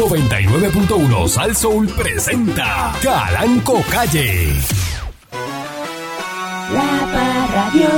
99.1 0.00 1.28
Sal 1.28 1.54
Soul 1.54 1.86
presenta 1.88 2.96
Calanco 3.02 3.82
Calle. 3.90 4.48
La 6.72 7.06
Parradio. 7.12 7.88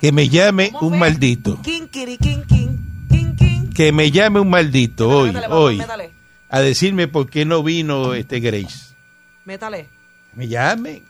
Que 0.00 0.10
me 0.10 0.28
llame 0.28 0.72
un 0.80 0.98
maldito. 0.98 1.60
Kin, 1.62 1.86
kiri. 1.86 2.18
Que 3.74 3.92
me 3.92 4.10
llame 4.10 4.40
un 4.40 4.50
maldito 4.50 5.08
hoy, 5.08 5.32
Métale, 5.32 5.54
hoy, 5.54 5.76
Métale, 5.78 6.10
a 6.48 6.60
decirme 6.60 7.08
por 7.08 7.28
qué 7.28 7.44
no 7.44 7.62
vino 7.62 8.14
este 8.14 8.40
Grace. 8.40 8.94
métale. 9.44 9.88
Me 10.34 10.48
llame. 10.48 11.02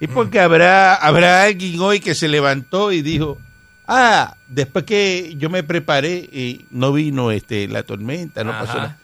Y 0.00 0.06
porque 0.08 0.40
habrá, 0.40 0.94
habrá 0.96 1.44
alguien 1.44 1.80
hoy 1.80 2.00
que 2.00 2.14
se 2.14 2.28
levantó 2.28 2.92
y 2.92 3.00
dijo, 3.02 3.38
ah, 3.86 4.36
después 4.48 4.84
que 4.84 5.34
yo 5.38 5.50
me 5.50 5.62
preparé 5.62 6.16
y 6.16 6.66
no 6.70 6.92
vino 6.92 7.30
este 7.30 7.68
la 7.68 7.84
tormenta, 7.84 8.44
no 8.44 8.52
pasó 8.52 8.76
nada. 8.76 8.98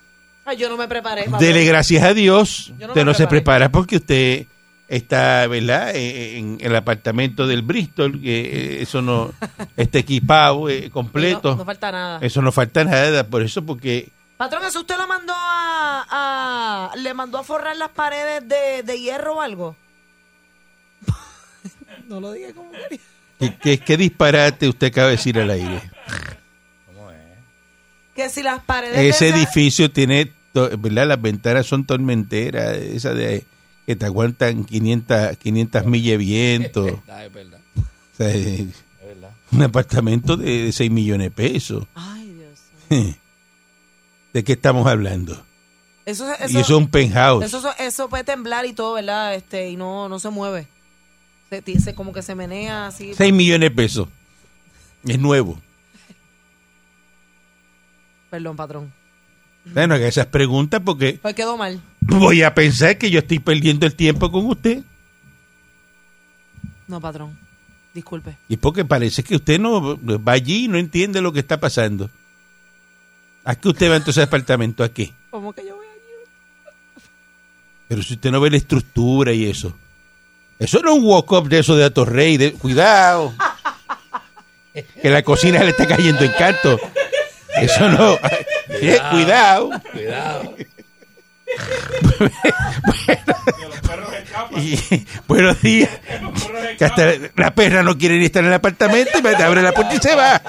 Ay, 0.45 0.57
yo 0.57 0.69
no 0.69 0.77
me 0.77 0.89
preparé. 0.89 1.25
papá. 1.25 1.39
Dele 1.39 1.65
gracias 1.65 2.03
a 2.03 2.13
Dios. 2.13 2.73
No 2.79 2.89
usted 2.89 3.05
no 3.05 3.15
se 3.15 3.27
preparé. 3.27 3.29
prepara 3.29 3.69
porque 3.71 3.97
usted 3.97 4.47
está, 4.91 5.47
¿verdad? 5.47 5.93
Eh, 5.95 6.37
En 6.39 6.59
el 6.61 6.77
apartamento 6.77 7.47
del 7.47 7.63
Bristol, 7.63 8.21
que 8.21 8.41
eh, 8.41 8.83
eso 8.83 9.01
no 9.01 9.33
está 9.77 9.99
equipado 9.99 10.69
eh, 10.69 10.91
completo. 10.91 11.53
No, 11.53 11.57
no 11.57 11.65
falta 11.65 11.91
nada. 11.93 12.19
Eso 12.21 12.43
no 12.43 12.53
falta 12.53 12.85
nada, 12.85 13.27
por 13.27 13.43
eso 13.43 13.65
porque 13.65 14.09
Patrón, 14.37 14.65
¿eso 14.65 14.81
usted 14.81 14.97
lo 14.97 15.07
mandó 15.07 15.33
a, 15.37 16.91
a- 16.93 16.97
¿Le 16.97 17.13
mandó 17.15 17.39
a 17.39 17.45
forrar 17.45 17.77
las 17.77 17.91
paredes 17.91 18.47
de, 18.49 18.83
de 18.83 19.01
hierro 19.01 19.37
o 19.37 19.41
algo? 19.41 19.77
no 22.09 22.21
lo 22.21 22.33
dije 22.33 22.53
como 22.55 22.71
quería. 22.73 22.99
¿qué, 23.39 23.57
qué, 23.57 23.79
qué 23.79 23.97
disparate 23.97 24.69
usted 24.69 24.89
acaba 24.89 25.07
de 25.09 25.13
decir 25.17 25.39
al 25.39 25.51
aire. 25.51 25.83
Que 28.15 28.29
si 28.29 28.43
las 28.43 28.61
paredes 28.63 28.99
Ese 28.99 29.27
de 29.27 29.31
esa- 29.31 29.37
edificio 29.39 29.91
tiene, 29.91 30.33
to- 30.53 30.71
¿verdad? 30.79 31.07
Las 31.07 31.21
ventanas 31.23 31.67
son 31.67 31.85
tormenteras, 31.85 32.77
esas 32.77 33.15
de 33.17 33.45
que 33.91 33.97
te 33.97 34.07
aguantan 34.07 34.65
500, 34.65 35.37
500 35.39 35.85
millas 35.87 36.13
de 36.13 36.17
viento. 36.19 36.87
Es 37.21 37.33
verdad, 37.33 37.61
O 37.77 38.17
sea, 38.17 38.29
eh, 38.31 38.61
es 39.01 39.07
verdad. 39.07 39.31
un 39.51 39.63
apartamento 39.63 40.37
de 40.37 40.71
6 40.73 40.91
millones 40.91 41.27
de 41.27 41.31
pesos. 41.33 41.87
Ay, 41.95 42.33
Dios. 42.33 42.61
mío. 42.89 43.15
¿De 44.33 44.45
qué 44.45 44.53
estamos 44.53 44.87
hablando? 44.87 45.43
Eso, 46.07 46.33
eso, 46.33 46.45
y 46.45 46.61
eso 46.61 46.61
es 46.61 46.71
un 46.71 46.89
penthouse. 46.89 47.45
eso, 47.45 47.59
eso- 47.59 47.75
eso 47.79 48.09
puede 48.09 48.23
temblar 48.25 48.65
y 48.65 48.73
todo, 48.73 48.95
¿verdad? 48.95 49.35
Este, 49.35 49.71
y 49.71 49.77
no, 49.77 50.09
no 50.09 50.19
se 50.21 50.31
mueve. 50.31 50.67
Se, 51.51 51.81
se- 51.81 51.95
como 51.97 52.13
que 52.13 52.23
se 52.23 52.35
menea 52.37 52.87
así. 52.87 53.13
6 53.15 53.33
millones 53.33 53.71
de 53.71 53.75
pesos. 53.75 54.09
Es 55.05 55.19
nuevo. 55.19 55.59
Perdón, 58.31 58.57
patrón. 58.57 58.93
Bueno, 59.65 59.95
haga 59.95 60.07
esas 60.07 60.27
preguntas 60.27 60.81
porque 60.85 61.19
Pues 61.21 61.35
quedó 61.35 61.57
mal. 61.57 61.81
Voy 62.19 62.43
a 62.43 62.55
pensar 62.55 62.99
que 62.99 63.11
yo 63.11 63.21
estoy 63.21 63.39
perdiendo 63.39 63.87
el 63.87 63.95
tiempo 63.95 64.31
con 64.31 64.47
usted. 64.47 64.83
No, 66.87 67.01
patrón. 67.01 67.39
Disculpe. 67.95 68.37
Y 68.49 68.57
porque 68.57 68.85
parece 68.85 69.23
que 69.23 69.37
usted 69.37 69.59
no 69.59 69.99
va 70.19 70.33
allí 70.33 70.65
y 70.65 70.69
no 70.69 70.79
entiende 70.79 71.21
lo 71.21 71.33
que 71.33 71.41
está 71.41 71.59
pasando. 71.59 72.11
¿A 73.45 73.55
qué 73.55 73.69
usted 73.69 73.91
va 73.91 73.97
entonces 73.97 74.19
al 74.19 74.29
apartamento? 74.29 74.85
¿A 74.85 74.89
qué? 74.91 75.13
¿Cómo 75.31 75.53
que 75.53 75.65
yo 75.67 75.77
voy 75.77 75.87
allí? 75.87 77.03
Pero 77.89 78.03
si 78.03 78.15
usted 78.15 78.31
no 78.31 78.41
ve 78.41 78.51
la 78.51 78.59
estructura 78.59 79.33
y 79.33 79.47
eso. 79.47 79.77
Eso 80.59 80.81
no 80.83 80.93
es 80.93 80.99
un 80.99 81.05
walk-up 81.05 81.49
de 81.49 81.59
eso 81.61 81.75
de 81.75 81.85
Atorrey. 81.85 82.37
De, 82.37 82.53
cuidado. 82.53 83.33
Que 84.73 85.11
la 85.11 85.23
cocina 85.23 85.65
le 85.65 85.71
está 85.71 85.87
cayendo 85.87 86.23
en 86.23 86.33
canto. 86.33 86.79
Eso 87.57 87.89
no. 87.89 88.19
Cuidado. 89.11 89.71
Cuidado. 89.93 90.55
Y, 94.57 94.79
buenos 95.29 95.61
días. 95.63 95.91
Que 96.79 96.85
hasta 96.85 97.13
la 97.37 97.55
perra 97.55 97.83
no 97.83 97.97
quiere 97.99 98.19
ni 98.19 98.25
estar 98.27 98.43
en 98.43 98.49
el 98.49 98.55
apartamento 98.55 99.19
y 99.19 99.23
me 99.23 99.31
abre 99.31 99.63
la 99.63 99.73
puerta 99.73 99.95
y 99.95 99.99
se 99.99 100.15
va. 100.15 100.41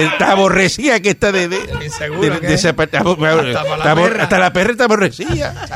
Está 0.00 0.32
aborrecida 0.32 1.00
que 1.00 1.10
está 1.10 1.32
de, 1.32 1.48
de, 1.48 1.58
de- 1.60 1.66
de 1.76 1.86
es. 1.86 2.52
ese 2.54 2.68
apartamento. 2.68 3.24
Hasta 3.26 3.76
la 3.76 3.94
perra. 3.94 4.22
hasta 4.22 4.38
la 4.38 4.52
perra 4.52 4.72
está 4.72 4.84
aborrecida. 4.84 5.66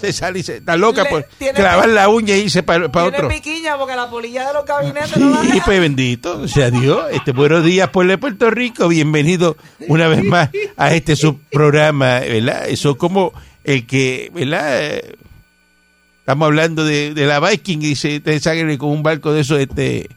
Se 0.00 0.12
sale 0.12 0.38
y 0.40 0.42
se 0.42 0.56
está 0.58 0.76
loca 0.76 1.04
Le- 1.04 1.10
por 1.10 1.26
clavar 1.54 1.88
la 1.88 2.08
uña 2.08 2.36
y 2.36 2.42
irse 2.42 2.62
para 2.62 2.90
Tiene 2.90 3.08
otro. 3.08 3.28
piquiña 3.28 3.76
porque 3.76 3.96
la 3.96 4.08
polilla 4.08 4.46
de 4.48 4.54
los 4.54 4.64
gabinetes 4.64 5.16
no 5.16 5.30
la 5.30 5.40
Sí, 5.42 5.52
deja. 5.52 5.64
pues 5.64 5.80
bendito 5.80 6.48
sea 6.48 6.70
Dios. 6.70 7.04
Este, 7.12 7.32
buenos 7.32 7.64
días, 7.64 7.88
pueblo 7.90 8.12
de 8.12 8.18
Puerto 8.18 8.50
Rico. 8.50 8.88
Bienvenido 8.88 9.56
una 9.88 10.08
vez 10.08 10.24
más 10.24 10.50
a 10.76 10.92
este 10.94 11.16
subprograma, 11.16 12.20
¿verdad? 12.20 12.68
Eso 12.68 12.96
como 12.96 13.32
el 13.64 13.86
que, 13.86 14.30
¿verdad? 14.34 15.00
Estamos 16.20 16.46
hablando 16.46 16.84
de, 16.84 17.14
de 17.14 17.26
la 17.26 17.40
Viking 17.40 17.78
y 17.82 17.86
dice, 17.88 18.16
ustedes 18.18 18.42
saben 18.42 18.76
con 18.76 18.90
un 18.90 19.02
barco 19.02 19.32
de 19.32 19.40
esos, 19.40 19.58
este, 19.58 20.08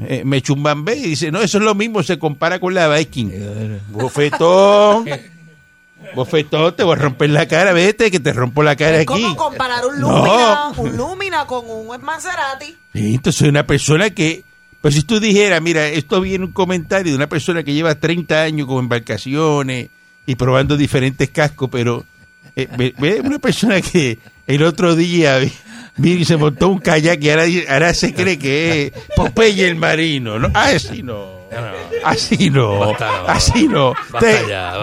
eh, 0.00 0.22
y 0.24 1.00
dice, 1.02 1.32
no, 1.32 1.40
eso 1.40 1.58
es 1.58 1.64
lo 1.64 1.74
mismo, 1.74 2.02
se 2.02 2.18
compara 2.18 2.60
con 2.60 2.72
la 2.74 2.88
Viking. 2.88 3.30
Bofetón. 3.90 5.06
Bofetón, 6.14 6.74
te 6.76 6.84
voy 6.84 6.92
a 6.96 7.00
romper 7.00 7.30
la 7.30 7.46
cara, 7.48 7.72
vete, 7.72 8.10
que 8.10 8.20
te 8.20 8.32
rompo 8.32 8.62
la 8.62 8.76
cara 8.76 8.96
Es 8.96 9.02
aquí. 9.02 9.22
como 9.22 9.36
comparar 9.36 9.84
un 9.84 10.00
No. 10.00 10.08
Lumina, 10.24 10.68
un 10.76 10.96
Lumina 10.96 11.46
con 11.46 11.64
un 11.68 12.00
Maserati. 12.02 12.76
Sí, 12.94 13.14
entonces 13.14 13.38
soy 13.40 13.48
una 13.48 13.66
persona 13.66 14.10
que, 14.10 14.44
pues 14.80 14.94
si 14.94 15.02
tú 15.02 15.18
dijeras, 15.18 15.60
mira, 15.60 15.88
esto 15.88 16.20
viene 16.20 16.44
un 16.44 16.52
comentario 16.52 17.10
de 17.12 17.16
una 17.16 17.28
persona 17.28 17.64
que 17.64 17.74
lleva 17.74 17.96
30 17.96 18.42
años 18.42 18.68
con 18.68 18.78
embarcaciones 18.78 19.90
y 20.24 20.34
probando 20.36 20.76
diferentes 20.76 21.28
cascos, 21.30 21.68
pero 21.70 22.04
eh, 22.56 23.20
una 23.24 23.38
persona 23.38 23.80
que 23.80 24.18
el 24.46 24.62
otro 24.62 24.94
día 24.96 25.38
vino 25.96 26.20
y 26.20 26.24
se 26.24 26.36
montó 26.36 26.68
un 26.68 26.78
kayak 26.78 27.22
y 27.22 27.30
ahora, 27.30 27.44
ahora 27.68 27.94
se 27.94 28.14
cree 28.14 28.38
que 28.38 28.86
es 28.86 28.92
Popeye 29.16 29.66
el 29.68 29.76
marino, 29.76 30.38
¿no? 30.38 30.50
Ah, 30.54 30.70
Así 30.74 31.02
no. 31.02 31.38
Así 32.04 32.50
no, 32.50 32.92
así 33.26 33.66
no. 33.68 33.94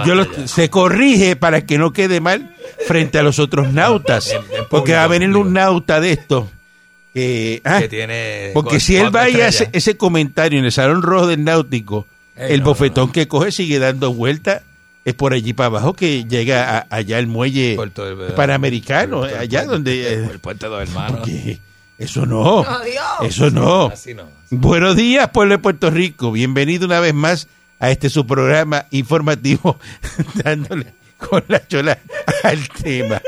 Yo 0.06 0.16
lo- 0.16 0.48
se 0.48 0.70
corrige 0.72 1.36
para 1.36 1.64
que 1.66 1.78
no 1.78 1.94
quede 1.94 2.20
mal 2.22 2.56
frente 2.88 3.20
a 3.20 3.24
los 3.24 3.38
otros 3.40 3.72
nautas, 3.72 4.36
porque 4.70 4.94
va 4.94 5.04
a 5.04 5.08
venir 5.08 5.30
un 5.38 5.54
nauta 5.54 6.00
de 6.02 6.12
estos 6.12 6.46
ah, 6.46 7.80
Que 7.80 7.88
tiene. 7.90 8.50
porque 8.54 8.80
si 8.80 8.96
él 8.98 9.16
va 9.16 9.30
y 9.30 9.42
hace 9.42 9.70
ese 9.74 9.96
comentario 9.96 10.58
en 10.60 10.66
el 10.66 10.72
Salón 10.72 11.02
Rojo 11.04 11.28
del 11.28 11.44
Náutico, 11.44 12.08
Eh, 12.36 12.48
el 12.50 12.60
no, 12.62 12.66
bofetón 12.66 13.12
que 13.12 13.28
coge 13.28 13.52
sigue 13.52 13.78
dando 13.80 14.12
vueltas, 14.14 14.64
es 15.06 15.14
por 15.14 15.34
allí 15.34 15.54
para 15.54 15.68
abajo 15.68 15.94
que 15.94 16.26
llega 16.26 16.78
a- 16.80 16.88
allá 16.90 17.20
el 17.20 17.28
muelle 17.28 17.76
Puerto 17.76 18.04
del- 18.16 18.34
panamericano, 18.34 19.20
Puerto 19.20 19.40
allá 19.40 19.64
donde... 19.66 20.14
eh, 20.14 20.28
El 20.32 20.40
puente 20.40 20.66
de 20.66 20.72
los 20.72 20.82
hermanos. 20.82 21.20
porque 21.20 21.60
eso 21.98 22.26
no, 22.26 22.62
Adiós. 22.64 23.04
eso 23.22 23.50
no. 23.52 23.86
Así 23.88 24.14
no. 24.14 24.28
Buenos 24.50 24.96
días, 24.96 25.30
pueblo 25.30 25.54
de 25.54 25.60
Puerto 25.60 25.90
Rico. 25.92 26.32
Bienvenido 26.32 26.86
una 26.88 27.00
vez 27.00 27.14
más 27.14 27.48
a 27.80 27.92
este 27.92 28.10
su 28.10 28.26
programa 28.26 28.86
informativo, 28.92 29.80
dándole 30.44 30.88
con 31.18 31.44
la 31.48 31.66
chola 31.68 31.98
al 32.44 32.68
tema. 32.70 33.22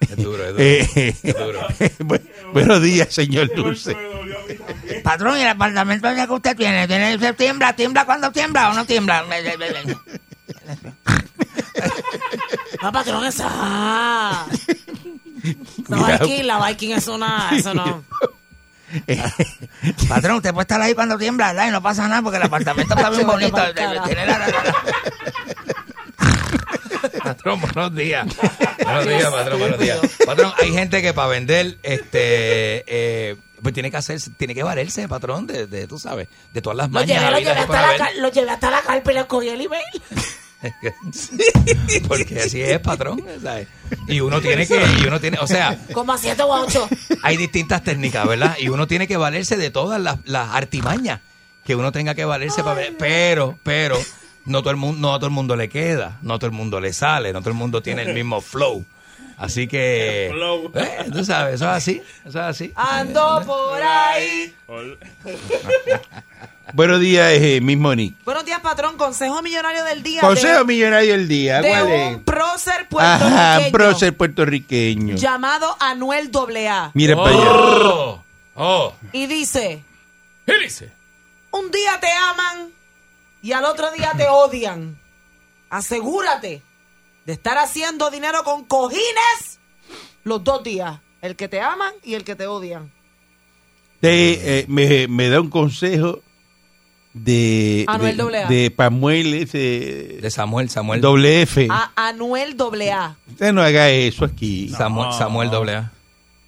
Es 0.00 0.16
duro, 0.16 0.44
es 0.44 0.52
duro. 0.52 0.58
Eh, 0.58 1.14
Es 1.22 1.34
duro. 1.36 1.60
bu- 2.00 2.20
buenos 2.52 2.82
días, 2.82 3.08
señor 3.12 3.52
Dulce. 3.54 3.96
Patrón, 5.02 5.38
¿y 5.38 5.42
el 5.42 5.48
apartamento 5.48 6.08
que 6.14 6.32
usted 6.32 6.56
tiene? 6.56 6.86
¿Tiene 6.86 7.18
se 7.18 7.32
tiembla? 7.34 7.74
¿Tiembla 7.74 8.04
cuando 8.04 8.30
tiembla 8.30 8.70
o 8.70 8.74
no 8.74 8.84
tiembla? 8.84 9.24
No, 12.82 12.92
patrón, 12.92 13.24
esa. 13.24 13.48
La 13.48 14.46
Cuidado. 15.86 16.26
Viking, 16.26 16.46
la 16.46 16.66
Viking 16.68 16.90
es 16.92 17.08
una. 17.08 17.50
Eso 17.56 17.74
no. 17.74 18.04
Patrón, 20.08 20.36
usted 20.36 20.52
puede 20.52 20.62
estar 20.64 20.80
ahí 20.82 20.94
cuando 20.94 21.16
tiembla, 21.16 21.48
¿verdad? 21.52 21.68
Y 21.68 21.70
no 21.70 21.82
pasa 21.82 22.06
nada 22.08 22.20
porque 22.22 22.36
el 22.36 22.42
apartamento 22.42 22.94
está 22.94 23.08
bien 23.10 23.26
bonito. 23.26 23.52
pa'l 23.56 23.74
carajo. 23.74 24.06
Tiene 24.06 24.26
la- 24.26 24.38
la- 24.38 24.48
la- 24.48 24.74
Patrón, 27.24 27.60
buenos 27.60 27.94
días. 27.94 28.26
Buenos 28.84 29.06
días, 29.06 29.30
patrón, 29.30 29.58
buenos 29.60 29.78
días. 29.78 29.98
Patrón, 30.26 30.52
hay 30.60 30.72
gente 30.72 31.00
que 31.02 31.12
para 31.14 31.28
vender, 31.28 31.78
este, 31.82 32.84
eh, 32.86 33.36
pues 33.62 33.72
tiene 33.74 33.90
que 33.90 33.96
hacerse, 33.96 34.30
tiene 34.30 34.54
que 34.54 34.62
valerse, 34.62 35.08
patrón, 35.08 35.46
de, 35.46 35.66
de, 35.66 35.86
tú 35.86 35.98
sabes, 35.98 36.28
de 36.52 36.60
todas 36.62 36.76
las 36.76 36.88
Lo 36.88 36.94
mañas 36.94 37.08
llevé, 37.18 37.30
lo 37.30 37.36
habidas 37.36 37.54
llevé, 37.54 37.64
y 37.64 37.66
por 37.66 37.76
hasta 37.76 37.96
la, 37.98 38.04
haber. 38.04 38.16
lo 38.18 38.28
llevé 38.30 38.50
hasta 38.50 38.70
la 38.70 38.80
carpa 38.82 39.10
y 39.10 39.14
le 39.14 39.26
cogí 39.26 39.48
el 39.48 39.60
email. 39.62 39.82
Porque 42.08 42.40
así 42.40 42.60
es, 42.60 42.78
patrón, 42.80 43.24
¿sabes? 43.42 43.68
Y 44.08 44.20
uno 44.20 44.40
tiene 44.40 44.66
que, 44.66 44.80
y 45.00 45.06
uno 45.06 45.20
tiene, 45.20 45.38
o 45.40 45.46
sea, 45.46 45.78
Como 45.92 46.12
a 46.12 46.18
siete 46.18 46.42
o 46.42 46.54
a 46.54 46.62
ocho. 46.62 46.88
hay 47.22 47.36
distintas 47.36 47.82
técnicas, 47.82 48.26
¿verdad? 48.26 48.56
Y 48.58 48.68
uno 48.68 48.86
tiene 48.86 49.06
que 49.08 49.16
valerse 49.16 49.56
de 49.56 49.70
todas 49.70 50.00
las, 50.00 50.18
las 50.24 50.50
artimañas 50.50 51.20
que 51.64 51.76
uno 51.76 51.92
tenga 51.92 52.14
que 52.14 52.24
valerse 52.24 52.62
para 52.62 52.74
ver, 52.74 52.96
pero, 52.98 53.58
pero, 53.62 53.96
no 54.44 54.62
todo 54.62 54.70
el 54.70 54.76
mundo, 54.76 55.00
no 55.00 55.14
a 55.14 55.18
todo 55.18 55.26
el 55.26 55.32
mundo 55.32 55.56
le 55.56 55.68
queda, 55.68 56.18
no 56.22 56.34
a 56.34 56.38
todo 56.38 56.46
el 56.46 56.56
mundo 56.56 56.80
le 56.80 56.92
sale, 56.92 57.32
no 57.32 57.40
todo 57.40 57.50
el 57.50 57.56
mundo 57.56 57.82
tiene 57.82 58.02
el 58.02 58.14
mismo 58.14 58.40
flow. 58.40 58.84
Así 59.36 59.66
que, 59.66 60.28
eh, 60.28 61.10
tú 61.12 61.24
sabes, 61.24 61.54
eso 61.54 61.64
es 61.64 61.70
así, 61.70 62.02
eso 62.24 62.38
es 62.38 62.44
así. 62.44 62.72
Ando 62.76 63.42
por 63.44 63.82
ahí. 63.82 64.54
Buenos 66.74 67.00
días, 67.00 67.32
eh, 67.32 67.60
Miss 67.60 67.76
Monique. 67.76 68.16
Buenos 68.24 68.46
días, 68.46 68.60
patrón. 68.60 68.96
Consejo 68.96 69.42
millonario 69.42 69.84
del 69.84 70.02
día. 70.02 70.22
Consejo 70.22 70.58
de, 70.60 70.64
millonario 70.64 71.12
del 71.12 71.28
día. 71.28 71.60
de 71.60 71.68
¿Cuál 71.68 71.90
es? 71.90 72.16
un 72.16 72.22
prócer 72.24 72.86
Ajá, 72.98 73.58
puertorriqueño 73.58 73.72
prócer 73.72 74.16
puertorriqueño. 74.16 75.16
llamado 75.16 75.76
Anuel 75.80 76.30
AA. 76.34 76.90
Mira 76.94 77.16
para 77.16 77.28
allá. 77.28 77.52
Oh, 77.52 78.24
oh, 78.54 78.94
Y 79.12 79.26
dice, 79.26 79.84
¿qué 80.46 80.58
dice? 80.58 80.90
un 81.50 81.70
día 81.70 82.00
te 82.00 82.10
aman 82.10 82.70
y 83.42 83.52
al 83.52 83.64
otro 83.66 83.90
día 83.92 84.12
te 84.16 84.26
odian. 84.28 84.98
Asegúrate 85.68 86.62
de 87.26 87.32
estar 87.32 87.58
haciendo 87.58 88.10
dinero 88.10 88.44
con 88.44 88.64
cojines 88.64 89.58
los 90.24 90.42
dos 90.42 90.62
días. 90.62 91.00
El 91.20 91.36
que 91.36 91.48
te 91.48 91.60
aman 91.60 91.92
y 92.02 92.14
el 92.14 92.24
que 92.24 92.34
te 92.34 92.46
odian. 92.46 92.90
Te, 94.00 94.60
eh, 94.60 94.64
me, 94.68 95.06
me 95.06 95.28
da 95.28 95.40
un 95.40 95.50
consejo 95.50 96.20
de, 97.14 97.84
Anuel 97.88 98.16
de, 98.16 98.22
AA. 98.38 98.48
de 98.48 98.70
Pamuel 98.70 99.34
ese 99.34 100.18
De 100.20 100.30
Samuel, 100.30 100.70
Samuel. 100.70 101.00
doble 101.00 101.42
F. 101.42 101.68
A 101.70 101.92
Anuel 102.08 102.56
AA. 102.90 103.16
Usted 103.30 103.52
no 103.52 103.62
haga 103.62 103.90
eso 103.90 104.24
aquí. 104.24 104.68
Samuel, 104.70 105.12
Samuel 105.12 105.50
doble 105.50 105.74
A. 105.74 105.92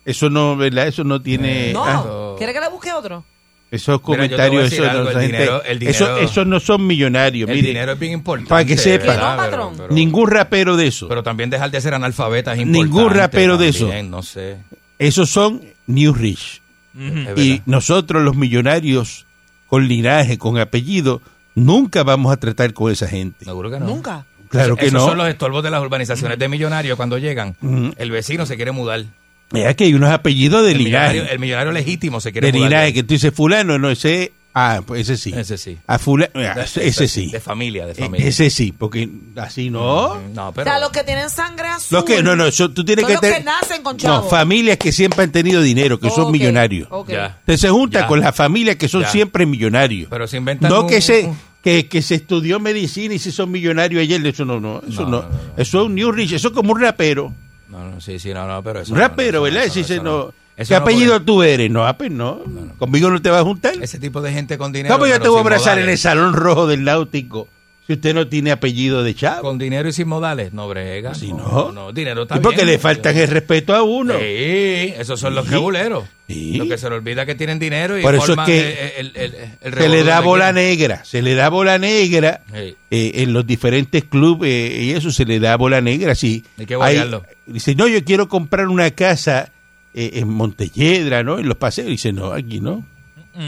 Eso 0.04 0.28
no, 0.30 0.56
¿verdad? 0.56 0.86
Eso 0.88 1.04
no 1.04 1.20
tiene. 1.22 1.72
No. 1.72 1.84
ah, 1.84 2.34
¿Quiere 2.38 2.52
que 2.52 2.60
le 2.60 2.68
busque 2.68 2.92
otro? 2.92 3.24
esos 3.70 4.00
Mira, 4.06 4.22
a 4.22 4.28
comentarios, 4.28 4.62
decir 4.70 4.80
eso 4.84 4.90
algo, 4.90 5.02
no, 5.04 5.10
el 5.10 5.16
esa 5.16 5.20
gente- 5.22 5.36
dinero- 5.38 5.62
el 5.64 5.82
eso- 5.82 6.04
dinero- 6.06 6.24
esos 6.28 6.46
no 6.46 6.60
son 6.60 6.86
millonarios. 6.86 7.48
El 7.50 7.56
mire. 7.56 7.68
dinero 7.68 7.92
es 7.92 7.98
bien 7.98 8.12
importante. 8.12 8.48
Para 8.50 8.64
que 8.64 8.76
sepa. 8.76 9.06
¿verdad? 9.06 9.16
Que 9.16 9.30
no, 9.30 9.36
patrón. 9.36 9.68
Pero- 9.72 9.82
pero- 9.88 9.94
Ningún 9.94 10.30
rapero 10.30 10.76
de 10.76 10.86
eso. 10.86 11.08
Pero 11.08 11.22
también 11.24 11.50
dejar 11.50 11.70
de 11.72 11.80
ser 11.80 11.92
analfabeta 11.94 12.52
es 12.52 12.60
importante. 12.60 12.86
Ningún 12.94 13.10
rapero 13.12 13.56
de 13.58 13.68
eso. 13.68 13.90
No 14.04 14.22
sé. 14.22 14.58
Esos 15.00 15.28
son 15.30 15.60
New 15.88 16.12
Rich. 16.14 16.62
Y 17.36 17.62
nosotros, 17.66 18.22
los 18.22 18.36
millonarios 18.36 19.26
con 19.68 19.88
linaje, 19.88 20.38
con 20.38 20.58
apellido, 20.58 21.20
nunca 21.54 22.02
vamos 22.02 22.32
a 22.32 22.36
tratar 22.36 22.72
con 22.72 22.90
esa 22.92 23.06
gente. 23.08 23.44
Seguro 23.44 23.70
que 23.70 23.80
no. 23.80 23.86
Nunca. 23.86 24.26
Claro 24.48 24.76
que 24.76 24.86
Esos 24.86 25.00
no. 25.00 25.06
son 25.08 25.18
los 25.18 25.28
estorbos 25.28 25.64
de 25.64 25.70
las 25.70 25.80
urbanizaciones 25.82 26.38
de 26.38 26.48
millonarios 26.48 26.96
cuando 26.96 27.18
llegan. 27.18 27.56
Ujú. 27.60 27.92
El 27.96 28.10
vecino 28.10 28.46
se 28.46 28.56
quiere 28.56 28.70
mudar. 28.70 29.04
Es 29.52 29.74
que 29.76 29.84
hay 29.84 29.94
unos 29.94 30.10
apellidos 30.10 30.64
de 30.64 30.72
El 30.72 30.78
millonario, 30.78 31.12
linaje. 31.22 31.34
el 31.34 31.38
millonario 31.40 31.72
legítimo 31.72 32.20
se 32.20 32.32
quiere 32.32 32.48
De 32.52 32.58
mudar. 32.58 32.70
linaje, 32.70 32.92
que 32.94 33.02
tú 33.02 33.14
dices 33.14 33.32
fulano, 33.34 33.78
no, 33.78 33.90
ese, 33.90 34.32
ah, 34.54 34.80
pues 34.86 35.02
ese 35.08 35.16
sí. 35.16 35.32
Ese 35.36 35.58
sí. 35.58 35.76
A 35.86 35.98
fulano, 35.98 36.30
ah, 36.36 36.54
De- 36.54 36.86
ese 36.88 37.08
sí. 37.08 37.30
De 37.30 37.40
familia, 37.40 37.86
de 37.86 37.92
Eh, 37.92 37.94
familia. 37.96 38.26
Ese 38.28 38.48
sí, 38.50 38.72
porque 38.72 39.08
así 39.36 39.68
no. 39.70 40.18
No, 40.34 40.48
O 40.48 40.52
pero... 40.52 40.64
sea, 40.70 40.78
los 40.80 40.90
que 40.90 41.02
tienen 41.04 41.28
sangre 41.30 41.68
azul. 41.68 41.96
Los 41.96 42.04
que, 42.04 42.22
no, 42.22 42.34
no, 42.36 42.50
tú 42.50 42.84
tienes 42.84 43.02
Son 43.02 43.08
que 43.08 43.12
los 43.14 43.20
que 43.20 43.28
tener. 43.28 43.44
nacen 43.44 43.82
con 43.82 43.96
no, 43.96 44.02
chavos. 44.02 44.30
familias 44.30 44.76
que 44.78 44.92
siempre 44.92 45.24
han 45.24 45.32
tenido 45.32 45.60
dinero, 45.60 45.98
que 46.00 46.10
son 46.10 46.30
millonarios. 46.32 46.88
ok. 46.90 47.10
Ya. 47.10 47.36
Usted 47.40 47.56
se 47.56 47.68
junta 47.70 48.00
Ya. 48.00 48.06
con 48.06 48.20
las 48.20 48.34
familias 48.34 48.76
que 48.76 48.88
son 48.88 49.02
Ya. 49.02 49.08
siempre 49.10 49.44
millonarios. 49.46 50.08
Pero 50.10 50.26
se 50.26 50.36
inventan 50.38 50.70
no 50.70 50.82
un- 50.82 50.86
que 50.88 51.00
se 51.00 51.32
que, 51.62 51.88
que 51.88 52.02
se 52.02 52.16
estudió 52.16 52.60
medicina 52.60 53.14
y 53.14 53.18
si 53.18 53.32
son 53.32 53.50
millonarios 53.50 54.02
ayer, 54.02 54.24
eso 54.26 54.44
no, 54.44 54.60
no, 54.60 54.82
eso 54.86 55.02
no, 55.04 55.08
No, 55.08 55.22
no, 55.22 55.22
no, 55.22 55.28
no. 55.30 55.52
eso 55.56 55.80
es 55.80 55.86
un 55.86 55.94
new 55.94 56.12
rich, 56.12 56.32
eso 56.32 56.48
es 56.48 56.54
como 56.54 56.72
un 56.74 56.80
rapero, 56.80 57.32
No, 57.70 57.90
no, 57.90 58.00
sí, 58.02 58.18
sí, 58.18 58.34
no, 58.34 58.46
no, 58.46 58.62
pero 58.62 58.80
eso... 58.82 58.92
un 58.92 58.98
no, 58.98 59.04
rapero, 59.08 59.40
no, 59.40 59.46
eso 59.46 59.54
no, 59.54 59.60
¿verdad? 59.60 59.64
eso 59.64 59.74
Si 59.74 59.80
no, 59.80 59.86
se 60.28 60.34
eso 60.56 60.68
¿qué 60.68 60.74
no, 60.74 60.80
apellido 60.82 61.22
tú 61.22 61.42
eres? 61.42 61.70
No, 61.70 61.96
pues 61.96 62.10
no, 62.10 62.40
conmigo 62.78 63.10
no 63.10 63.20
te 63.20 63.30
vas 63.30 63.40
a 63.40 63.44
juntar. 63.44 63.74
Ese 63.82 63.98
tipo 63.98 64.20
de 64.22 64.32
gente 64.32 64.56
con 64.58 64.72
dinero... 64.72 64.94
¿Cómo 64.94 65.06
yo 65.06 65.12
pero 65.14 65.22
te 65.22 65.28
voy 65.28 65.38
a 65.38 65.40
abrazar 65.40 65.78
en 65.78 65.88
el 65.88 65.98
salón 65.98 66.32
rojo 66.34 66.66
del 66.66 66.84
náutico 66.84 67.48
si 67.86 67.92
usted 67.92 68.14
no 68.14 68.28
tiene 68.28 68.50
apellido 68.50 69.02
de 69.02 69.14
chavo? 69.14 69.42
Con 69.42 69.58
dinero 69.58 69.88
y 69.90 69.92
sin 69.92 70.08
modales, 70.08 70.54
no 70.54 70.66
brega. 70.68 71.14
Si 71.14 71.32
no. 71.34 71.70
no, 71.70 71.92
dinero 71.92 72.22
está 72.22 72.36
y 72.36 72.40
porque 72.40 72.58
bien. 72.64 72.68
le 72.68 72.78
faltan 72.78 73.14
el 73.14 73.28
respeto 73.28 73.74
a 73.74 73.82
uno. 73.82 74.14
Sí, 74.14 74.24
esos 74.96 75.20
son 75.20 75.34
los 75.34 75.44
Sí. 75.44 75.50
rebuleros. 75.50 76.04
Sí. 76.26 76.54
Los 76.56 76.66
que 76.68 76.78
se 76.78 76.88
le 76.88 76.94
olvida 76.96 77.26
que 77.26 77.34
tienen 77.34 77.58
dinero 77.58 77.98
y 77.98 78.02
Por 78.02 78.14
eso 78.14 78.32
es 78.32 78.38
que 78.46 78.94
el, 78.96 79.12
el, 79.14 79.74
se 79.74 79.88
le 79.90 80.02
da 80.02 80.20
bola 80.20 80.50
negra, 80.52 81.04
se 81.04 81.20
le 81.20 81.34
da 81.34 81.50
bola 81.50 81.76
negra 81.78 82.40
Sí. 82.54 82.74
eh, 82.90 83.12
en 83.16 83.34
los 83.34 83.46
diferentes 83.46 84.04
clubes 84.04 84.50
eh, 84.50 84.82
y 84.84 84.90
eso 84.92 85.10
se 85.10 85.26
le 85.26 85.38
da 85.38 85.54
bola 85.58 85.82
negra. 85.82 86.14
Si 86.14 86.42
Hay 86.58 86.64
que 86.64 86.76
guayarlo. 86.76 87.24
dice, 87.44 87.74
no, 87.74 87.86
yo 87.86 88.02
quiero 88.02 88.28
comprar 88.30 88.68
una 88.68 88.92
casa 88.92 89.52
eh, 89.94 90.10
en 90.14 90.28
Montelledra, 90.28 91.22
¿no? 91.22 91.38
En 91.38 91.48
los 91.48 91.56
paseos. 91.56 91.88
Dice, 91.88 92.12
no, 92.12 92.32
aquí 92.32 92.60
no. 92.60 92.84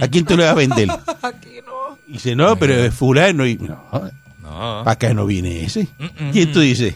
¿A 0.00 0.08
quién 0.08 0.25
te 0.25 0.37
lo 0.37 0.43
vas 0.43 0.52
a 0.52 0.54
vender? 0.54 0.88
Aquí 1.22 1.60
no. 1.64 1.98
Dice, 2.06 2.34
no, 2.34 2.56
pero 2.56 2.75
es 2.75 2.94
fulano. 2.94 3.46
Y, 3.46 3.56
no, 3.56 3.81
No. 4.43 4.81
para 4.84 4.90
acá 4.93 5.14
no 5.14 5.26
viene 5.26 5.64
ese. 5.64 5.87
Mm, 5.98 6.04
mm, 6.04 6.31
¿Quién 6.32 6.52
tú 6.52 6.60
dices? 6.60 6.94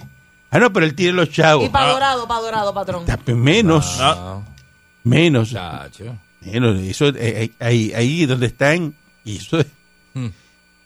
Ah, 0.50 0.58
no, 0.58 0.72
pero 0.72 0.86
él 0.86 0.94
tiene 0.96 1.12
los 1.12 1.28
Y 1.28 1.32
chavos. 1.32 1.68
para 1.68 1.92
dorado, 1.92 2.26
para 2.26 2.40
dorado, 2.40 2.74
patrón. 2.74 3.04
Ah, 3.08 3.16
pues 3.24 3.36
Menos, 3.36 3.96
No, 3.98 4.44
menos. 5.04 5.50
chacho. 5.50 6.16
Menos. 6.40 6.80
Eso, 6.80 7.08
eh, 7.14 7.52
ahí, 7.60 7.92
ahí 7.94 8.26
donde 8.26 8.46
están, 8.46 8.94
y 9.24 9.36
eso 9.36 9.60
es 9.60 9.66
Mm. 10.14 10.26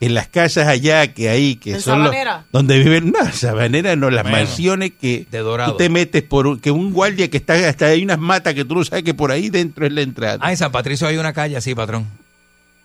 En 0.06 0.14
las 0.14 0.28
casas 0.28 0.66
allá 0.68 1.12
que 1.14 1.28
hay, 1.28 1.56
que 1.56 1.72
¿En 1.72 1.80
son 1.80 2.00
los- 2.00 2.08
Sabanera? 2.12 2.44
donde 2.52 2.78
viven, 2.78 3.12
no, 3.12 3.32
Sabanera 3.32 3.96
no, 3.96 4.10
las 4.10 4.24
mansiones 4.24 4.92
que 5.00 5.26
De 5.30 5.38
Dorado. 5.38 5.72
tú 5.72 5.78
te 5.78 5.88
metes 5.88 6.22
por 6.22 6.46
un- 6.46 6.58
que 6.60 6.70
un 6.70 6.92
guardia 6.92 7.28
que 7.30 7.36
está 7.36 7.54
hasta 7.68 7.86
hay 7.86 8.02
unas 8.02 8.18
matas 8.18 8.54
que 8.54 8.64
tú 8.64 8.74
no 8.74 8.84
sabes 8.84 9.04
que 9.04 9.14
por 9.14 9.30
ahí 9.30 9.50
dentro 9.50 9.86
es 9.86 9.92
la 9.92 10.02
entrada. 10.02 10.38
Ah, 10.40 10.50
en 10.50 10.56
San 10.56 10.70
Patricio 10.72 11.06
hay 11.06 11.16
una 11.16 11.32
calle 11.32 11.56
así, 11.56 11.74
patrón. 11.74 12.06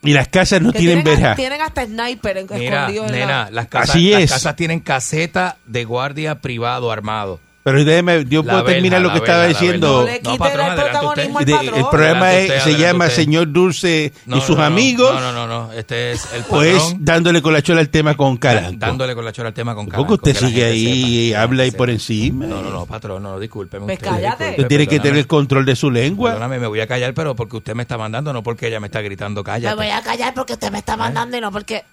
y 0.02 0.14
las 0.14 0.30
casas 0.30 0.62
no 0.62 0.72
Que 0.72 0.80
tienen 0.80 1.04
verja. 1.04 1.36
Tienen 1.36 1.62
hasta 1.62 1.86
sniper 1.86 2.46
Mira, 2.54 2.80
escondido 2.84 3.06
en 3.08 3.12
nena, 3.12 3.46
la... 3.46 3.52
las 3.52 3.68
casas, 3.68 3.90
Así 3.90 4.12
las 4.12 4.22
es. 4.24 4.32
casas 4.32 4.56
tienen 4.56 4.80
caseta 4.80 5.58
de 5.66 5.84
guardia 5.84 6.36
privado 6.40 6.90
armado. 6.92 7.42
Pero 7.62 7.84
déjeme, 7.84 8.26
yo 8.26 8.42
La 8.42 8.54
puedo 8.54 8.64
terminar 8.66 9.02
verja, 9.02 9.14
lo 9.14 9.20
que 9.20 9.26
estaba 9.30 9.46
diciendo. 9.48 9.88
No 10.06 10.08
No, 10.08 10.32
quite 10.32 10.38
patrón, 10.38 10.70
el 10.70 10.76
protagonismo 10.76 11.40
al 11.40 11.46
patrón. 11.46 11.76
el 11.76 11.86
programa 11.92 12.34
es- 12.34 12.50
usted, 12.50 12.62
se 12.72 12.78
llama 12.80 13.06
usted. 13.06 13.16
Señor 13.18 13.52
Dulce 13.52 14.14
No, 14.26 14.38
y 14.38 14.42
sus 14.42 14.58
no, 14.58 14.64
amigos. 14.64 15.14
No, 15.14 15.20
no, 15.20 15.34
no, 15.34 15.48
no. 15.68 15.74
Este 15.74 16.14
es 16.14 16.26
el 16.34 16.44
Pues 16.44 16.74
patrón 16.82 16.98
dándole 17.04 17.42
con 17.42 17.52
la 17.54 17.62
chola 17.62 17.82
al 17.82 17.90
tema 17.90 18.16
con 18.16 18.38
Caranco. 18.38 18.78
dándole 18.80 19.14
con 19.14 19.26
la 19.26 19.34
chora 19.34 19.50
al 19.50 19.54
tema 19.54 19.76
con 19.76 19.88
Caranco, 19.88 20.14
usted 20.14 20.34
que 20.36 20.42
la 20.42 20.48
sigue 20.48 20.64
ahí 20.66 20.86
sepa, 20.86 21.08
y 21.10 21.34
habla 21.34 21.64
ahí 21.64 21.72
por 21.72 21.90
encima. 21.90 22.46
No, 22.46 22.62
no, 22.62 22.70
no, 22.72 22.86
patrón, 22.86 23.22
no, 23.24 23.38
discúlpeme 23.40 23.86
Pues 23.86 23.98
usted. 23.98 24.10
cállate. 24.10 24.44
disculpe, 24.46 24.62
Usted 24.62 24.68
tiene 24.70 24.88
que 24.88 25.00
tener 25.02 25.18
el 25.20 25.28
control 25.28 25.66
de 25.66 25.76
su 25.76 25.92
lengua. 25.92 26.30
Perdóname, 26.32 26.60
me 26.60 26.68
voy 26.68 26.80
a 26.80 26.88
callar, 26.88 27.14
pero 27.14 27.36
porque 27.36 27.58
usted 27.58 27.76
me 27.76 27.84
está 27.84 27.98
mandando, 27.98 28.32
no 28.32 28.42
porque 28.42 28.68
ella 28.68 28.80
me 28.80 28.88
está 28.88 29.02
gritando, 29.02 29.42
Me 29.42 29.46
cállate. 29.46 29.76
voy 29.76 29.90
a 29.90 30.02
callar 30.02 30.34
porque 30.34 30.54
usted 30.54 30.72
me 30.72 30.78
está 30.80 30.96
mandando 30.96 31.38
y 31.38 31.42
no 31.42 31.52
porque... 31.52 31.84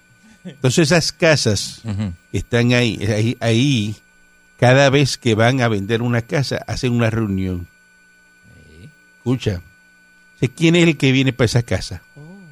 Entonces 0.45 0.89
esas 0.91 1.11
casas 1.11 1.81
que 2.31 2.37
están 2.37 2.71
ahí, 2.71 2.97
ahí, 3.13 3.37
ahí, 3.41 3.95
cada 4.57 4.89
vez 4.89 5.17
que 5.17 5.35
van 5.35 5.61
a 5.61 5.67
vender 5.67 6.01
una 6.01 6.21
casa, 6.21 6.63
hacen 6.67 6.93
una 6.93 7.09
reunión. 7.09 7.67
Escucha, 9.17 9.61
sé 10.39 10.49
quién 10.49 10.75
es 10.75 10.83
el 10.87 10.97
que 10.97 11.11
viene 11.11 11.33
para 11.33 11.45
esa 11.45 11.63
casa. 11.63 12.01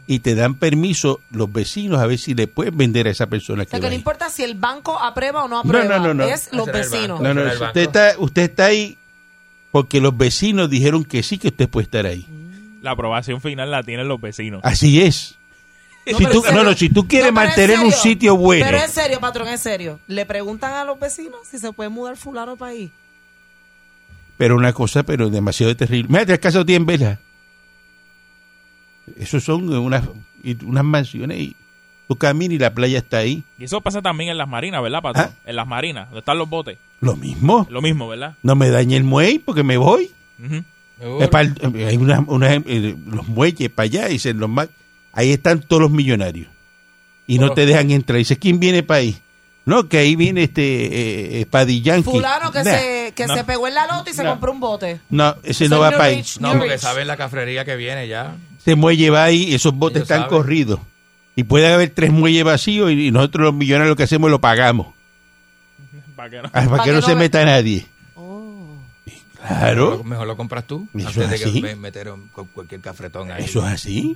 Y 0.07 0.19
te 0.19 0.35
dan 0.35 0.55
permiso 0.55 1.19
los 1.31 1.51
vecinos 1.51 1.99
a 1.99 2.05
ver 2.05 2.19
si 2.19 2.35
le 2.35 2.47
pueden 2.47 2.77
vender 2.77 3.07
a 3.07 3.09
esa 3.09 3.25
persona 3.25 3.63
O 3.63 3.65
sea, 3.65 3.79
que 3.79 3.87
no 3.87 3.95
importa 3.95 4.29
si 4.29 4.43
el 4.43 4.53
banco 4.53 4.99
aprueba 4.99 5.43
o 5.45 5.47
no 5.47 5.55
No, 5.55 5.59
aprueba. 5.61 5.97
no, 5.97 6.07
no, 6.07 6.13
no. 6.13 6.23
Es 6.25 6.49
los 6.53 6.67
vecinos. 6.67 7.19
No, 7.19 7.33
no, 7.33 7.41
usted 7.43 7.81
está, 7.81 8.13
usted 8.19 8.43
está 8.43 8.65
ahí 8.65 8.99
porque 9.71 9.99
los 9.99 10.15
vecinos 10.15 10.69
dijeron 10.69 11.03
que 11.05 11.23
sí, 11.23 11.39
que 11.39 11.47
usted 11.47 11.67
puede 11.67 11.85
estar 11.85 12.05
ahí. 12.05 12.27
La 12.83 12.91
aprobación 12.91 13.41
final 13.41 13.71
la 13.71 13.81
tienen 13.81 14.07
los 14.07 14.21
vecinos. 14.21 14.61
Así 14.63 15.01
es. 15.01 15.39
No, 16.11 16.17
si 16.19 16.25
tú, 16.27 16.43
en 16.47 16.55
no, 16.55 16.63
no, 16.63 16.73
si 16.73 16.89
tú 16.89 17.07
quieres 17.07 17.31
No, 17.33 17.41
en 17.41 17.47
mantener 17.47 17.79
un 17.79 17.91
sitio 17.91 18.37
bueno, 18.37 18.63
Pero 18.65 18.77
es 18.77 18.91
serio, 18.91 19.19
patrón, 19.19 19.47
es 19.47 19.59
serio. 19.61 19.99
Le 20.07 20.25
preguntan 20.25 20.73
a 20.73 20.83
los 20.85 20.99
vecinos 20.99 21.39
si 21.49 21.57
se 21.57 21.71
puede 21.73 21.89
mudar 21.89 22.15
fulano 22.17 22.55
para 22.55 22.71
ahí. 22.71 22.91
pero 24.37 24.55
una 24.55 24.71
cosa, 24.73 25.03
pero 25.03 25.29
demasiado 25.29 25.75
terrible. 25.75 26.07
Mira, 26.09 26.31
el 26.33 26.39
caso 26.39 26.65
tiene 26.65 26.85
vela. 26.85 27.19
Esos 29.17 29.43
son 29.43 29.69
unas, 29.71 30.03
unas 30.63 30.83
mansiones 30.83 31.39
y 31.39 31.55
tú 32.07 32.15
caminas 32.17 32.55
y 32.55 32.59
la 32.59 32.73
playa 32.73 32.97
está 32.97 33.17
ahí. 33.17 33.43
Y 33.57 33.65
eso 33.65 33.81
pasa 33.81 34.01
también 34.01 34.31
en 34.31 34.37
las 34.37 34.47
marinas, 34.47 34.81
¿verdad, 34.81 35.01
patrón? 35.01 35.29
Ah. 35.31 35.37
En 35.45 35.55
las 35.55 35.67
marinas, 35.67 36.05
donde 36.07 36.19
están 36.19 36.37
los 36.37 36.49
botes. 36.49 36.77
Lo 37.01 37.15
mismo. 37.15 37.67
Lo 37.69 37.81
mismo, 37.81 38.07
¿verdad? 38.07 38.35
No 38.43 38.55
me 38.55 38.69
dañe 38.69 38.95
el 38.97 39.03
muelle 39.03 39.39
porque 39.43 39.63
me 39.63 39.77
voy. 39.77 40.11
Es 41.19 41.29
para 41.29 41.49
el- 41.49 41.85
hay 41.87 41.97
una, 41.97 42.19
una- 42.21 42.53
eh, 42.53 42.95
los 43.07 43.27
muelles 43.27 43.69
para 43.69 43.85
allá, 43.85 44.05
dicen 44.07 44.39
los 44.39 44.49
más. 44.49 44.69
Ahí 45.15 45.31
están 45.31 45.61
todos 45.61 45.81
los 45.81 45.91
millonarios. 45.91 46.47
Y 47.25 47.39
no 47.39 47.53
te 47.53 47.65
dejan 47.65 47.89
entrar. 47.89 48.17
Dice, 48.19 48.37
¿quién 48.37 48.59
viene 48.59 48.83
para 48.83 48.99
ahí? 48.99 49.17
No, 49.65 49.89
que 49.89 49.97
ahí 49.97 50.15
viene 50.15 50.43
este 50.43 51.39
eh, 51.39 51.47
eh, 51.51 51.81
Yankee. 51.81 52.03
Fulano 52.11 52.51
que, 52.51 52.59
Nah, 52.63 52.71
se, 52.71 53.13
que 53.15 53.25
No. 53.25 53.33
se 53.35 53.43
pegó 53.45 53.67
en 53.67 53.73
la 53.73 53.87
loto 53.87 54.11
y 54.11 54.13
se 54.13 54.23
compró 54.23 54.51
un 54.51 54.59
bote. 54.59 54.99
No, 55.09 55.35
ese 55.41 55.67
no 55.69 55.79
va 55.79 55.89
para 55.89 56.03
ahí. 56.03 56.23
No, 56.39 56.51
porque 56.53 56.73
Rich. 56.73 56.81
saben 56.81 57.07
la 57.07 57.17
cafrería 57.17 57.65
que 57.65 57.75
viene 57.75 58.07
ya. 58.07 58.35
Ese 58.59 58.75
muelle 58.75 59.09
va 59.09 59.23
ahí, 59.23 59.55
esos 59.55 59.73
botes 59.73 59.97
Ellos 59.97 60.03
están 60.11 60.23
saben. 60.25 60.37
corridos. 60.37 60.79
Y 61.35 61.43
puede 61.45 61.73
haber 61.73 61.89
tres 61.89 62.11
muelles 62.11 62.43
vacíos 62.43 62.91
y, 62.91 63.07
y 63.07 63.11
nosotros 63.11 63.45
los 63.45 63.53
millonarios 63.55 63.89
lo 63.89 63.95
que 63.95 64.03
hacemos 64.03 64.29
lo 64.29 64.39
pagamos. 64.39 64.93
Para 66.15 66.29
que 66.29 66.37
no- 66.43 66.49
Ah, 66.53 66.67
para, 66.69 66.83
que, 66.83 66.91
no, 66.91 67.01
se 67.01 67.13
ve- 67.13 67.19
meta 67.21 67.43
nadie. 67.43 67.87
Oh. 68.15 68.77
Claro, 69.37 70.03
Mejor 70.03 70.27
lo 70.27 70.37
compras 70.37 70.65
tú 70.65 70.87
Eso 70.95 71.07
antes 71.07 71.29
de 71.29 71.35
es 71.37 71.41
así. 71.45 71.53
que 71.53 71.61
me 71.61 71.75
meter 71.75 72.11
cualquier 72.53 72.81
cafretón 72.81 73.31
ahí. 73.31 73.43
eso 73.45 73.65
es 73.67 73.73
así. 73.73 74.15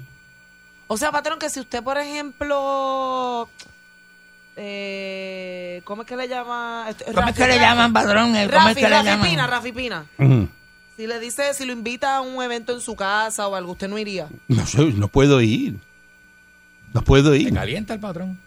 O 0.92 0.98
sea, 0.98 1.12
patrón, 1.12 1.38
que 1.40 1.50
si 1.50 1.60
usted, 1.60 1.84
por 1.84 1.98
ejemplo, 2.00 3.48
eh, 4.56 5.82
¿cómo 5.86 6.02
es 6.02 6.08
que 6.08 6.16
le 6.18 6.28
llama? 6.28 6.88
Este, 6.90 7.06
¿Cómo 7.06 7.20
es 7.20 7.26
Rafi, 7.28 7.34
que 7.34 7.48
le 7.48 7.54
Rafi. 7.54 7.60
llaman, 7.66 7.94
padrón? 7.94 8.26
¿Cómo 8.30 8.36
es 8.38 8.52
Rafi, 8.52 8.76
que 8.76 8.82
le 8.82 8.90
Rafi 8.90 9.06
llaman? 9.06 9.30
Pina, 9.30 9.48
Rafi 9.48 9.72
Pina. 9.72 10.06
Si 10.98 11.08
le 11.08 11.20
dice, 11.20 11.54
si 11.54 11.66
lo 11.66 11.72
invita 11.74 12.18
a 12.18 12.22
un 12.22 12.42
evento 12.44 12.74
en 12.74 12.82
su 12.82 12.96
casa 12.96 13.48
o 13.48 13.56
algo, 13.56 13.72
usted 13.74 13.88
no 13.88 13.98
iría. 13.98 14.28
No 14.48 14.66
sé, 14.66 14.84
no 14.86 15.08
puedo 15.08 15.40
ir. 15.42 15.78
No 16.94 17.02
puedo 17.04 17.32
Se 17.34 17.38
ir. 17.38 17.54
calienta 17.54 17.94
el 17.94 18.00
patrón. 18.00 18.38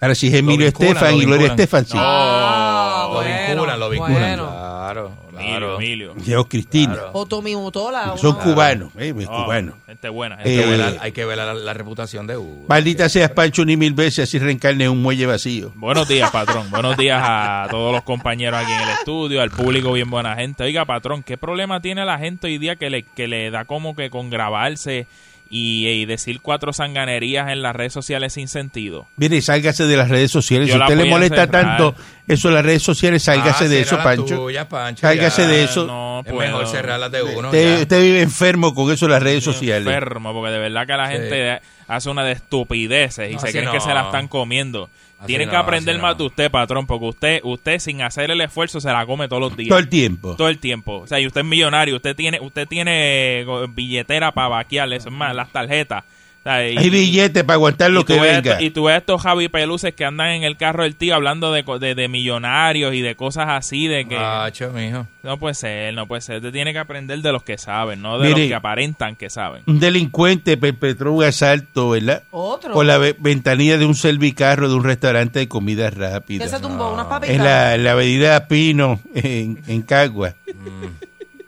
Ahora 0.00 0.14
si 0.14 0.28
es 0.28 0.34
Emilio 0.34 0.68
Estefan 0.68 1.14
y 1.14 1.24
Gloria. 1.24 1.48
Estefan, 1.48 1.84
sí. 1.86 1.96
No, 1.96 2.02
Ah, 2.04 3.06
lo 3.08 3.14
bueno, 3.14 3.48
vinculan, 3.48 3.80
lo 3.80 3.90
vinculan. 3.90 4.20
bueno. 4.20 4.48
Claro, 4.50 5.12
Emilio, 5.38 5.58
claro. 5.58 5.76
Emilio. 5.80 6.14
Yo, 6.24 6.48
Cristina. 6.48 6.94
Claro. 6.94 7.10
O 7.14 7.26
Tommy 7.26 7.54
Motola. 7.54 8.14
Son 8.16 8.34
cubanos, 8.36 8.90
eh, 8.98 9.14
es 9.18 9.26
Oh, 9.28 9.44
cubano. 9.44 9.74
Gente 9.86 10.08
buena. 10.08 10.36
Eh, 10.36 10.38
Gente 10.44 10.50
Hay 10.50 10.56
que 10.58 10.66
buena. 10.66 10.86
velar- 10.90 10.98
hay 11.02 11.12
que 11.12 11.24
ver 11.24 11.36
la, 11.38 11.54
la 11.54 11.74
reputación 11.74 12.26
de 12.26 12.36
Hugo. 12.36 12.66
Maldita 12.68 13.08
seas 13.08 13.30
Pancho 13.30 13.64
ni 13.64 13.76
mil 13.76 13.94
veces 13.94 14.28
así 14.28 14.38
reencarne 14.38 14.88
un 14.88 15.00
muelle 15.02 15.26
vacío. 15.26 15.72
Buenos 15.76 16.08
días, 16.08 16.30
patrón. 16.32 16.70
Buenos 16.70 16.96
días 16.96 17.22
a 17.24 17.66
todos 17.70 17.92
los 17.92 18.02
compañeros 18.02 18.60
aquí 18.62 18.72
en 18.72 18.80
el 18.80 18.88
estudio, 18.90 19.42
al 19.42 19.50
público 19.50 19.92
bien 19.92 20.10
buena 20.10 20.34
gente. 20.36 20.64
Oiga, 20.64 20.84
patrón, 20.84 21.22
¿qué 21.22 21.36
problema 21.36 21.80
tiene 21.80 22.04
la 22.04 22.18
gente 22.18 22.46
hoy 22.46 22.58
día 22.58 22.76
que 22.76 22.90
le, 22.90 23.02
que 23.04 23.28
le 23.28 23.50
da 23.50 23.64
como 23.64 23.94
que 23.96 24.10
con 24.10 24.30
grabarse 24.30 25.06
y, 25.50 25.88
y 25.88 26.04
decir 26.06 26.40
cuatro 26.40 26.72
sanganerías 26.72 27.50
en 27.50 27.62
las 27.62 27.74
redes 27.74 27.92
sociales 27.92 28.34
sin 28.34 28.48
sentido? 28.48 29.08
Mire, 29.16 29.40
sálgase 29.40 29.84
de 29.86 29.96
las 29.96 30.08
redes 30.08 30.30
sociales. 30.30 30.68
Yo 30.68 30.74
si 30.76 30.80
usted 30.80 30.96
le 30.96 31.04
molesta 31.08 31.46
cerrar. 31.46 31.78
tanto 31.78 31.94
eso 32.26 32.48
de 32.48 32.54
las 32.54 32.64
redes 32.64 32.82
sociales, 32.82 33.22
sálgase 33.22 33.64
Ah, 33.64 33.68
de 33.68 33.80
eso, 33.80 33.96
Pancho. 34.02 34.46
Pancho, 34.68 35.00
Sálgase 35.00 35.42
ya. 35.42 35.48
de 35.48 35.64
eso. 35.64 35.86
No 35.86 36.22
Es 36.26 36.32
puedo. 36.32 36.48
mejor 36.50 36.66
cerrarlas 36.66 37.10
de 37.12 37.22
uno. 37.22 37.48
Usted, 37.48 37.76
ya. 37.76 37.82
usted 37.82 38.02
vive 38.02 38.20
enfermo 38.20 38.74
con 38.74 38.92
eso 38.92 39.06
de 39.06 39.12
las 39.12 39.22
redes 39.22 39.42
sociales. 39.44 39.86
enfermo, 39.86 40.32
porque 40.34 40.50
de 40.52 40.58
verdad 40.58 40.86
que 40.86 40.92
la 40.92 41.06
Sí. 41.08 41.12
gente 41.14 41.60
hace 41.86 42.10
una 42.10 42.24
de 42.24 42.32
estupideces 42.32 43.30
y 43.30 43.34
No, 43.34 43.40
se 43.40 43.50
creen 43.50 43.64
no. 43.66 43.72
que 43.72 43.80
se 43.80 43.94
la 43.94 44.02
están 44.02 44.28
comiendo. 44.28 44.90
Así 45.18 45.26
Tienen 45.26 45.48
no, 45.48 45.52
que 45.52 45.56
aprender 45.56 45.98
más 45.98 46.12
no. 46.12 46.18
de 46.18 46.24
usted, 46.26 46.50
patrón, 46.50 46.86
porque 46.86 47.06
usted, 47.06 47.40
usted 47.42 47.80
sin 47.80 48.02
hacer 48.02 48.30
el 48.30 48.40
esfuerzo 48.40 48.80
se 48.80 48.88
la 48.88 49.04
come 49.04 49.26
todos 49.26 49.42
los 49.42 49.56
días. 49.56 49.68
Todo 49.68 49.80
el 49.80 49.88
tiempo. 49.88 50.36
Todo 50.36 50.48
el 50.48 50.58
tiempo. 50.58 51.00
O 51.00 51.06
sea, 51.08 51.18
y 51.18 51.26
usted 51.26 51.40
es 51.40 51.46
millonario, 51.46 51.96
usted 51.96 52.14
tiene, 52.14 52.38
usted 52.40 52.68
tiene 52.68 53.40
eh, 53.40 53.46
billetera 53.70 54.30
para 54.30 54.48
vaquear, 54.48 54.92
eso 54.92 55.08
es 55.08 55.14
más, 55.14 55.34
las 55.34 55.50
tarjetas. 55.50 56.04
Y- 56.44 56.78
Hay 56.78 56.88
billetes 56.88 57.44
para 57.44 57.54
aguantar 57.56 57.90
lo 57.90 58.06
que 58.06 58.18
venga. 58.18 58.52
esto- 58.52 58.64
y 58.64 58.70
tú 58.70 58.84
ves 58.84 58.96
estos 58.96 59.20
Javi 59.20 59.48
Peluces 59.48 59.92
que 59.92 60.04
andan 60.06 60.28
en 60.30 60.44
el 60.44 60.56
carro 60.56 60.84
del 60.84 60.94
tío 60.96 61.14
hablando 61.14 61.52
de, 61.52 61.62
de, 61.78 61.94
de 61.94 62.08
millonarios 62.08 62.94
y 62.94 63.02
de 63.02 63.16
cosas 63.16 63.46
así, 63.48 63.86
de 63.86 64.06
que 64.08 64.16
Macho, 64.16 64.70
mijo. 64.72 65.06
no 65.22 65.38
puede 65.38 65.54
ser, 65.54 65.92
no 65.92 66.06
puede 66.06 66.22
ser. 66.22 66.36
Usted 66.36 66.50
tiene 66.52 66.72
que 66.72 66.78
aprender 66.78 67.20
de 67.20 67.32
los 67.32 67.42
que 67.42 67.58
saben, 67.58 68.00
no 68.00 68.18
de 68.18 68.28
Mire. 68.28 68.40
los 68.40 68.48
que 68.48 68.54
aparentan 68.54 69.14
que 69.16 69.28
saben. 69.28 69.62
Un 69.66 69.78
delincuente 69.78 70.56
perpetró 70.56 71.12
un 71.12 71.24
asalto, 71.24 71.90
¿verdad? 71.90 72.22
Otro. 72.30 72.72
Por 72.72 72.86
la 72.86 72.96
ve- 72.96 73.16
ventanilla 73.18 73.76
de 73.76 73.84
un 73.84 73.94
servicarro 73.94 74.70
de 74.70 74.74
un 74.76 74.84
restaurante 74.84 75.40
de 75.40 75.48
comida 75.48 75.90
rápida. 75.90 76.44
que 76.44 76.50
se 76.50 76.60
tumbó 76.60 76.94
unas 76.94 77.06
papitas. 77.06 77.36
En 77.36 77.44
la, 77.44 77.74
en 77.74 77.84
la 77.84 77.92
avenida 77.92 78.48
Pino, 78.48 79.00
en, 79.14 79.60
en 79.66 79.82
Cagua. 79.82 80.34
Mm. 80.46 80.86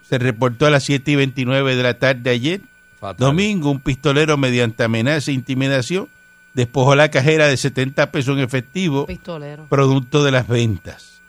Se 0.08 0.18
reportó 0.18 0.66
a 0.66 0.70
las 0.70 0.82
7 0.84 1.12
y 1.12 1.16
29 1.16 1.76
de 1.76 1.82
la 1.82 1.94
tarde 1.94 2.30
ayer. 2.30 2.60
Fatal. 3.00 3.26
Domingo, 3.26 3.70
un 3.70 3.80
pistolero 3.80 4.36
mediante 4.36 4.84
amenaza 4.84 5.30
e 5.30 5.34
intimidación 5.34 6.08
despojó 6.54 6.94
la 6.94 7.10
cajera 7.10 7.46
de 7.48 7.56
70 7.56 8.10
pesos 8.12 8.36
en 8.36 8.44
efectivo, 8.44 9.06
Pistolero. 9.06 9.66
producto 9.68 10.22
de 10.24 10.30
las 10.32 10.46
ventas. 10.46 11.20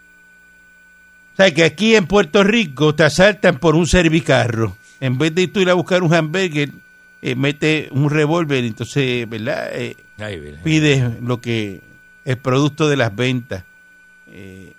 O 1.34 1.36
sea, 1.38 1.54
que 1.54 1.63
aquí 1.63 1.96
en 1.96 2.08
Puerto 2.08 2.44
Rico 2.44 2.94
te 2.94 3.04
asaltan 3.04 3.58
por 3.58 3.75
un 3.75 3.88
servicarro. 3.88 4.75
En 5.00 5.18
vez 5.18 5.34
de 5.34 5.48
tú 5.48 5.60
ir 5.62 5.70
a 5.70 5.74
buscar 5.75 6.04
un 6.04 6.13
hamburger, 6.13 6.72
eh, 7.22 7.36
mete 7.36 7.88
un 7.92 8.10
revólver, 8.10 8.63
entonces, 8.66 9.28
¿verdad? 9.30 9.70
Eh, 9.74 9.96
Ay, 10.20 10.40
pides 10.63 11.22
lo 11.22 11.40
que 11.40 11.82
el 12.25 12.38
producto 12.38 12.90
de 12.90 12.98
las 12.98 13.16
ventas. 13.16 13.63
Eh, 14.28 14.74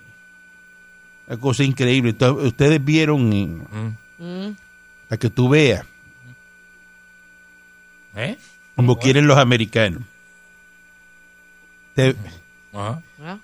una 1.26 1.36
cosa 1.38 1.64
increíble. 1.64 2.10
Entonces, 2.10 2.46
ustedes 2.46 2.84
vieron, 2.84 3.28
Mm. 3.30 3.96
Mm. 4.18 4.56
para 5.08 5.18
que 5.18 5.30
tú 5.30 5.48
veas, 5.48 5.84
¿Eh? 8.16 8.36
como 8.76 8.98
quieren 8.98 9.26
los 9.26 9.38
americanos. 9.38 10.02
Te- 11.94 12.14
Ajá. 12.72 13.02
¿Ah? 13.22 13.38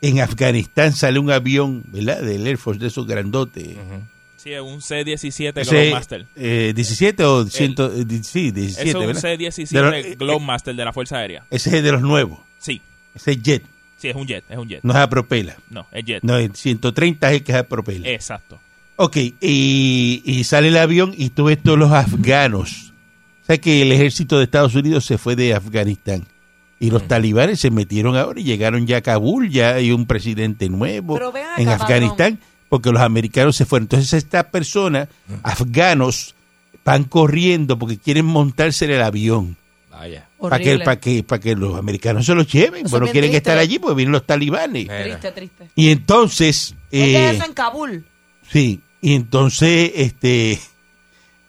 en 0.00 0.20
Afganistán 0.20 0.92
sale 0.92 1.18
un 1.18 1.30
avión, 1.30 1.82
¿verdad? 1.86 2.20
Del 2.22 2.46
Air 2.46 2.58
Force, 2.58 2.78
de 2.80 2.88
esos 2.88 3.06
grandotes. 3.06 3.68
Ujú. 3.68 4.02
Sí, 4.36 4.52
es 4.52 4.60
un 4.60 4.82
C-17 4.82 5.60
Ese, 5.62 5.70
Globemaster. 5.70 6.26
eh, 6.36 6.72
17 6.76 7.24
o 7.24 7.46
100, 7.46 7.74
eh, 7.78 8.04
di- 8.04 8.22
sí, 8.22 8.50
17, 8.50 8.88
Eso 8.90 8.98
es 8.98 9.02
un 9.02 9.06
¿verdad? 9.06 9.20
C-17 9.22 9.68
De 9.70 9.80
los- 9.82 9.94
eh, 9.94 10.16
Globemaster 10.18 10.74
de 10.76 10.84
la 10.84 10.92
Fuerza 10.92 11.16
Aérea. 11.18 11.46
Ese 11.50 11.74
es 11.78 11.82
de 11.82 11.92
los 11.92 12.02
nuevos. 12.02 12.40
Sí, 12.58 12.82
Ese 13.14 13.30
es 13.32 13.42
jet, 13.42 13.64
sí, 13.96 14.08
es 14.08 14.14
un 14.16 14.26
jet, 14.26 14.44
es 14.50 14.58
un 14.58 14.68
jet. 14.68 14.80
no 14.82 14.92
es 14.92 14.98
a 14.98 15.08
propela. 15.08 15.56
No, 15.70 15.86
es 15.90 16.04
jet. 16.04 16.22
No, 16.22 16.36
el 16.36 16.54
130 16.54 17.30
es 17.30 17.38
el 17.38 17.42
que 17.44 17.52
es 17.52 17.58
a 17.58 17.62
propela. 17.66 18.06
Exacto. 18.10 18.60
Ok, 18.96 19.16
y, 19.40 20.22
y 20.24 20.44
sale 20.44 20.68
el 20.68 20.76
avión 20.76 21.14
y 21.16 21.30
tú 21.30 21.44
ves 21.44 21.58
todos 21.62 21.78
los 21.78 21.90
afganos. 21.92 22.92
O 23.42 23.46
sea 23.46 23.58
que 23.58 23.82
el 23.82 23.92
ejército 23.92 24.38
de 24.38 24.44
Estados 24.44 24.74
Unidos 24.74 25.04
se 25.04 25.18
fue 25.18 25.36
de 25.36 25.54
Afganistán. 25.54 26.26
Y 26.80 26.90
Mm. 26.90 26.92
los 26.92 27.08
talibanes 27.08 27.60
se 27.60 27.70
metieron 27.70 28.16
ahora 28.16 28.40
y 28.40 28.44
llegaron 28.44 28.86
ya 28.86 28.98
a 28.98 29.00
Kabul, 29.00 29.50
ya 29.50 29.74
hay 29.74 29.90
un 29.90 30.06
presidente 30.06 30.68
nuevo 30.68 31.16
acá, 31.16 31.54
en 31.58 31.68
Afganistán, 31.68 32.38
porque 32.68 32.90
los 32.90 33.00
americanos 33.02 33.56
se 33.56 33.64
fueron. 33.64 33.84
Entonces 33.84 34.12
estas 34.12 34.44
personas, 34.46 35.08
Mm. 35.28 35.32
afganos, 35.42 36.34
van 36.84 37.04
corriendo 37.04 37.78
porque 37.78 37.98
quieren 37.98 38.26
montarse 38.26 38.84
en 38.84 38.92
el 38.92 39.02
avión. 39.02 39.56
Vaya. 39.90 40.28
Para 40.40 40.58
que, 40.58 40.78
para 40.80 41.00
que, 41.00 41.22
para 41.22 41.40
que 41.40 41.54
los 41.54 41.76
americanos 41.78 42.26
se 42.26 42.34
los 42.34 42.46
lleven, 42.52 42.86
Eso 42.86 42.90
pero 42.96 43.00
no 43.00 43.06
es 43.06 43.12
bien 43.12 43.12
quieren 43.12 43.30
triste. 43.30 43.36
estar 43.50 43.58
allí 43.58 43.78
porque 43.78 43.94
vienen 43.96 44.12
los 44.12 44.26
talibanes. 44.26 44.86
Triste, 44.88 45.32
triste. 45.32 45.68
Y 45.74 45.90
entonces, 45.90 46.74
¿Dónde 46.92 47.14
eh, 47.16 47.30
es 47.30 47.36
eso 47.36 47.44
en 47.46 47.52
Kabul? 47.54 48.04
Sí, 48.50 48.80
y 49.00 49.14
entonces, 49.14 49.92
este, 49.94 50.60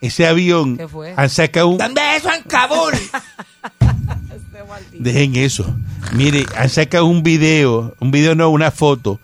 ese 0.01 0.27
avión, 0.27 0.77
¿Qué 0.77 0.87
fue? 0.87 1.13
han 1.15 1.29
sacado 1.29 1.69
un, 1.69 1.77
¿Dónde 1.77 2.01
es 2.15 2.17
eso 2.23 2.33
en 2.33 2.43
Kabul? 2.43 2.93
Este 4.35 4.97
dejen 4.99 5.35
eso, 5.35 5.75
mire, 6.13 6.45
han 6.57 6.69
sacado 6.69 7.05
un 7.05 7.23
video, 7.23 7.95
un 7.99 8.11
video 8.11 8.35
no, 8.35 8.49
una 8.49 8.71
foto, 8.71 9.19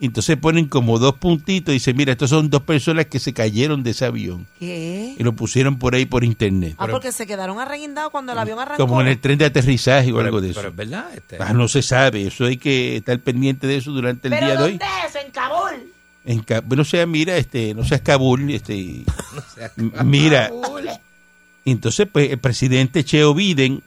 y 0.00 0.06
entonces 0.06 0.36
ponen 0.36 0.66
como 0.66 0.98
dos 0.98 1.14
puntitos 1.14 1.72
y 1.72 1.74
dicen, 1.76 1.96
mira, 1.96 2.12
estos 2.12 2.30
son 2.30 2.50
dos 2.50 2.62
personas 2.62 3.06
que 3.06 3.18
se 3.18 3.32
cayeron 3.32 3.82
de 3.82 3.90
ese 3.90 4.04
avión, 4.04 4.46
¿Qué? 4.58 5.14
y 5.18 5.22
lo 5.22 5.32
pusieron 5.34 5.78
por 5.78 5.94
ahí 5.94 6.04
por 6.06 6.24
internet, 6.24 6.74
Ah, 6.78 6.86
porque 6.88 7.12
se 7.12 7.26
quedaron 7.26 7.58
arreguindados 7.60 8.10
cuando 8.10 8.32
el 8.32 8.38
avión 8.38 8.58
arrancó. 8.58 8.86
como 8.86 9.00
en 9.00 9.08
el 9.08 9.18
tren 9.20 9.38
de 9.38 9.46
aterrizaje 9.46 10.12
o 10.12 10.20
algo 10.20 10.40
de 10.40 10.48
Pero 10.48 10.60
eso. 10.60 10.68
es 10.68 10.76
verdad. 10.76 11.06
Este. 11.14 11.36
Ah, 11.40 11.52
no 11.52 11.68
se 11.68 11.82
sabe, 11.82 12.26
eso 12.26 12.44
hay 12.44 12.56
que 12.56 12.96
estar 12.96 13.18
pendiente 13.20 13.66
de 13.66 13.76
eso 13.76 13.90
durante 13.92 14.28
el 14.28 14.34
¿Pero 14.34 14.46
día 14.46 14.56
de 14.56 14.62
hoy. 14.62 14.70
dónde 14.72 14.84
es 15.04 15.10
eso? 15.14 15.24
En 15.24 15.32
Kabul. 15.32 15.92
En 16.26 16.42
no 16.76 16.84
sea, 16.84 17.06
mira, 17.06 17.36
este, 17.36 17.74
no 17.74 17.84
seas 17.84 18.00
Kabul, 18.00 18.50
este, 18.50 19.04
m- 19.76 19.92
mira, 20.04 20.50
entonces 21.64 22.08
pues 22.10 22.30
el 22.30 22.38
presidente 22.38 23.04
Cheo 23.04 23.34
Biden 23.34 23.82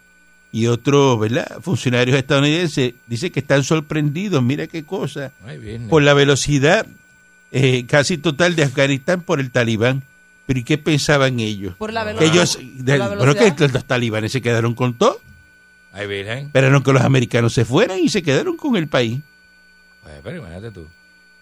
y 0.52 0.68
otros, 0.68 1.20
¿verdad? 1.20 1.60
Funcionarios 1.62 2.18
estadounidenses 2.18 2.94
dicen 3.08 3.32
que 3.32 3.40
están 3.40 3.64
sorprendidos, 3.64 4.42
mira 4.44 4.68
qué 4.68 4.84
cosa, 4.84 5.32
por 5.90 6.04
la 6.04 6.14
velocidad 6.14 6.86
eh, 7.52 7.86
casi 7.88 8.18
total 8.18 8.56
de 8.56 8.64
Afganistán 8.64 9.22
por 9.22 9.40
el 9.40 9.52
talibán. 9.52 10.04
Pero 10.46 10.60
¿y 10.60 10.64
qué 10.64 10.78
pensaban 10.78 11.40
ellos? 11.42 11.76
Por 11.76 11.92
la 11.92 12.02
Que 12.06 12.14
velocidad. 12.14 12.34
ellos, 12.34 12.56
Por 12.56 12.66
de- 12.86 12.98
la 12.98 13.08
bueno, 13.10 13.34
que 13.36 13.68
los 13.74 13.86
talibanes 13.86 14.32
se 14.32 14.42
quedaron 14.42 14.76
con 14.76 14.94
todo, 14.98 15.20
Ay, 15.92 16.08
esperaron 16.46 16.84
que 16.84 16.94
los 16.94 17.02
americanos 17.02 17.54
se 17.54 17.66
fueran 17.66 18.00
y 18.00 18.08
se 18.10 18.22
quedaron 18.22 18.56
con 18.56 18.76
el 18.78 18.88
país. 18.88 19.20
Pues, 20.04 20.16
pero 20.24 20.38
imagínate 20.38 20.72
tú. 20.72 20.88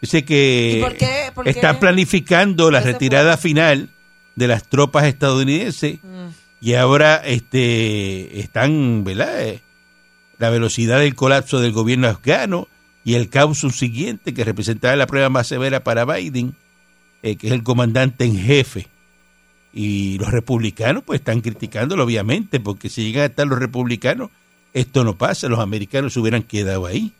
Dice 0.05 0.25
que 0.25 0.77
¿Y 0.77 0.81
por 0.81 0.95
qué? 0.95 1.31
¿Por 1.33 1.43
qué? 1.43 1.49
están 1.51 1.79
planificando 1.79 2.71
la 2.71 2.79
¿Por 2.79 2.83
qué 2.83 2.87
se 2.87 2.93
retirada 2.93 3.37
final 3.37 3.89
de 4.35 4.47
las 4.47 4.67
tropas 4.67 5.05
estadounidenses 5.05 5.99
Mm. 6.03 6.27
y 6.61 6.73
ahora 6.75 7.15
este 7.25 8.39
están, 8.39 9.03
¿verdad? 9.03 9.41
Eh, 9.47 9.61
La 10.37 10.49
velocidad 10.49 10.99
del 10.99 11.15
colapso 11.15 11.59
del 11.59 11.71
gobierno 11.71 12.07
afgano 12.07 12.67
y 13.05 13.13
el 13.15 13.29
caos 13.29 13.59
siguiente 13.59 14.33
que 14.33 14.43
representará 14.43 14.95
la 14.95 15.07
prueba 15.07 15.29
más 15.29 15.47
severa 15.47 15.83
para 15.83 16.05
Biden, 16.05 16.55
eh, 17.23 17.35
que 17.37 17.47
es 17.47 17.53
el 17.53 17.63
comandante 17.63 18.25
en 18.25 18.37
jefe. 18.37 18.87
Y 19.73 20.17
los 20.19 20.31
republicanos 20.31 21.03
pues 21.05 21.19
están 21.21 21.41
criticándolo 21.41 22.03
obviamente, 22.03 22.59
porque 22.59 22.89
si 22.89 23.03
llegan 23.03 23.23
a 23.23 23.27
estar 23.27 23.45
los 23.47 23.59
republicanos, 23.59 24.29
esto 24.73 25.03
no 25.03 25.17
pasa, 25.17 25.47
los 25.47 25.59
americanos 25.59 26.13
se 26.13 26.19
hubieran 26.19 26.43
quedado 26.43 26.85
ahí. 26.85 27.13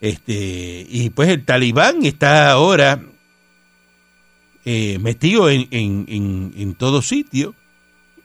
Este, 0.00 0.86
y 0.88 1.10
pues 1.10 1.28
el 1.28 1.44
talibán 1.44 2.04
está 2.04 2.50
ahora 2.50 3.02
eh, 4.64 4.98
metido 5.00 5.50
en, 5.50 5.66
en, 5.70 6.04
en, 6.08 6.52
en 6.56 6.74
todo 6.74 7.02
sitio 7.02 7.54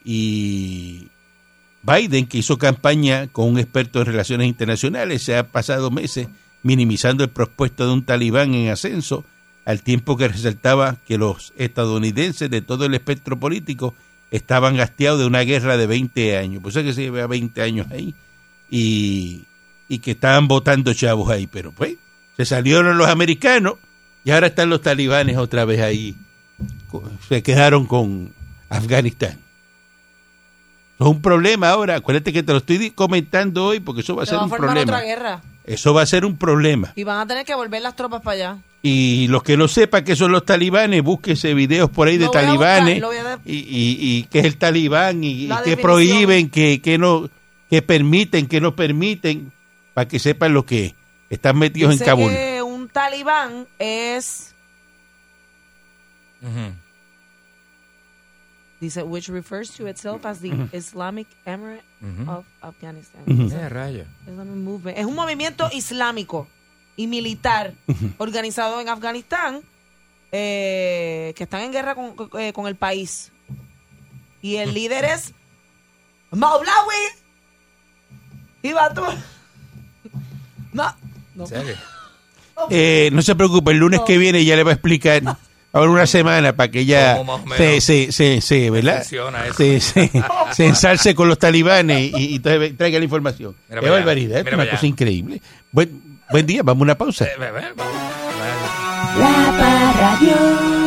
y 0.04 1.08
Biden, 1.82 2.26
que 2.26 2.38
hizo 2.38 2.58
campaña 2.58 3.28
con 3.28 3.48
un 3.48 3.58
experto 3.58 4.00
en 4.00 4.06
relaciones 4.06 4.46
internacionales, 4.46 5.22
se 5.22 5.36
ha 5.36 5.50
pasado 5.50 5.90
meses 5.90 6.28
minimizando 6.62 7.24
el 7.24 7.30
propuesto 7.30 7.86
de 7.86 7.92
un 7.92 8.04
talibán 8.04 8.54
en 8.54 8.70
ascenso, 8.70 9.24
al 9.64 9.82
tiempo 9.82 10.16
que 10.16 10.28
resaltaba 10.28 10.96
que 11.06 11.18
los 11.18 11.52
estadounidenses 11.56 12.50
de 12.50 12.62
todo 12.62 12.86
el 12.86 12.94
espectro 12.94 13.38
político 13.38 13.94
estaban 14.30 14.80
hastiados 14.80 15.20
de 15.20 15.26
una 15.26 15.40
guerra 15.40 15.76
de 15.76 15.86
20 15.86 16.36
años. 16.36 16.62
Pues 16.62 16.76
es 16.76 16.84
que 16.84 16.92
se 16.92 17.02
lleva 17.02 17.26
20 17.26 17.62
años 17.62 17.86
ahí. 17.90 18.14
Y, 18.70 19.44
y 19.88 19.98
que 19.98 20.12
estaban 20.12 20.48
votando 20.48 20.94
chavos 20.94 21.30
ahí. 21.30 21.46
Pero 21.46 21.72
pues, 21.72 21.96
se 22.36 22.44
salieron 22.44 22.96
los 22.98 23.08
americanos 23.08 23.74
y 24.24 24.30
ahora 24.30 24.48
están 24.48 24.70
los 24.70 24.82
talibanes 24.82 25.36
otra 25.36 25.64
vez 25.64 25.80
ahí. 25.80 26.16
Se 27.28 27.42
quedaron 27.42 27.86
con 27.86 28.32
Afganistán. 28.68 29.38
Es 30.98 31.06
un 31.06 31.20
problema 31.20 31.70
ahora. 31.70 31.96
Acuérdate 31.96 32.32
que 32.32 32.42
te 32.42 32.52
lo 32.52 32.58
estoy 32.58 32.90
comentando 32.92 33.66
hoy 33.66 33.80
porque 33.80 34.02
eso 34.02 34.14
va 34.14 34.22
a 34.22 34.26
Se 34.26 34.30
ser 34.30 34.38
va 34.38 34.42
a 34.42 34.44
un 34.44 34.50
problema. 34.50 34.80
otra 34.82 35.00
guerra. 35.02 35.42
Eso 35.64 35.94
va 35.94 36.02
a 36.02 36.06
ser 36.06 36.24
un 36.24 36.36
problema. 36.36 36.92
Y 36.94 37.04
van 37.04 37.20
a 37.20 37.26
tener 37.26 37.44
que 37.44 37.54
volver 37.54 37.82
las 37.82 37.96
tropas 37.96 38.20
para 38.22 38.34
allá. 38.34 38.58
Y 38.82 39.26
los 39.28 39.42
que 39.42 39.56
no 39.56 39.66
sepan 39.66 40.04
qué 40.04 40.14
son 40.14 40.30
los 40.30 40.44
talibanes, 40.44 41.02
búsquese 41.02 41.54
videos 41.54 41.88
por 41.88 42.06
ahí 42.06 42.18
de 42.18 42.26
Lo 42.26 42.30
talibanes 42.30 43.00
buscar, 43.02 43.40
y, 43.46 43.56
y, 43.56 43.96
y 43.98 44.22
qué 44.30 44.40
es 44.40 44.44
el 44.44 44.58
talibán 44.58 45.24
y, 45.24 45.46
y 45.46 45.50
qué 45.64 45.78
prohíben, 45.78 46.50
qué, 46.50 46.82
qué 46.82 46.98
no, 46.98 47.30
qué 47.70 47.80
permiten, 47.80 48.46
qué 48.46 48.60
no 48.60 48.76
permiten, 48.76 49.52
para 49.94 50.08
que 50.08 50.18
sepan 50.18 50.52
lo 50.52 50.66
que 50.66 50.94
están 51.30 51.56
metidos 51.58 51.92
Dice 51.92 52.04
en 52.04 52.10
Kabul. 52.10 52.30
que 52.32 52.62
un 52.62 52.88
talibán 52.88 53.66
es, 53.78 54.54
dice, 58.80 59.02
which 59.02 59.28
refers 59.28 59.70
to 59.70 59.86
itself 59.88 60.24
as 60.26 60.40
the 60.40 60.50
Islamic 60.72 61.26
Emirate 61.46 61.82
Ujú. 62.02 62.30
of 62.30 62.44
Afghanistan. 62.60 63.22
Dice, 63.26 63.56
Eh. 63.56 64.06
Islamic 64.26 64.56
Movement. 64.56 64.98
Es 64.98 65.06
un 65.06 65.14
movimiento 65.14 65.68
islámico 65.72 66.48
y 66.96 67.06
militar 67.06 67.72
organizado 68.18 68.80
en 68.80 68.88
Afganistán 68.88 69.62
eh, 70.32 71.32
que 71.36 71.44
están 71.44 71.62
en 71.62 71.72
guerra 71.72 71.94
con, 71.94 72.14
eh, 72.38 72.52
con 72.52 72.66
el 72.66 72.76
país. 72.76 73.30
Y 74.42 74.56
el 74.56 74.74
líder 74.74 75.04
es 75.04 75.32
Maulawi 76.30 76.94
y 78.62 78.72
Batu. 78.72 79.02
No, 80.74 80.94
no. 81.34 81.46
Eh, 82.70 83.08
no 83.12 83.22
se 83.22 83.34
preocupe, 83.34 83.72
el 83.72 83.78
lunes 83.78 84.00
que 84.06 84.18
viene 84.18 84.44
ya 84.44 84.54
le 84.56 84.62
va 84.64 84.70
a 84.70 84.74
explicar. 84.74 85.22
Ahora 85.72 85.90
una 85.90 86.06
semana 86.06 86.54
para 86.54 86.70
que 86.70 86.82
o 87.18 87.56
se, 87.56 87.80
se, 87.80 88.12
se, 88.12 88.40
se, 88.40 88.70
¿verdad? 88.70 89.02
Se, 89.02 89.80
se, 89.80 90.08
se 90.52 90.66
ensalce 90.66 91.16
con 91.16 91.26
los 91.26 91.36
talibanes 91.36 92.12
y, 92.16 92.36
y 92.36 92.38
traiga 92.38 92.98
la 93.00 93.04
información. 93.04 93.56
Mira 93.68 93.80
allá, 93.80 93.90
barbaridad, 93.90 94.38
es 94.38 94.46
una 94.46 94.56
para 94.56 94.70
cosa 94.70 94.78
allá. 94.78 94.86
increíble. 94.86 95.42
Buen, 95.72 96.20
buen 96.30 96.46
día, 96.46 96.62
vamos 96.62 96.82
a 96.82 96.84
una 96.84 96.94
pausa. 96.96 97.24
Eh, 97.24 97.30
ve, 97.40 97.50
vamos. 97.50 97.92
La 99.18 99.92
Parradio. 99.98 100.83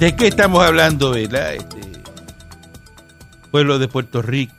¿De 0.00 0.14
qué 0.14 0.28
estamos 0.28 0.64
hablando, 0.64 1.10
verdad? 1.10 1.54
Este, 1.54 1.80
pueblo 3.50 3.78
de 3.78 3.88
Puerto 3.88 4.22
Rico. 4.22 4.54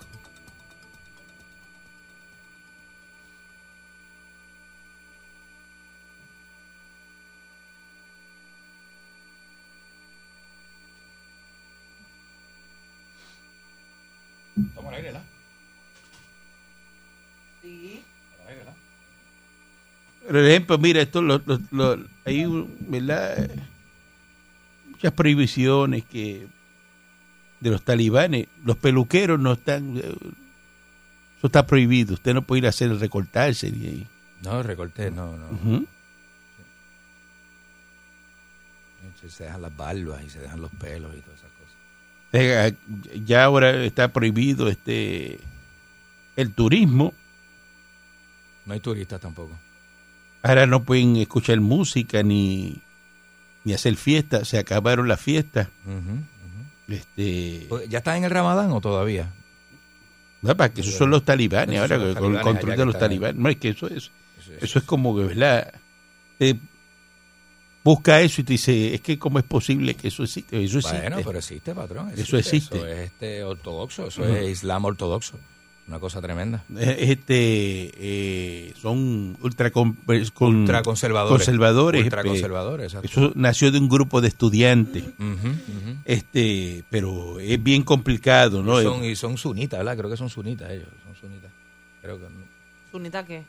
Por 20.28 20.38
ejemplo, 20.38 20.78
mira, 20.78 21.02
esto 21.02 21.22
lo, 21.22 21.42
lo- 21.46 21.60
lo- 21.72 22.04
hay 22.26 22.46
un- 22.46 22.76
¿verdad? 22.88 23.50
Muchas 25.00 25.14
prohibiciones 25.14 26.04
que 26.04 26.46
de 27.62 27.70
los 27.70 27.84
talibanes. 27.84 28.48
Los 28.66 28.76
peluqueros 28.76 29.40
no 29.40 29.54
están. 29.54 29.98
eh, 29.98 30.02
Eso 31.38 31.48
está 31.48 31.66
prohibido. 31.66 32.16
Usted 32.16 32.34
no 32.34 32.42
puede 32.42 32.60
ir 32.60 32.66
a 32.66 32.70
hacer 32.70 32.94
recortarse. 33.00 33.72
Ni 33.72 33.86
ahí. 33.88 34.08
No, 34.44 34.62
recorté, 34.62 35.10
no, 35.10 35.38
no. 35.38 35.86
Se 39.30 39.44
dejan 39.44 39.62
las 39.62 39.76
barbas 39.76 40.24
y 40.24 40.30
se 40.30 40.40
dejan 40.40 40.62
los 40.62 40.72
pelos 40.72 41.14
y 41.16 41.20
todas 41.22 41.40
esas 41.40 41.52
cosas. 41.52 41.76
Eh, 42.34 42.74
Ya 43.26 43.44
ahora 43.44 43.84
está 43.86 44.12
prohibido 44.12 44.68
este 44.70 45.40
el 46.36 46.52
turismo. 46.54 47.14
No 48.66 48.74
hay 48.74 48.80
turistas 48.80 49.20
tampoco. 49.22 49.52
Ahora 50.42 50.66
no 50.66 50.84
pueden 50.84 51.18
escuchar 51.18 51.60
música 51.60 52.24
ni, 52.24 52.82
ni 53.70 53.76
hacer 53.76 53.96
fiestas. 53.96 54.48
Se 54.48 54.58
acabaron 54.58 55.08
las 55.08 55.22
fiestas. 55.22 55.68
Este, 56.88 57.68
¿Ya 57.88 58.00
está 58.00 58.18
en 58.18 58.24
el 58.24 58.32
Ramadán 58.32 58.72
o 58.72 58.82
todavía? 58.82 59.32
no, 60.42 60.56
para 60.58 60.74
que 60.74 60.82
esos 60.82 60.96
son 60.96 61.12
los 61.12 61.24
talibanes 61.26 61.80
ahora 61.80 61.98
los 61.98 62.16
con 62.18 62.36
el 62.36 62.42
control 62.42 62.72
de 62.78 62.86
los 62.86 62.96
están- 62.96 63.10
talibanes. 63.10 63.36
No 63.40 63.50
es 63.50 63.58
que 63.58 63.70
eso 63.70 63.88
es 63.88 63.94
Eso 64.40 64.54
es- 64.56 64.64
Eso 64.64 64.80
es 64.80 64.86
como 64.86 65.16
que, 65.16 65.24
¿verdad? 65.26 65.72
Eh, 66.40 66.56
busca 67.84 68.22
eso 68.22 68.42
y 68.42 68.44
te 68.46 68.54
dice, 68.54 68.96
es 68.96 69.02
que 69.02 69.20
cómo 69.20 69.38
es 69.38 69.46
posible 69.46 69.94
que 69.96 70.08
eso 70.08 70.24
existe. 70.24 70.64
Eso 70.64 70.80
existe. 70.80 71.02
Bueno, 71.02 71.18
pero 71.24 71.38
existe, 71.40 71.76
patrón. 71.76 72.12
Eso 72.16 72.38
existe. 72.38 72.78
Eso 72.78 72.88
es 72.88 73.00
este 73.12 73.44
ortodoxo, 73.44 74.08
eso 74.08 74.26
es 74.26 74.50
islam 74.50 74.86
ortodoxo. 74.86 75.38
Una 75.90 76.00
cosa 76.00 76.22
tremenda. 76.22 76.64
Eh, 76.78 76.98
Este, 77.10 77.92
eh, 77.98 78.74
son 78.80 79.36
ultra 79.42 79.72
con, 79.72 79.94
con- 80.34 80.56
Ultraconservadores. 80.62 81.38
conservadores. 81.48 82.04
Ultraconservadores, 82.04 82.84
eh, 82.84 82.98
exacto. 82.98 83.08
Eso 83.08 83.32
nació 83.36 83.72
de 83.72 83.80
un 83.80 83.90
grupo 83.90 84.22
de 84.22 84.28
estudiantes. 84.28 85.04
Este, 86.06 86.84
pero 86.92 87.40
es 87.40 87.62
bien 87.62 87.82
complicado, 87.84 88.62
¿no? 88.64 88.80
Y 88.80 88.84
son, 88.84 89.04
y 89.04 89.16
son 89.16 89.38
sunitas, 89.38 89.80
¿verdad? 89.80 89.98
Creo 89.98 90.10
que 90.12 90.18
son 90.18 90.30
sunitas 90.30 90.70
ellos. 90.72 90.88
Son 91.06 91.16
sunitas. 91.16 91.52
Creo 92.02 92.18
que 92.18 92.24
no. 92.26 92.30
¿Sunita 92.92 93.26
qué? 93.26 93.44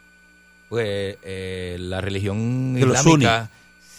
Pues 0.71 1.17
eh, 1.23 1.77
la 1.79 2.01
religión 2.01 2.75
islámica 2.79 3.51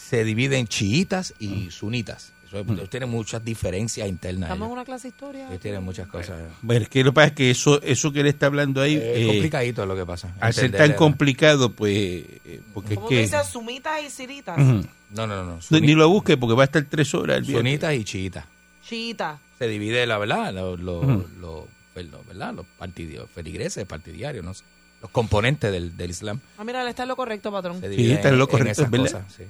se 0.09 0.23
divide 0.23 0.57
en 0.57 0.67
chiitas 0.67 1.33
y 1.39 1.69
sunitas. 1.71 2.33
Eso 2.53 2.59
es- 2.83 2.89
tiene 2.89 3.05
muchas 3.05 3.43
diferencias 3.45 4.07
internas. 4.09 4.49
¿Estamos 4.49 4.67
en 4.67 4.71
una 4.73 4.83
clase 4.85 5.03
de 5.03 5.09
historia? 5.09 5.47
Ellos 5.47 5.59
tienen 5.61 5.83
muchas 5.83 6.07
cosas. 6.07 6.41
Bueno, 6.61 6.81
es 6.83 6.89
que 6.89 7.03
lo 7.03 7.11
que 7.11 7.15
pasa 7.15 7.27
es 7.27 7.33
que 7.33 7.51
eso, 7.51 7.81
eso 7.81 8.11
que 8.11 8.19
él 8.19 8.27
está 8.27 8.47
hablando 8.47 8.81
ahí, 8.81 8.95
Es 8.95 9.01
eh, 9.03 9.25
complicadito 9.27 9.85
lo 9.85 9.95
que 9.95 10.05
pasa. 10.05 10.35
al 10.39 10.53
ser 10.53 10.71
tan 10.71 10.93
complicado, 10.93 11.71
pues, 11.71 11.93
eh, 11.95 12.61
porque 12.73 12.93
es 12.93 12.95
¿Cómo 12.95 13.07
tú 13.07 13.15
que... 13.15 13.21
dices 13.21 13.47
sumitas 13.47 14.03
y 14.05 14.09
siritas? 14.09 14.57
Ujú. 14.57 14.85
No, 15.11 15.27
no, 15.27 15.43
no. 15.45 15.59
Ni- 15.69 15.93
lo 15.93 16.09
busque 16.09 16.35
porque 16.37 16.55
va 16.55 16.63
a 16.63 16.65
estar 16.65 16.83
tres 16.89 17.13
horas. 17.13 17.37
el 17.37 17.45
sunitas 17.45 17.93
y 17.93 18.03
chiitas. 18.03 18.45
Chiita. 18.85 19.39
Se 19.57 19.67
divide, 19.67 20.05
la 20.07 20.17
verdad, 20.17 20.53
los, 20.53 20.79
los, 20.79 21.05
los- 21.05 21.25
los- 21.39 22.27
¿verdad? 22.27 22.53
los 22.53 22.65
partidios, 22.77 23.29
feligreses, 23.33 23.85
partidarios, 23.85 24.43
no 24.43 24.53
sé. 24.53 24.63
Los 25.01 25.09
componentes 25.11 25.71
del, 25.71 25.97
del 25.97 26.11
Islam. 26.11 26.39
Ah, 26.57 26.63
mira, 26.63 26.81
él 26.83 26.87
está 26.87 27.03
en 27.03 27.09
lo 27.09 27.15
correcto, 27.15 27.51
patrón. 27.51 27.79
Se 27.79 27.93
Sí, 27.95 28.11
está 28.11 28.29
en 28.29 28.37
lo 28.37 28.43
en 28.45 28.49
correcto, 28.49 28.71
esas 28.71 28.85
es 28.85 28.91
verdad. 28.91 29.05
cosas, 29.05 29.33
sí. 29.35 29.43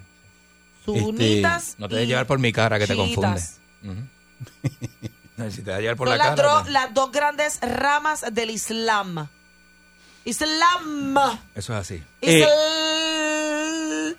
Sunitas 0.85 1.75
No 1.77 1.87
te 1.87 1.95
dejes 1.95 2.09
llevar 2.09 2.25
por 2.27 2.39
mi 2.39 2.51
cara 2.51 2.79
que 2.79 2.87
te 2.87 2.95
chiitas. 2.95 3.59
confunde. 3.81 4.01
Ujú. 4.01 4.07
No, 5.37 5.49
si 5.49 5.61
te 5.63 5.71
llevar 5.81 5.95
por 5.95 6.07
Son 6.07 6.17
la 6.17 6.23
las, 6.25 6.35
cara. 6.35 6.49
dro- 6.49 6.63
te- 6.65 6.71
las 6.71 6.93
dos 6.93 7.11
grandes 7.11 7.59
ramas 7.61 8.23
del 8.31 8.51
Islam. 8.51 9.27
Islam. 10.23 11.15
Eso 11.55 11.73
es 11.73 11.79
así. 11.79 12.03
Eh, 12.21 12.39
Islam. 12.41 14.15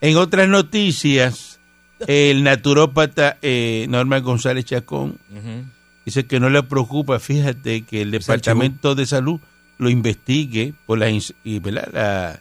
En 0.00 0.16
otras 0.16 0.48
noticias, 0.48 1.58
el 2.06 2.42
naturópata 2.44 3.36
eh, 3.42 3.86
Norman 3.88 4.22
González 4.22 4.64
Chacón 4.64 5.18
Ujú. 5.30 5.64
dice 6.06 6.26
que 6.26 6.40
no 6.40 6.48
le 6.48 6.62
preocupa, 6.62 7.18
fíjate, 7.18 7.82
que 7.82 8.02
el 8.02 8.10
Departamento 8.10 8.94
de 8.94 9.04
Salud 9.06 9.40
lo 9.78 9.90
investigue 9.90 10.72
por 10.86 10.98
las 10.98 11.10
ins- 11.10 11.34
y, 11.44 11.58
¿verdad? 11.58 12.40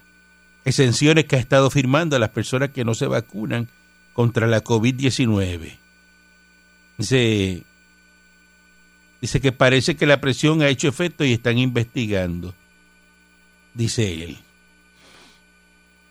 Exenciones 0.66 1.26
que 1.26 1.36
ha 1.36 1.40
estado 1.40 1.70
firmando 1.70 2.16
a 2.16 2.20
las 2.20 2.30
personas 2.30 2.70
que 2.72 2.86
no 2.86 2.94
se 2.94 3.08
vacunan 3.08 3.68
contra 4.14 4.48
la 4.48 4.64
COVID-19. 4.64 5.78
Dice, 6.98 7.64
dice 9.22 9.42
que 9.42 9.52
parece 9.52 9.96
que 9.96 10.06
la 10.06 10.22
presión 10.22 10.62
ha 10.62 10.68
hecho 10.70 10.88
efecto 10.88 11.24
y 11.26 11.34
están 11.34 11.58
investigando, 11.58 12.54
dice 13.74 14.24
él. 14.24 14.38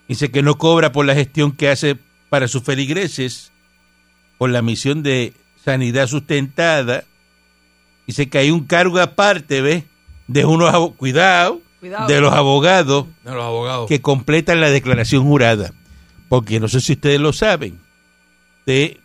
Dice 0.07 0.29
que 0.31 0.43
no 0.43 0.57
cobra 0.57 0.91
por 0.91 1.05
la 1.05 1.15
gestión 1.15 1.53
que 1.53 1.69
hace 1.69 1.97
para 2.29 2.47
sus 2.49 2.63
feligreses, 2.63 3.51
por 4.37 4.49
la 4.49 4.61
misión 4.61 5.01
de 5.01 5.33
sanidad 5.63 6.07
sustentada. 6.07 7.05
Dice 8.05 8.27
que 8.27 8.37
hay 8.37 8.51
un 8.51 8.65
cargo 8.65 8.99
aparte, 8.99 9.61
¿ves? 9.61 9.85
De 10.27 10.43
unos 10.45 10.73
abo- 10.73 10.93
cuidado, 10.95 11.61
Cuidado. 11.83 12.07
de 12.07 12.21
los 12.21 12.33
abogados 12.33 13.07
No, 13.25 13.35
los 13.35 13.43
abogados. 13.43 13.87
que 13.89 13.99
completan 14.01 14.61
la 14.61 14.69
declaración 14.69 15.23
jurada. 15.25 15.73
Porque 16.29 16.59
no 16.61 16.67
sé 16.69 16.79
si 16.79 16.93
ustedes 16.93 17.19
lo 17.19 17.33
saben. 17.33 17.77
Usted 18.59 18.97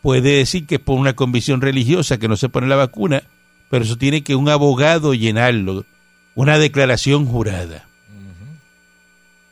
puede 0.00 0.36
decir 0.38 0.66
que 0.66 0.76
es 0.76 0.80
por 0.80 0.98
una 0.98 1.12
convicción 1.14 1.60
religiosa 1.60 2.18
que 2.18 2.28
no 2.28 2.36
se 2.36 2.48
pone 2.48 2.66
la 2.68 2.76
vacuna, 2.76 3.22
pero 3.68 3.84
eso 3.84 3.96
tiene 3.98 4.22
que 4.22 4.34
un 4.34 4.48
abogado 4.48 5.12
llenarlo, 5.12 5.84
una 6.34 6.58
declaración 6.58 7.26
jurada. 7.26 7.86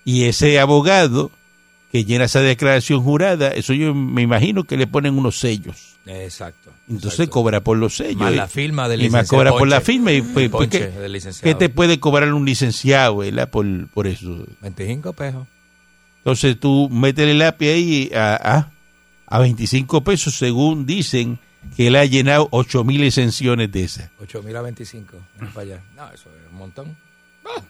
Y 0.05 0.25
ese 0.25 0.59
abogado 0.59 1.31
que 1.91 2.05
llena 2.05 2.25
esa 2.25 2.41
declaración 2.41 3.03
jurada, 3.03 3.49
eso 3.49 3.73
yo 3.73 3.95
me 3.95 4.23
imagino 4.23 4.65
que 4.65 4.77
le 4.77 4.87
ponen 4.87 5.19
unos 5.19 5.39
sellos. 5.39 5.97
Exacto. 6.07 6.73
Entonces 6.89 7.21
exacto. 7.21 7.33
cobra 7.33 7.61
por 7.63 7.77
los 7.77 7.97
sellos. 7.97 8.17
Más 8.17 8.35
la 8.35 8.49
firma 8.49 8.89
del 8.89 9.03
y 9.03 9.11
más 9.11 9.23
licenciado. 9.23 9.39
cobra 9.39 9.59
por 9.59 9.69
la 9.69 9.81
firma. 9.81 10.13
Y, 10.13 10.23
pues, 10.23 10.49
Ponche 10.51 10.93
¿qué, 10.93 11.09
licenciado. 11.09 11.45
qué 11.45 11.55
te 11.59 11.69
puede 11.69 12.01
cobrar 12.01 12.33
un 12.33 12.45
licenciado 12.45 13.19
¿verdad? 13.19 13.51
Por, 13.51 13.89
por 13.89 14.07
eso? 14.07 14.47
25 14.63 15.13
pesos. 15.13 15.47
Entonces 16.19 16.59
tú 16.59 16.89
métele 16.91 17.33
el 17.33 17.39
lápiz 17.39 17.69
ahí 17.69 18.11
a, 18.15 18.35
a, 18.37 18.71
a 19.27 19.39
25 19.41 20.05
pesos 20.05 20.37
según 20.37 20.87
dicen 20.87 21.39
que 21.77 21.89
él 21.89 21.97
ha 21.97 22.05
llenado 22.05 22.49
8 22.53 22.85
mil 22.85 23.03
exenciones 23.03 23.71
de 23.73 23.85
esas. 23.85 24.11
8 24.21 24.43
mil 24.43 24.57
a 24.57 24.63
25. 24.63 25.17
Ven 25.41 25.51
para 25.51 25.61
allá. 25.63 25.83
No, 25.97 26.11
eso 26.13 26.29
es 26.31 26.51
un 26.51 26.59
montón. 26.59 26.97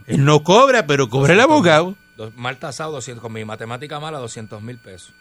Él 0.06 0.24
no 0.24 0.42
cobra, 0.42 0.87
pero 0.87 1.09
cobra 1.09 1.33
el 1.33 1.40
abogado. 1.40 1.96
Mal 2.37 2.56
tasado, 2.59 2.92
200, 2.92 3.22
con 3.22 3.33
mi 3.33 3.44
matemática 3.44 3.98
mala, 4.00 4.18
200 4.18 4.61
mil 4.62 4.78
pesos. 4.78 5.12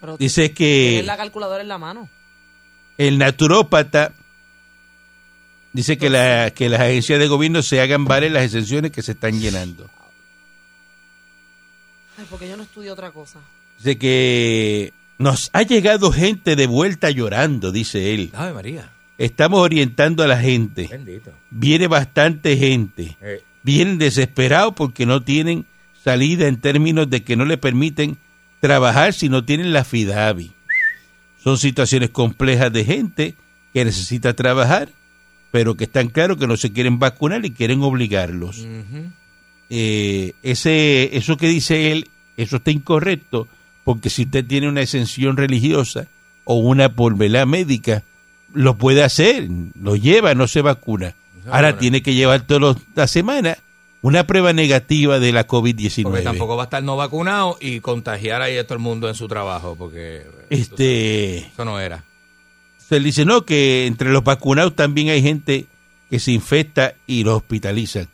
Pero 0.00 0.16
Dice 0.16 0.48
tienes 0.50 1.00
que 1.00 1.06
la 1.06 1.16
calculadora 1.16 1.62
en 1.62 1.68
la 1.68 1.78
mano. 1.78 2.08
el 2.98 3.18
naturópata 3.18 4.12
dice 5.72 5.96
que, 5.98 6.10
la, 6.10 6.50
que 6.52 6.68
las 6.68 6.80
agencias 6.80 7.18
de 7.18 7.26
gobierno 7.28 7.62
se 7.62 7.80
hagan 7.80 8.04
valer 8.04 8.32
las 8.32 8.44
exenciones 8.44 8.90
que 8.92 9.02
se 9.02 9.12
están 9.12 9.40
llenando. 9.40 9.88
Ay, 12.18 12.26
porque 12.30 12.48
yo 12.48 12.56
no 12.56 12.62
estudio 12.62 12.92
otra 12.92 13.10
cosa. 13.10 13.40
Dice 13.78 13.98
que 13.98 14.92
nos 15.18 15.50
ha 15.52 15.62
llegado 15.62 16.12
gente 16.12 16.54
de 16.56 16.66
vuelta 16.66 17.10
llorando, 17.10 17.72
dice 17.72 18.14
él. 18.14 18.30
Ave 18.34 18.52
María. 18.52 18.90
Estamos 19.18 19.60
orientando 19.60 20.22
a 20.22 20.26
la 20.26 20.38
gente. 20.38 20.88
Bendito. 20.88 21.32
Viene 21.50 21.86
bastante 21.86 22.56
gente. 22.56 23.16
Eh, 23.20 23.42
Vienen 23.62 23.96
desesperados 23.98 24.74
porque 24.74 25.06
no 25.06 25.22
tienen 25.22 25.64
salida 26.04 26.48
en 26.48 26.60
términos 26.60 27.08
de 27.08 27.22
que 27.22 27.34
no 27.34 27.46
le 27.46 27.56
permiten 27.56 28.18
trabajar 28.60 29.14
si 29.14 29.30
no 29.30 29.44
tienen 29.44 29.72
la 29.72 29.84
FIDAVI. 29.84 30.52
Son 31.42 31.56
situaciones 31.56 32.10
complejas 32.10 32.72
de 32.72 32.84
gente 32.84 33.34
que 33.72 33.84
necesita 33.84 34.34
trabajar, 34.34 34.90
pero 35.50 35.76
que 35.76 35.84
están 35.84 36.08
claros 36.08 36.36
que 36.36 36.46
no 36.46 36.56
se 36.56 36.72
quieren 36.72 36.98
vacunar 36.98 37.44
y 37.46 37.50
quieren 37.50 37.82
obligarlos. 37.82 38.66
eh, 39.70 40.32
ese, 40.42 41.16
eso 41.16 41.36
que 41.36 41.48
dice 41.48 41.90
él, 41.92 42.08
eso 42.36 42.56
está 42.56 42.70
incorrecto, 42.70 43.48
porque 43.82 44.10
si 44.10 44.22
usted 44.22 44.44
tiene 44.44 44.68
una 44.68 44.82
exención 44.82 45.36
religiosa 45.36 46.06
o 46.44 46.56
una 46.56 46.90
por 46.90 47.16
¿verdad? 47.16 47.46
médica, 47.46 48.02
lo 48.52 48.76
puede 48.76 49.02
hacer, 49.02 49.48
lo 49.80 49.96
lleva, 49.96 50.34
no 50.34 50.48
se 50.48 50.60
vacuna. 50.60 51.14
Ahora 51.50 51.78
tiene 51.78 52.02
que 52.02 52.14
llevar 52.14 52.42
toda 52.46 52.76
la 52.94 53.06
semana 53.06 53.58
una 54.04 54.26
prueba 54.26 54.52
negativa 54.52 55.18
de 55.18 55.32
la 55.32 55.46
COVID-19. 55.46 56.02
Porque 56.02 56.20
tampoco 56.20 56.56
va 56.56 56.64
a 56.64 56.66
estar 56.66 56.82
no 56.82 56.94
vacunado 56.94 57.56
y 57.58 57.80
contagiar 57.80 58.42
ahí 58.42 58.58
a 58.58 58.64
todo 58.64 58.74
el 58.74 58.82
mundo 58.82 59.08
en 59.08 59.14
su 59.14 59.26
trabajo, 59.28 59.76
porque 59.76 60.26
Este, 60.50 61.38
eso 61.38 61.64
no 61.64 61.80
era. 61.80 62.04
se 62.76 63.00
dice, 63.00 63.24
no, 63.24 63.46
que 63.46 63.86
entre 63.86 64.10
los 64.10 64.22
vacunados 64.22 64.76
también 64.76 65.08
hay 65.08 65.22
gente 65.22 65.66
que 66.10 66.18
se 66.18 66.32
infecta 66.32 66.94
y 67.06 67.24
los 67.24 67.36
hospitalizan. 67.38 68.08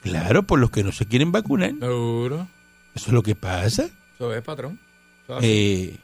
Claro, 0.00 0.44
por 0.44 0.60
los 0.60 0.70
que 0.70 0.84
no 0.84 0.92
se 0.92 1.06
quieren 1.06 1.32
vacunar. 1.32 1.72
Seguro. 1.80 2.46
Eso 2.94 3.06
es 3.08 3.12
lo 3.12 3.22
que 3.24 3.34
pasa. 3.34 3.88
Eso 4.14 4.32
es, 4.32 4.42
patrón. 4.42 4.78
Eso 5.24 5.32
es 5.32 5.38
así. 5.38 5.46
Eh, 5.48 5.96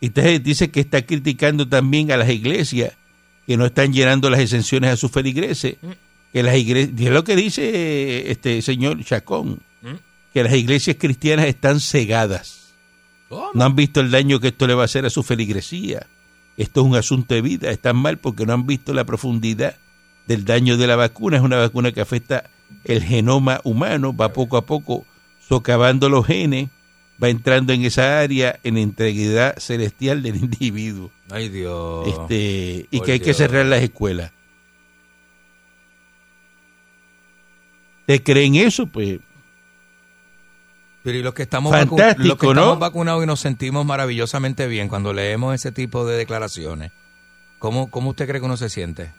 y 0.00 0.06
entonces 0.06 0.42
dice 0.42 0.70
que 0.72 0.80
está 0.80 1.02
criticando 1.06 1.68
también 1.68 2.10
a 2.10 2.16
las 2.16 2.28
iglesias 2.28 2.92
que 3.46 3.56
no 3.56 3.66
están 3.66 3.92
llenando 3.92 4.28
las 4.30 4.40
exenciones 4.40 4.90
a 4.90 4.96
sus 4.96 5.12
feligreses. 5.12 5.76
Que 6.32 6.42
las 6.42 6.56
iglesias, 6.56 6.98
es 6.98 7.10
lo 7.10 7.24
que 7.24 7.36
dice 7.36 8.30
este 8.30 8.62
señor 8.62 9.04
Chacón, 9.04 9.60
¿Mm? 9.82 9.96
que 10.32 10.42
las 10.42 10.54
iglesias 10.54 10.96
cristianas 10.98 11.46
están 11.46 11.80
cegadas. 11.80 12.72
¿Cómo? 13.28 13.50
No 13.54 13.64
han 13.64 13.76
visto 13.76 14.00
el 14.00 14.10
daño 14.10 14.40
que 14.40 14.48
esto 14.48 14.66
le 14.66 14.74
va 14.74 14.82
a 14.82 14.84
hacer 14.86 15.04
a 15.06 15.10
su 15.10 15.22
feligresía. 15.22 16.06
Esto 16.56 16.80
es 16.80 16.86
un 16.86 16.96
asunto 16.96 17.34
de 17.34 17.42
vida. 17.42 17.70
Están 17.70 17.96
mal 17.96 18.18
porque 18.18 18.46
no 18.46 18.52
han 18.52 18.66
visto 18.66 18.92
la 18.92 19.04
profundidad 19.04 19.76
del 20.26 20.44
daño 20.44 20.76
de 20.76 20.86
la 20.86 20.96
vacuna. 20.96 21.36
Es 21.38 21.42
una 21.42 21.56
vacuna 21.58 21.92
que 21.92 22.00
afecta 22.00 22.44
el 22.84 23.02
genoma 23.02 23.60
humano, 23.64 24.14
va 24.14 24.32
poco 24.32 24.56
a 24.56 24.66
poco 24.66 25.04
socavando 25.48 26.08
los 26.08 26.26
genes, 26.26 26.68
va 27.22 27.28
entrando 27.28 27.72
en 27.72 27.84
esa 27.84 28.20
área 28.20 28.58
en 28.64 28.78
integridad 28.78 29.58
celestial 29.58 30.22
del 30.22 30.36
individuo. 30.42 31.10
Ay, 31.30 31.48
Dios. 31.48 32.06
este 32.08 32.86
y 32.90 33.00
que 33.00 33.12
hay 33.12 33.20
que 33.20 33.34
cerrar 33.34 33.66
las 33.66 33.82
escuelas. 33.82 34.32
¿Te 38.06 38.22
creen 38.22 38.54
eso? 38.56 38.86
Pues 38.86 39.18
Pero 41.02 41.18
y 41.18 41.22
los 41.22 41.34
que 41.34 41.42
estamos, 41.42 41.72
Fantástico, 41.72 42.28
los 42.28 42.38
que 42.38 42.46
¿no? 42.46 42.52
estamos 42.52 42.78
vacunados 42.78 43.22
y 43.22 43.26
nos 43.26 43.40
sentimos 43.40 43.84
maravillosamente 43.84 44.66
bien 44.66 44.88
cuando 44.88 45.12
leemos 45.12 45.54
ese 45.54 45.72
tipo 45.72 46.06
de 46.06 46.16
declaraciones, 46.16 46.92
¿cómo, 47.58 47.90
cómo 47.90 48.10
usted 48.10 48.26
cree 48.28 48.40
que 48.40 48.46
uno 48.46 48.56
se 48.56 48.68
siente? 48.68 49.12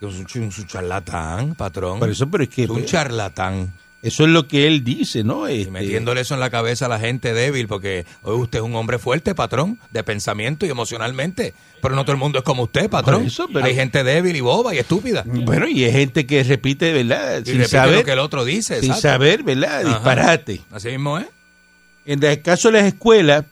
Es 0.00 0.14
un, 0.14 0.26
ch- 0.26 0.40
un 0.60 0.66
charlatán, 0.66 1.54
patrón. 1.54 1.98
por 1.98 2.08
eso, 2.08 2.28
pero 2.30 2.44
es 2.44 2.50
que 2.50 2.64
Es 2.64 2.70
un 2.70 2.76
pues, 2.76 2.86
charlatán. 2.86 3.72
Eso 4.00 4.24
es 4.24 4.30
lo 4.30 4.46
que 4.46 4.66
él 4.68 4.84
dice, 4.84 5.24
¿no? 5.24 5.48
Y 5.50 5.60
Este, 5.62 5.70
metiéndole 5.72 6.20
eso 6.20 6.34
en 6.34 6.40
la 6.40 6.50
cabeza 6.50 6.86
a 6.86 6.88
la 6.88 7.00
gente 7.00 7.32
débil, 7.34 7.66
porque 7.66 8.06
hoy 8.22 8.40
usted 8.40 8.58
es 8.60 8.64
un 8.64 8.74
hombre 8.76 8.98
fuerte, 8.98 9.34
patrón, 9.34 9.78
de 9.90 10.04
pensamiento 10.04 10.66
y 10.66 10.70
emocionalmente. 10.70 11.52
Pero 11.82 11.94
no 11.96 12.04
todo 12.04 12.12
el 12.12 12.18
mundo 12.18 12.38
es 12.38 12.44
como 12.44 12.62
usted, 12.64 12.88
patrón. 12.88 13.18
Por 13.22 13.26
eso, 13.26 13.48
pero- 13.52 13.64
Hay 13.66 13.74
gente 13.74 14.04
débil 14.04 14.36
y 14.36 14.40
boba 14.40 14.74
y 14.74 14.78
estúpida. 14.78 15.24
Bueno, 15.26 15.66
y 15.68 15.82
hay 15.84 15.92
gente 15.92 16.26
que 16.26 16.42
repite, 16.44 16.92
¿verdad? 16.92 17.40
Y 17.40 17.44
Sin 17.46 17.54
repite 17.54 17.68
saber, 17.68 17.94
lo 17.96 18.04
que 18.04 18.12
el 18.12 18.18
otro 18.20 18.44
dice. 18.44 18.80
sin 18.80 18.90
exacto. 18.92 19.00
saber, 19.08 19.42
¿verdad? 19.42 19.80
Ajá. 19.80 19.88
Disparate. 19.88 20.60
Así 20.70 20.88
mismo 20.88 21.18
es. 21.18 21.26
En 22.06 22.22
el 22.22 22.40
caso 22.42 22.70
de 22.70 22.78
las 22.78 22.86
escuelas, 22.86 23.44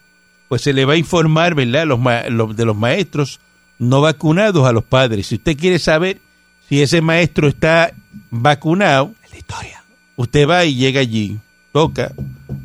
pues 0.49 0.63
se 0.63 0.73
le 0.73 0.85
va 0.85 0.93
a 0.95 0.97
informar, 0.97 1.55
¿verdad? 1.57 1.87
Los, 1.87 1.99
ma- 1.99 2.29
los- 2.29 2.55
de 2.57 2.65
los 2.65 2.77
maestros 2.77 3.41
no 3.79 4.01
vacunados 4.01 4.65
a 4.67 4.73
los 4.73 4.85
padres. 4.85 5.27
Si 5.27 5.35
usted 5.35 5.57
quiere 5.57 5.79
saber 5.81 6.21
si 6.69 6.81
ese 6.83 7.01
maestro 7.01 7.49
está 7.49 7.93
vacunado, 8.31 9.13
La 9.31 9.39
historia. 9.39 9.83
Usted 10.17 10.49
va 10.49 10.65
y 10.65 10.75
llega 10.75 11.01
allí, 11.01 11.39
toca, 11.73 12.13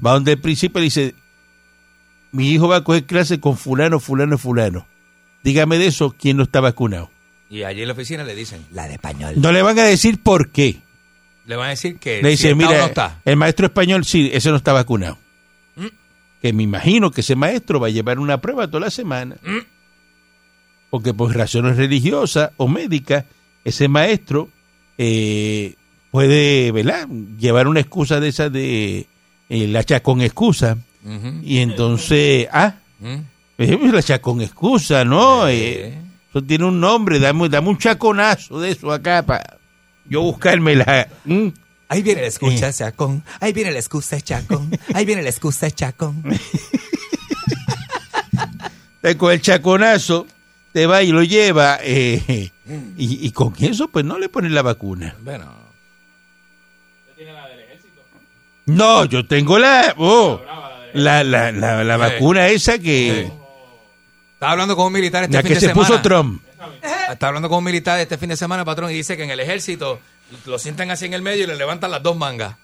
va 0.06 0.14
donde 0.14 0.34
el 0.34 0.40
príncipe 0.40 0.80
y 0.80 0.84
dice, 0.84 1.16
mi 2.32 2.50
hijo 2.52 2.68
va 2.68 2.78
a 2.78 2.84
coger 2.84 3.06
clase 3.06 3.40
con 3.40 3.58
fulano, 3.58 4.00
fulano, 4.00 4.38
fulano. 4.38 4.88
Dígame 5.44 5.78
de 5.78 5.88
eso, 5.88 6.16
¿quién 6.18 6.38
no 6.38 6.44
está 6.44 6.60
vacunado? 6.62 7.10
Y 7.50 7.64
allí 7.64 7.82
en 7.82 7.88
la 7.88 7.94
oficina 7.94 8.24
le 8.24 8.36
dicen, 8.36 8.66
La 8.72 8.88
de 8.88 8.94
español. 8.94 9.34
No 9.38 9.52
le 9.52 9.62
van 9.62 9.78
a 9.80 9.84
decir 9.84 10.22
por 10.22 10.50
qué. 10.52 10.80
le 11.46 11.56
van 11.56 11.68
a 11.68 11.70
decir 11.72 11.98
que 11.98 12.22
Le 12.22 12.38
si 12.38 12.44
dice, 12.48 12.56
mira, 12.56 12.78
no 12.78 12.86
está. 12.86 13.20
el 13.26 13.36
maestro 13.36 13.66
español, 13.66 14.06
sí, 14.06 14.30
ese 14.34 14.50
no 14.52 14.56
está 14.56 14.72
vacunado. 14.72 15.18
Mm. 15.76 15.88
Que 16.42 16.54
me 16.54 16.64
imagino 16.64 17.12
que 17.12 17.22
ese 17.22 17.36
maestro 17.36 17.80
va 17.80 17.88
a 17.88 17.90
llevar 17.90 18.20
una 18.20 18.40
prueba 18.40 18.68
toda 18.68 18.82
la 18.82 18.92
semana. 18.92 19.36
Mm. 19.44 19.58
Porque 20.90 21.14
por 21.14 21.36
razones 21.36 21.76
religiosas 21.78 22.52
o 22.58 22.68
médicas, 22.68 23.26
ese 23.66 23.88
maestro 23.88 24.50
eh, 24.98 25.76
puede, 26.12 26.72
¿verdad? 26.72 27.08
Llevar 27.40 27.68
una 27.68 27.80
excusa 27.80 28.20
de 28.20 28.28
esa 28.30 28.50
de 28.50 29.08
eh, 29.50 29.68
la 29.68 29.84
chacón 29.84 30.22
excusa. 30.22 30.78
Y 31.44 31.58
entonces, 31.60 32.48
ah, 32.52 32.76
Mm. 33.00 33.16
eh, 33.58 33.80
la 33.92 34.04
chacón 34.04 34.42
excusa, 34.42 35.04
¿no? 35.04 35.48
Eh. 35.48 35.88
Eh, 35.88 35.98
eso 36.30 36.44
tiene 36.44 36.66
un 36.66 36.80
nombre, 36.80 37.20
dame, 37.20 37.50
dame 37.50 37.70
un 37.70 37.78
chaconazo 37.80 38.60
de 38.60 38.70
eso 38.72 38.92
acá 38.92 39.24
para 39.26 39.58
yo 40.08 40.22
buscármela. 40.22 41.08
¿Mm? 41.26 41.48
Ahí 41.90 42.02
viene 42.04 42.22
la 42.22 42.28
excusa, 42.28 42.72
Chacón. 42.72 43.24
Ahí 43.42 43.52
viene 43.52 43.72
la 43.72 43.80
excusa, 43.80 44.22
Chacón. 44.22 44.70
Ahí 44.94 45.04
viene 45.04 45.24
la 45.24 45.30
excusa, 45.30 45.70
Chacón. 45.72 46.24
Con 49.18 49.32
el 49.34 49.42
chaconazo, 49.42 50.28
te 50.74 50.86
va 50.86 51.02
y 51.04 51.12
lo 51.12 51.24
lleva, 51.24 51.80
eh, 51.82 52.52
y, 52.98 53.26
y 53.28 53.32
con 53.32 53.54
eso 53.60 53.88
pues 53.88 54.06
no 54.06 54.20
le 54.20 54.30
ponen 54.30 54.54
la 54.54 54.62
vacuna. 54.62 55.16
Bueno, 55.24 55.52
No, 58.66 59.06
yo 59.06 59.26
tengo 59.26 59.58
la, 59.60 59.94
oh, 59.98 60.42
la, 60.94 61.24
la, 61.24 61.52
la, 61.52 61.84
la 61.84 61.98
vacuna 61.98 62.48
esa 62.48 62.80
que, 62.80 63.32
estaba 64.34 64.54
hablando 64.54 64.76
con 64.76 64.88
un 64.88 64.94
militar 64.94 65.24
este 65.24 65.36
la 65.38 65.42
fin 65.42 65.50
que 65.50 65.54
de 65.56 65.60
se 65.60 65.68
semana. 65.68 65.88
puso 65.88 66.02
Trump. 66.02 66.42
Estaba 67.12 67.30
hablando 67.30 67.50
con 67.50 67.60
un 67.60 67.64
militar 67.64 68.00
este 68.00 68.18
fin 68.18 68.30
de 68.30 68.38
semana, 68.38 68.64
patrón, 68.66 68.92
y 68.92 68.96
dice 68.96 69.18
que 69.18 69.24
en 69.24 69.32
el 69.32 69.40
ejército 69.40 70.00
lo 70.46 70.58
sientan 70.60 70.90
así 70.92 71.06
en 71.06 71.14
el 71.14 71.22
medio 71.22 71.44
y 71.44 71.48
le 71.48 71.56
levantan 71.56 71.92
las 71.92 72.02
dos 72.02 72.16
mangas. 72.16 72.56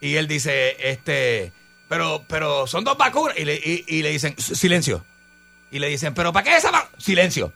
Y 0.00 0.16
él 0.16 0.26
dice, 0.28 0.76
este, 0.90 1.52
pero, 1.88 2.24
pero 2.28 2.66
son 2.66 2.84
dos 2.84 2.98
vacunas. 2.98 3.38
Y 3.38 3.44
le, 3.44 3.54
y, 3.54 3.84
y 3.86 4.02
le 4.02 4.10
dicen, 4.10 4.34
silencio. 4.38 5.04
Y 5.70 5.78
le 5.78 5.88
dicen, 5.88 6.12
pero 6.14 6.32
¿para 6.32 6.44
qué 6.44 6.56
esa 6.56 6.70
vacuna? 6.70 6.98
Silencio. 6.98 7.52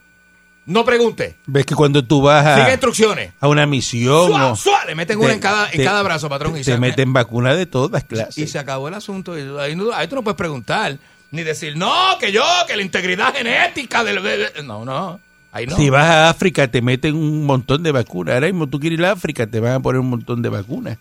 No 0.66 0.84
pregunte. 0.84 1.36
Ves 1.46 1.66
que 1.66 1.74
cuando 1.74 2.04
tú 2.04 2.22
vas 2.22 2.54
Sigue 2.56 2.68
a, 2.68 2.72
instrucciones. 2.72 3.32
a 3.40 3.48
una 3.48 3.66
misión 3.66 4.28
Suá, 4.28 4.52
o 4.52 4.56
suá, 4.56 4.84
le 4.84 4.94
meten 4.94 5.18
una 5.18 5.32
en 5.32 5.40
cada, 5.40 5.70
en 5.72 5.82
cada 5.82 6.02
brazo, 6.02 6.28
patrón. 6.28 6.52
Y 6.56 6.58
te 6.58 6.64
se, 6.64 6.78
meten 6.78 7.12
vacuna 7.12 7.54
de 7.54 7.66
todas 7.66 8.02
y 8.02 8.06
clases. 8.06 8.50
se 8.50 8.58
acabó 8.58 8.86
el 8.88 8.94
asunto. 8.94 9.36
Y 9.38 9.42
ahí, 9.58 9.74
no- 9.74 9.92
ahí 9.92 10.06
tú 10.06 10.14
no 10.16 10.22
puedes 10.22 10.36
preguntar. 10.36 10.98
Ni 11.32 11.42
decir, 11.42 11.76
no, 11.76 11.92
que 12.20 12.30
yo, 12.32 12.42
que 12.66 12.76
la 12.76 12.82
integridad 12.82 13.34
genética 13.34 14.04
del 14.04 14.20
bebé. 14.20 14.50
No, 14.64 14.84
no. 14.84 15.18
Ahí 15.52 15.66
no. 15.66 15.76
Si 15.76 15.90
vas 15.90 16.04
a 16.06 16.28
África 16.30 16.68
te 16.70 16.82
meten 16.82 17.16
un 17.16 17.44
montón 17.46 17.82
de 17.82 17.90
vacunas. 17.90 18.34
Ahora 18.34 18.46
mismo 18.46 18.68
tú 18.68 18.78
quieres 18.78 18.98
ir 18.98 19.04
a 19.04 19.12
África, 19.12 19.46
te 19.46 19.58
van 19.60 19.72
a 19.72 19.80
poner 19.80 20.00
un 20.00 20.10
montón 20.10 20.42
de 20.42 20.48
vacunas. 20.48 20.98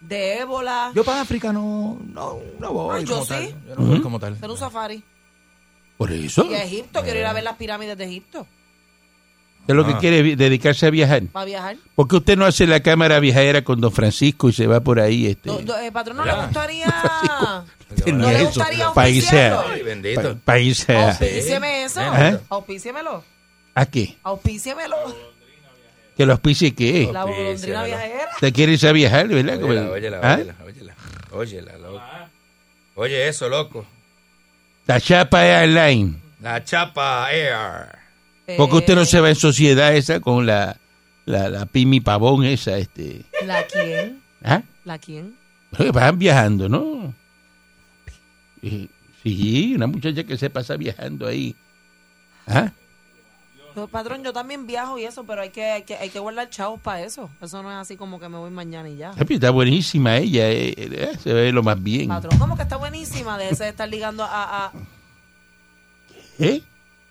De 0.00 0.38
ébola. 0.38 0.92
Yo 0.94 1.02
para 1.02 1.22
África 1.22 1.52
no, 1.52 1.98
no, 2.12 2.38
no 2.60 2.72
voy 2.72 2.98
Ah, 2.98 3.00
yo 3.04 3.14
como 3.14 3.26
tal. 3.26 3.44
sí. 3.44 3.54
Yo 3.68 3.74
no 3.76 3.84
voy 3.86 4.00
como 4.02 4.20
tal. 4.20 4.34
Hacer 4.34 4.50
un 4.50 4.58
safari. 4.58 5.02
Por 5.96 6.12
eso. 6.12 6.44
Y 6.50 6.54
a 6.54 6.62
Egipto, 6.62 7.02
quiero 7.02 7.18
ir 7.18 7.24
a 7.26 7.32
ver 7.32 7.42
las 7.42 7.56
pirámides 7.56 7.96
de 7.96 8.04
Egipto. 8.04 8.46
Es 9.68 9.74
lo 9.74 9.84
que 9.86 9.92
Ah. 9.94 9.98
quiere 9.98 10.36
dedicarse 10.36 10.86
a 10.86 10.90
viajar. 10.90 11.22
Para 11.32 11.44
viajar. 11.46 11.76
¿Por 11.94 12.06
qué 12.08 12.16
usted 12.16 12.36
no 12.36 12.44
hace 12.46 12.66
la 12.66 12.80
cámara 12.80 13.18
viajera 13.20 13.62
con 13.62 13.80
don 13.80 13.90
Francisco 13.92 14.48
y 14.48 14.52
se 14.52 14.66
va 14.66 14.80
por 14.80 15.00
ahí? 15.00 15.26
Este, 15.26 15.50
eh, 15.50 15.90
patrón, 15.92 16.16
¿no 16.18 16.24
le 16.24 16.34
gustaría? 16.34 16.86
¿No 18.06 18.28
le 18.30 18.36
eso. 18.36 18.44
gustaría 18.46 18.86
auspiciarlo? 18.86 19.64
Ay, 19.68 19.82
bendito. 19.82 20.22
pa- 20.22 20.40
país 20.44 20.78
sea- 20.78 21.10
Auspícieme 21.10 21.84
eso. 21.84 22.00
¿Eh? 22.16 22.38
Auspíciemelo. 22.48 23.24
¿A 23.74 23.86
qué? 23.86 24.16
Auspíciemelo. 24.22 24.96
¿Que 26.16 26.24
lo 26.24 26.32
auspicie 26.32 26.74
qué? 26.74 27.10
La 27.12 27.24
golondrina 27.24 27.84
viajera. 27.84 28.28
¿Usted 28.34 28.52
quiere 28.54 28.72
irse 28.72 28.88
a 28.88 28.92
viajar, 28.92 29.28
verdad? 29.28 29.62
Óyela, 29.62 29.90
óyela, 29.90 30.20
¿Ah? 30.22 30.34
óyela, 30.36 30.54
óyela. 30.64 30.94
Óyela, 31.32 31.76
loco. 31.78 32.02
Oye 32.94 33.28
eso, 33.28 33.48
loco. 33.50 33.84
La 34.86 34.98
Chapa 35.00 35.42
Airline. 35.44 36.14
La 36.40 36.62
chapa 36.64 37.28
air. 37.32 37.88
Porque 38.56 38.76
usted 38.76 38.94
no 38.94 39.02
Eh, 39.02 39.06
se 39.06 39.20
va 39.20 39.28
en 39.28 39.34
sociedad 39.36 39.94
esa 39.94 40.20
con 40.20 40.46
la, 40.46 40.76
la, 41.24 41.48
la 41.48 41.66
Pimi 41.66 42.00
Pavón 42.00 42.44
esa, 42.44 42.78
este. 42.78 43.24
¿La 43.44 43.64
quién? 43.66 44.22
¿Ah? 44.44 44.62
¿La 44.84 44.98
quién? 44.98 45.36
Van 45.92 46.18
viajando, 46.18 46.68
¿no? 46.68 47.12
Eh, 48.62 48.88
Sí, 49.26 49.72
una 49.74 49.88
muchacha 49.88 50.22
que 50.22 50.36
se 50.38 50.48
pasa 50.50 50.76
viajando 50.76 51.26
ahí. 51.26 51.56
¿Ah? 52.46 52.70
No, 53.74 53.88
patrón, 53.88 54.22
yo 54.22 54.32
también 54.32 54.68
viajo 54.68 54.98
y 54.98 55.04
eso, 55.04 55.24
pero 55.24 55.42
hay 55.42 55.50
que, 55.50 55.64
hay 55.64 55.82
que, 55.82 55.96
hay 55.96 56.10
que 56.10 56.20
guardar 56.20 56.48
chavos 56.48 56.80
para 56.80 57.02
eso. 57.02 57.28
Eso 57.42 57.60
no 57.60 57.68
es 57.72 57.76
así 57.76 57.96
como 57.96 58.20
que 58.20 58.28
me 58.28 58.38
voy 58.38 58.50
mañana 58.50 58.88
y 58.88 58.96
ya. 58.96 59.10
Papi, 59.10 59.34
Está 59.34 59.50
buenísima 59.50 60.16
ella, 60.18 60.48
eh, 60.48 60.74
eh, 60.76 61.18
se 61.20 61.32
ve 61.32 61.50
lo 61.50 61.64
más 61.64 61.82
bien. 61.82 62.06
Patrón, 62.06 62.38
como 62.38 62.56
que 62.56 62.62
está 62.62 62.76
buenísima 62.76 63.36
de 63.36 63.48
ese 63.48 63.64
de 63.64 63.70
estar 63.70 63.88
ligando 63.88 64.22
a... 64.22 64.66
a 64.66 64.72
¿Eh? 66.38 66.62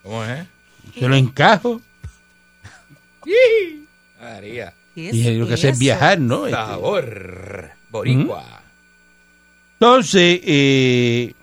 ¿Cómo 0.02 0.24
es? 0.24 0.48
Yo 0.95 1.10
lo 1.10 1.15
encajo. 1.15 1.81
María. 4.21 4.73
¿qué 4.93 5.10
es 5.10 5.15
Y 5.15 5.36
lo 5.36 5.47
que 5.47 5.55
hace 5.55 5.69
es 5.69 5.79
viajar, 5.79 6.19
¿no? 6.19 6.47
Este, 6.47 6.58
Sabor. 6.58 7.71
Boricua. 7.89 8.62
Entonces, 9.79 10.39
eh, 10.43 11.34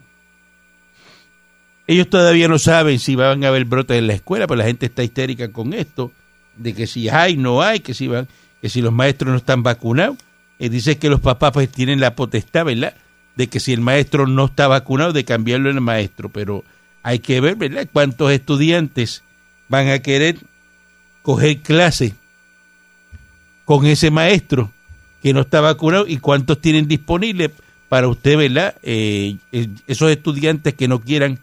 ellos 1.87 2.09
todavía 2.09 2.49
no 2.49 2.59
saben 2.59 2.99
si 2.99 3.15
van 3.15 3.45
a 3.45 3.49
haber 3.49 3.65
brotes 3.67 3.99
en 3.99 4.07
la 4.07 4.15
escuela, 4.15 4.47
pero 4.47 4.59
la 4.59 4.65
gente 4.65 4.87
está 4.87 5.03
histérica 5.03 5.53
con 5.53 5.75
esto, 5.75 6.13
de 6.57 6.75
que 6.75 6.87
si 6.87 7.09
hay, 7.09 7.37
no 7.37 7.63
hay, 7.63 7.81
que 7.81 7.95
si 7.95 8.09
van, 8.09 8.29
que 8.61 8.69
si 8.69 8.81
los 8.81 8.93
maestros 8.93 9.31
no 9.31 9.37
están 9.37 9.63
vacunados. 9.63 10.17
Eh, 10.59 10.69
dice 10.69 10.97
que 10.97 11.11
los 11.11 11.21
papás 11.21 11.53
pues 11.53 11.69
tienen 11.69 12.01
la 12.01 12.15
potestad, 12.15 12.65
¿verdad? 12.65 12.95
De 13.37 13.49
que 13.49 13.61
si 13.61 13.73
el 13.73 13.81
maestro 13.81 14.27
no 14.27 14.47
está 14.47 14.69
vacunado, 14.69 15.13
de 15.13 15.25
cambiarlo 15.25 15.71
en 15.71 15.77
el 15.77 15.83
maestro, 15.83 16.29
pero 16.29 16.65
hay 17.03 17.19
que 17.19 17.41
ver, 17.41 17.57
¿verdad? 17.57 17.89
Cuántos 17.93 18.31
estudiantes 18.31 19.23
van 19.73 19.89
a 19.89 20.01
querer 20.01 20.37
coger 21.23 21.61
clase 21.61 22.15
con 23.65 23.87
ese 23.87 24.11
maestro 24.11 24.71
que 25.23 25.33
no 25.33 25.41
está 25.41 25.63
vacunado 25.63 26.07
y 26.07 26.19
cuántos 26.19 26.61
tienen 26.61 26.87
disponibles 26.87 27.53
para 27.89 28.07
usted, 28.07 28.37
¿verdad? 28.37 28.75
Eh, 28.83 29.37
eh, 29.51 29.69
esos 29.87 30.11
estudiantes 30.11 30.75
que 30.75 30.89
no 30.89 31.01
quieran 31.01 31.39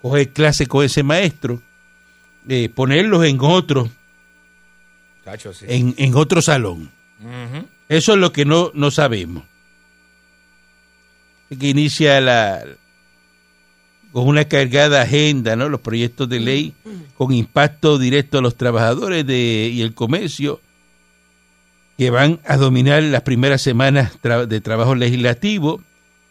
coger 0.00 0.30
clase 0.30 0.66
con 0.66 0.82
ese 0.82 1.02
maestro, 1.02 1.60
eh, 2.48 2.70
ponerlos 2.70 3.22
en 3.26 3.38
otro, 3.42 3.90
Cacho, 5.22 5.52
sí. 5.52 5.66
en, 5.68 5.94
en 5.98 6.14
otro 6.14 6.40
salón. 6.40 6.90
Eso 7.90 8.14
es 8.14 8.18
lo 8.18 8.32
que 8.32 8.46
no, 8.46 8.70
no 8.72 8.90
sabemos. 8.90 9.42
Que 11.50 11.68
inicia 11.68 12.18
la 12.22 12.64
con 14.14 14.28
una 14.28 14.44
cargada 14.44 15.02
agenda, 15.02 15.56
¿no? 15.56 15.68
Los 15.68 15.80
proyectos 15.80 16.28
de 16.28 16.38
ley 16.38 16.72
con 17.18 17.32
impacto 17.34 17.98
directo 17.98 18.38
a 18.38 18.42
los 18.42 18.54
trabajadores 18.56 19.26
de, 19.26 19.70
y 19.74 19.82
el 19.82 19.92
comercio 19.92 20.60
que 21.98 22.10
van 22.10 22.38
a 22.46 22.56
dominar 22.56 23.02
las 23.02 23.22
primeras 23.22 23.60
semanas 23.60 24.12
tra- 24.22 24.46
de 24.46 24.60
trabajo 24.60 24.94
legislativo, 24.94 25.82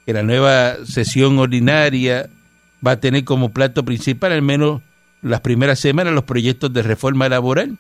que 0.06 0.14
la 0.14 0.24
nueva 0.24 0.78
sesión 0.86 1.38
ordinaria 1.40 2.30
va 2.86 2.92
a 2.92 3.00
tener 3.02 3.26
como 3.26 3.50
plato 3.50 3.84
principal, 3.84 4.32
al 4.32 4.42
menos 4.42 4.82
las 5.22 5.42
primeras 5.42 5.78
semanas, 5.80 6.14
los 6.14 6.24
proyectos 6.24 6.72
de 6.72 6.84
reforma 6.84 7.28
laboral 7.28 7.78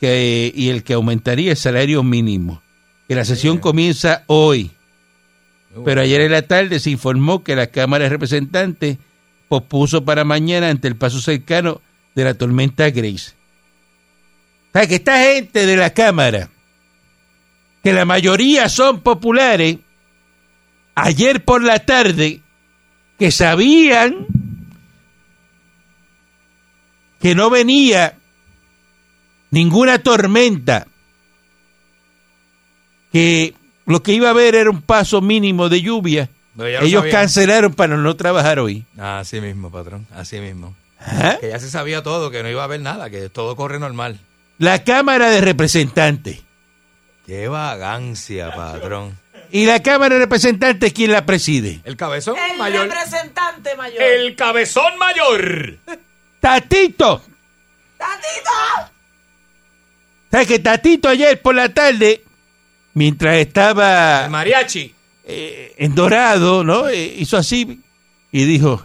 que, 0.00 0.52
y 0.54 0.70
el 0.70 0.82
que 0.82 0.94
aumentaría 0.94 1.52
el 1.52 1.56
salario 1.56 2.02
mínimo. 2.02 2.62
Que 3.08 3.14
la 3.14 3.24
sesión 3.24 3.58
comienza 3.58 4.24
hoy, 4.26 4.72
pero 5.84 6.00
ayer 6.00 6.20
en 6.20 6.32
la 6.32 6.42
tarde 6.42 6.80
se 6.80 6.90
informó 6.90 7.44
que 7.44 7.54
la 7.54 7.68
Cámara 7.68 8.04
de 8.04 8.10
Representantes 8.10 8.98
pospuso 9.50 10.04
para 10.04 10.22
mañana 10.22 10.70
ante 10.70 10.86
el 10.86 10.94
paso 10.94 11.20
cercano 11.20 11.80
de 12.14 12.22
la 12.22 12.34
tormenta 12.34 12.88
Grace. 12.88 13.32
O 14.68 14.72
sea, 14.72 14.86
que 14.86 14.94
esta 14.94 15.20
gente 15.24 15.66
de 15.66 15.76
la 15.76 15.90
Cámara, 15.90 16.48
que 17.82 17.92
la 17.92 18.04
mayoría 18.04 18.68
son 18.68 19.00
populares, 19.00 19.78
ayer 20.94 21.44
por 21.44 21.64
la 21.64 21.80
tarde, 21.80 22.42
que 23.18 23.32
sabían 23.32 24.28
que 27.18 27.34
no 27.34 27.50
venía 27.50 28.16
ninguna 29.50 29.98
tormenta, 29.98 30.86
que 33.12 33.54
lo 33.84 34.00
que 34.00 34.12
iba 34.12 34.28
a 34.28 34.30
haber 34.30 34.54
era 34.54 34.70
un 34.70 34.82
paso 34.82 35.20
mínimo 35.20 35.68
de 35.68 35.82
lluvia, 35.82 36.30
ellos 36.58 37.00
sabían. 37.00 37.10
cancelaron 37.10 37.74
para 37.74 37.96
no 37.96 38.16
trabajar 38.16 38.58
hoy. 38.58 38.84
Así 38.98 39.40
mismo, 39.40 39.70
patrón. 39.70 40.06
Así 40.14 40.40
mismo. 40.40 40.74
¿Ah? 41.00 41.36
Que 41.40 41.48
ya 41.48 41.58
se 41.58 41.70
sabía 41.70 42.02
todo, 42.02 42.30
que 42.30 42.42
no 42.42 42.48
iba 42.50 42.60
a 42.62 42.64
haber 42.64 42.80
nada, 42.80 43.08
que 43.10 43.28
todo 43.30 43.56
corre 43.56 43.78
normal. 43.78 44.20
La 44.58 44.84
Cámara 44.84 45.30
de 45.30 45.40
Representantes. 45.40 46.42
Qué 47.26 47.48
vagancia, 47.48 48.54
patrón. 48.54 49.18
¿Y 49.52 49.64
la 49.66 49.82
Cámara 49.82 50.14
de 50.16 50.20
Representantes 50.22 50.92
quién 50.92 51.12
la 51.12 51.24
preside? 51.24 51.80
El 51.84 51.96
cabezón 51.96 52.36
El 52.50 52.58
mayor. 52.58 52.88
representante 52.88 53.74
mayor. 53.76 54.02
El 54.02 54.36
cabezón 54.36 54.98
mayor. 54.98 55.78
Tatito. 56.40 57.22
¡Tatito! 57.98 58.90
¿Sabes 60.30 60.46
que 60.46 60.58
Tatito 60.60 61.08
ayer 61.08 61.40
por 61.42 61.54
la 61.54 61.68
tarde, 61.74 62.24
mientras 62.94 63.36
estaba 63.36 64.24
El 64.24 64.30
mariachi. 64.30 64.94
Eh, 65.24 65.74
en 65.78 65.94
Dorado, 65.94 66.64
¿no? 66.64 66.88
Eh, 66.88 67.14
hizo 67.18 67.36
así 67.36 67.80
y 68.32 68.44
dijo, 68.44 68.84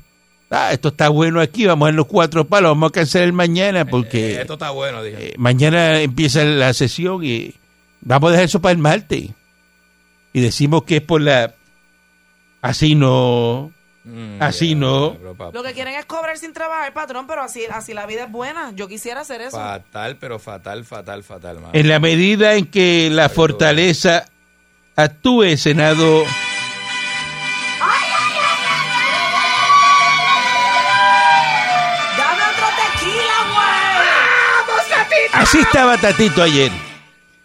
ah, 0.50 0.71
esto 0.71 0.89
está 0.89 1.10
bueno 1.10 1.39
aquí, 1.41 1.65
vamos 1.65 1.89
a 1.89 1.91
los 1.91 2.06
cuatro 2.06 2.45
palos, 2.45 2.71
vamos 2.71 2.89
a 2.89 2.93
cancelar 2.93 3.32
mañana 3.34 3.82
Eh, 3.82 3.86
porque 3.86 4.41
esto 4.41 4.54
está 4.54 4.71
bueno, 4.71 5.04
dije. 5.04 5.30
eh, 5.30 5.34
mañana 5.38 6.00
empieza 6.02 6.43
la 6.43 6.74
sesión 6.74 7.24
y 7.24 7.54
vamos 8.02 8.30
a 8.30 8.32
dejar 8.32 8.45
eso 8.45 8.62
para 8.62 8.74
el 8.74 8.78
martes. 8.80 9.30
Y 10.34 10.41
decimos 10.41 10.84
que 10.84 10.98
es 10.98 11.02
por 11.02 11.21
la... 11.21 11.54
Así 12.62 12.95
no, 12.95 13.71
Mm, 14.06 14.39
así 14.39 14.69
ya, 14.69 14.76
no. 14.76 15.17
pero, 15.36 15.52
Lo 15.52 15.63
que 15.63 15.74
quieren 15.74 15.95
es 15.95 16.06
cobrar 16.06 16.38
sin 16.38 16.54
trabajar, 16.54 16.93
patrón, 16.93 17.26
pero 17.26 17.41
así, 17.41 17.63
así 17.71 17.93
la 17.95 18.06
vida 18.06 18.26
es 18.26 18.32
buena. 18.32 18.71
Yo 18.76 18.88
quisiera 18.88 19.21
hacer 19.21 19.41
eso. 19.41 19.58
Fatal, 19.58 20.17
pero 20.17 20.38
fatal, 20.38 20.86
fatal, 20.86 21.24
fatal, 21.24 21.58
en 21.74 21.89
la 21.89 22.00
medida 22.00 22.54
en 22.54 22.67
que 22.67 23.10
la 23.12 23.30
fortaleza 23.30 24.26
actúe, 24.95 25.58
Senado... 25.58 26.23
¡Dame 32.17 32.43
otro 32.51 32.67
tequila, 32.77 33.38
güey! 35.13 35.27
Así 35.34 35.60
estaba 35.60 35.97
Tatito 35.97 36.41
ayer, 36.41 36.71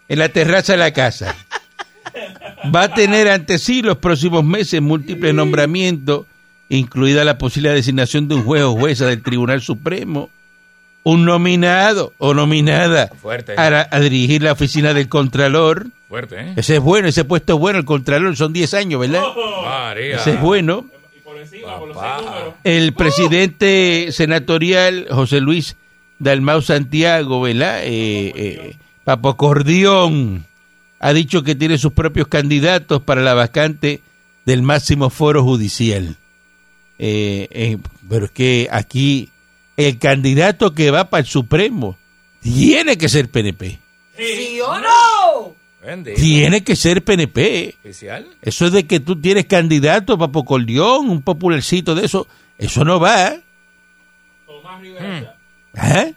en 0.07 0.19
la 0.19 0.29
terraza 0.29 0.73
de 0.73 0.77
la 0.79 0.91
casa. 0.91 1.35
Va 2.73 2.83
a 2.83 2.93
tener 2.93 3.27
ante 3.27 3.57
sí 3.57 3.81
los 3.81 3.97
próximos 3.97 4.43
meses 4.43 4.81
múltiples 4.81 5.33
nombramientos, 5.33 6.27
incluida 6.69 7.25
la 7.25 7.37
posible 7.37 7.71
designación 7.71 8.27
de 8.27 8.35
un 8.35 8.43
juez 8.43 8.63
o 8.63 8.73
jueza 8.73 9.07
del 9.07 9.23
Tribunal 9.23 9.61
Supremo, 9.61 10.29
un 11.03 11.25
nominado 11.25 12.13
o 12.17 12.33
nominada 12.33 13.07
Fuerte. 13.21 13.53
a, 13.57 13.87
a 13.89 13.99
dirigir 13.99 14.43
la 14.43 14.51
oficina 14.51 14.93
del 14.93 15.09
Contralor. 15.09 15.87
Fuerte, 16.07 16.39
¿eh? 16.39 16.53
Ese 16.57 16.75
es 16.75 16.81
bueno, 16.81 17.07
ese 17.07 17.23
puesto 17.25 17.53
es 17.53 17.59
bueno, 17.59 17.79
el 17.79 17.85
Contralor 17.85 18.35
son 18.35 18.53
10 18.53 18.73
años, 18.75 18.99
¿verdad? 18.99 19.23
María. 19.63 20.17
Ese 20.17 20.31
es 20.33 20.41
bueno. 20.41 20.85
Papá. 21.65 22.55
El 22.63 22.93
presidente 22.93 24.09
senatorial 24.11 25.07
José 25.09 25.41
Luis 25.41 25.75
Dalmau 26.19 26.61
Santiago, 26.61 27.41
¿verdad? 27.41 27.79
Eh, 27.83 28.31
eh, 28.35 28.75
Papo 29.03 29.35
Cordión 29.37 30.45
ha 30.99 31.13
dicho 31.13 31.43
que 31.43 31.55
tiene 31.55 31.77
sus 31.77 31.93
propios 31.93 32.27
candidatos 32.27 33.01
para 33.01 33.21
la 33.21 33.33
vacante 33.33 34.01
del 34.45 34.61
máximo 34.61 35.09
foro 35.09 35.43
judicial. 35.43 36.15
Eh, 36.99 37.47
eh, 37.49 37.77
pero 38.07 38.25
es 38.25 38.31
que 38.31 38.67
aquí 38.71 39.29
el 39.77 39.97
candidato 39.97 40.73
que 40.73 40.91
va 40.91 41.09
para 41.09 41.21
el 41.21 41.27
Supremo 41.27 41.97
tiene 42.41 42.97
que 42.97 43.09
ser 43.09 43.29
PNP. 43.29 43.79
¿Sí 44.17 44.59
o 44.61 44.79
no? 44.79 45.55
Bendito. 45.83 46.19
Tiene 46.19 46.63
que 46.63 46.75
ser 46.75 47.03
PNP. 47.03 47.75
Oficial. 47.79 48.27
Eso 48.41 48.67
es 48.67 48.71
de 48.71 48.85
que 48.85 48.99
tú 48.99 49.19
tienes 49.19 49.45
candidato, 49.45 50.17
Papo 50.17 50.45
Corleón, 50.45 51.09
un 51.09 51.21
popularcito 51.21 51.95
de 51.95 52.05
eso. 52.05 52.27
Eso 52.57 52.85
no 52.85 52.99
va. 52.99 53.27
¿eh? 53.29 53.41
¿Eh? 55.73 56.13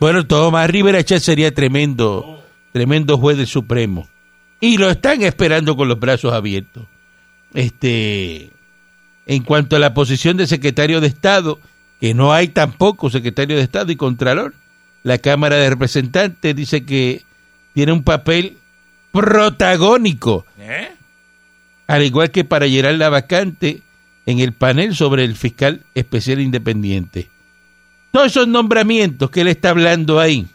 Bueno, 0.00 0.26
Tomás 0.26 0.68
Rivera 0.68 1.04
Chat 1.04 1.20
sería 1.20 1.54
tremendo, 1.54 2.42
tremendo 2.72 3.16
juez 3.18 3.36
del 3.36 3.46
Supremo. 3.46 4.08
Y 4.60 4.76
lo 4.78 4.90
están 4.90 5.22
esperando 5.22 5.76
con 5.76 5.88
los 5.88 6.00
brazos 6.00 6.32
abiertos. 6.32 6.86
Este, 7.52 8.50
en 9.26 9.42
cuanto 9.44 9.76
a 9.76 9.78
la 9.78 9.94
posición 9.94 10.36
de 10.36 10.46
secretario 10.46 11.00
de 11.00 11.06
Estado, 11.06 11.60
que 12.04 12.12
no 12.12 12.34
hay 12.34 12.48
tampoco 12.48 13.08
secretario 13.08 13.56
de 13.56 13.62
Estado 13.62 13.90
y 13.90 13.96
Contralor, 13.96 14.52
la 15.04 15.16
Cámara 15.16 15.56
de 15.56 15.70
Representantes 15.70 16.54
dice 16.54 16.84
que 16.84 17.24
tiene 17.72 17.92
un 17.92 18.02
papel 18.02 18.58
protagónico 19.10 20.44
¿Eh? 20.58 20.92
al 21.86 22.02
igual 22.02 22.30
que 22.30 22.44
para 22.44 22.66
llenar 22.66 22.96
la 22.96 23.08
vacante 23.08 23.80
en 24.26 24.38
el 24.38 24.52
panel 24.52 24.94
sobre 24.94 25.24
el 25.24 25.34
fiscal 25.34 25.80
especial 25.94 26.42
independiente. 26.42 27.30
Todos 28.10 28.26
esos 28.26 28.48
nombramientos 28.48 29.30
que 29.30 29.40
él 29.40 29.48
está 29.48 29.70
hablando 29.70 30.20
ahí 30.20 30.46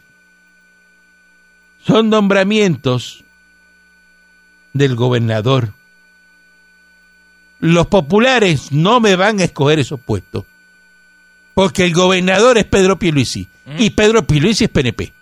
son 1.84 2.10
nombramientos 2.10 3.24
del 4.72 4.94
gobernador. 4.94 5.72
Los 7.58 7.88
populares 7.88 8.70
no 8.70 9.00
me 9.00 9.16
van 9.16 9.40
a 9.40 9.44
escoger 9.46 9.80
esos 9.80 9.98
puestos. 9.98 10.44
Porque 11.54 11.84
el 11.84 11.92
gobernador 11.92 12.58
es 12.58 12.64
Pedro 12.64 12.98
Pierluisi. 12.98 13.48
Y 13.78 13.90
Pedro 13.90 14.26
Pierluisi 14.26 14.64
es 14.64 14.70
PNP. 14.70 15.12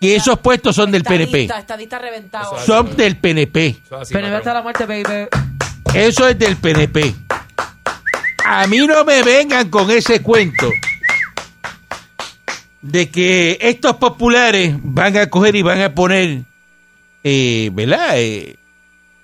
Y 0.00 0.10
esos 0.12 0.38
puestos 0.38 0.76
son 0.76 0.90
del 0.90 1.02
PNP. 1.02 1.42
Estadista, 1.42 1.58
estadista 1.58 1.98
reventado. 1.98 2.58
Son 2.58 2.94
del 2.96 3.16
PNP. 3.16 3.76
PNP 3.88 4.34
hasta 4.34 4.54
la 4.54 4.62
muerte, 4.62 4.86
baby. 4.86 5.28
Eso 5.94 6.28
es 6.28 6.38
del 6.38 6.56
PNP. 6.56 7.14
A 8.44 8.66
mí 8.66 8.78
no 8.78 9.04
me 9.04 9.22
vengan 9.22 9.70
con 9.70 9.90
ese 9.90 10.20
cuento 10.20 10.68
de 12.82 13.08
que 13.08 13.56
estos 13.62 13.96
populares 13.96 14.76
van 14.82 15.16
a 15.16 15.30
coger 15.30 15.56
y 15.56 15.62
van 15.62 15.80
a 15.80 15.94
poner, 15.94 16.42
eh, 17.22 17.70
¿verdad? 17.72 18.18
Eh, 18.18 18.56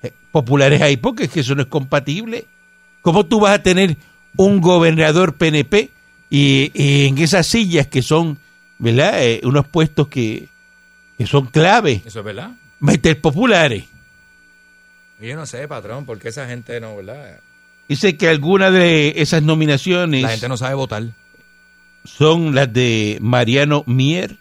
eh, 0.02 0.12
populares 0.32 0.80
ahí, 0.80 0.96
porque 0.96 1.24
es 1.24 1.30
que 1.30 1.40
eso 1.40 1.54
no 1.54 1.62
es 1.62 1.68
compatible. 1.68 2.46
¿Cómo 3.02 3.26
tú 3.26 3.40
vas 3.40 3.52
a 3.52 3.62
tener 3.62 3.98
un 4.36 4.60
gobernador 4.60 5.34
PNP 5.34 5.90
y, 6.30 6.70
y 6.74 7.06
en 7.08 7.18
esas 7.18 7.46
sillas 7.46 7.86
que 7.86 8.02
son, 8.02 8.38
¿verdad? 8.78 9.22
Eh, 9.24 9.40
unos 9.44 9.66
puestos 9.66 10.08
que, 10.08 10.48
que 11.18 11.26
son 11.26 11.46
clave, 11.46 12.02
Eso 12.04 12.20
es 12.20 12.24
verdad. 12.24 12.50
meter 12.80 13.20
populares. 13.20 13.84
Yo 15.20 15.36
no 15.36 15.44
sé, 15.46 15.68
patrón, 15.68 16.06
porque 16.06 16.28
esa 16.28 16.46
gente 16.46 16.80
no, 16.80 16.96
¿verdad? 16.96 17.40
Dice 17.88 18.16
que 18.16 18.28
algunas 18.28 18.72
de 18.72 19.14
esas 19.16 19.42
nominaciones 19.42 20.22
La 20.22 20.30
gente 20.30 20.48
no 20.48 20.56
sabe 20.56 20.74
votar. 20.76 21.02
son 22.04 22.54
las 22.54 22.72
de 22.72 23.18
Mariano 23.20 23.82
Mier, 23.86 24.36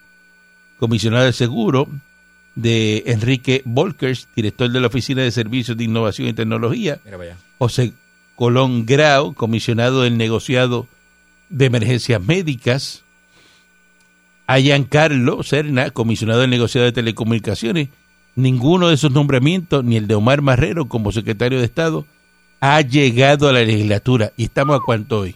comisionado 0.78 1.26
de 1.26 1.34
seguro, 1.34 1.90
de 2.56 3.04
Enrique 3.08 3.62
Volkers, 3.66 4.28
director 4.36 4.70
de 4.70 4.80
la 4.80 4.88
Oficina 4.88 5.22
de 5.24 5.32
Servicios 5.32 5.76
de 5.78 5.84
Innovación 5.84 6.28
y 6.30 6.34
Tecnología, 6.34 7.00
Mira 7.04 7.18
para 7.18 7.32
allá. 7.32 7.40
José 7.58 7.94
Colón 8.44 8.86
Grau, 8.86 9.34
comisionado 9.34 10.04
del 10.04 10.16
negociado 10.18 10.88
de 11.50 11.66
emergencias 11.66 12.22
médicas, 12.24 13.04
a 14.48 14.60
Giancarlo 14.60 15.44
Serna, 15.44 15.90
comisionado 15.92 16.40
del 16.40 16.50
negociado 16.50 16.86
de 16.86 16.94
telecomunicaciones. 16.94 17.90
Ninguno 18.36 18.88
de 18.88 18.94
esos 18.96 19.12
nombramientos, 19.12 19.84
ni 19.84 19.98
el 19.98 20.08
de 20.08 20.16
Omar 20.16 20.42
Marrero 20.42 20.88
como 20.88 21.12
secretario 21.12 21.60
de 21.60 21.66
Estado, 21.66 22.06
ha 22.62 22.80
llegado 22.80 23.50
a 23.50 23.52
la 23.52 23.60
legislatura. 23.60 24.32
¿Y 24.38 24.46
estamos 24.46 24.78
a 24.80 24.84
cuánto 24.86 25.20
hoy? 25.20 25.36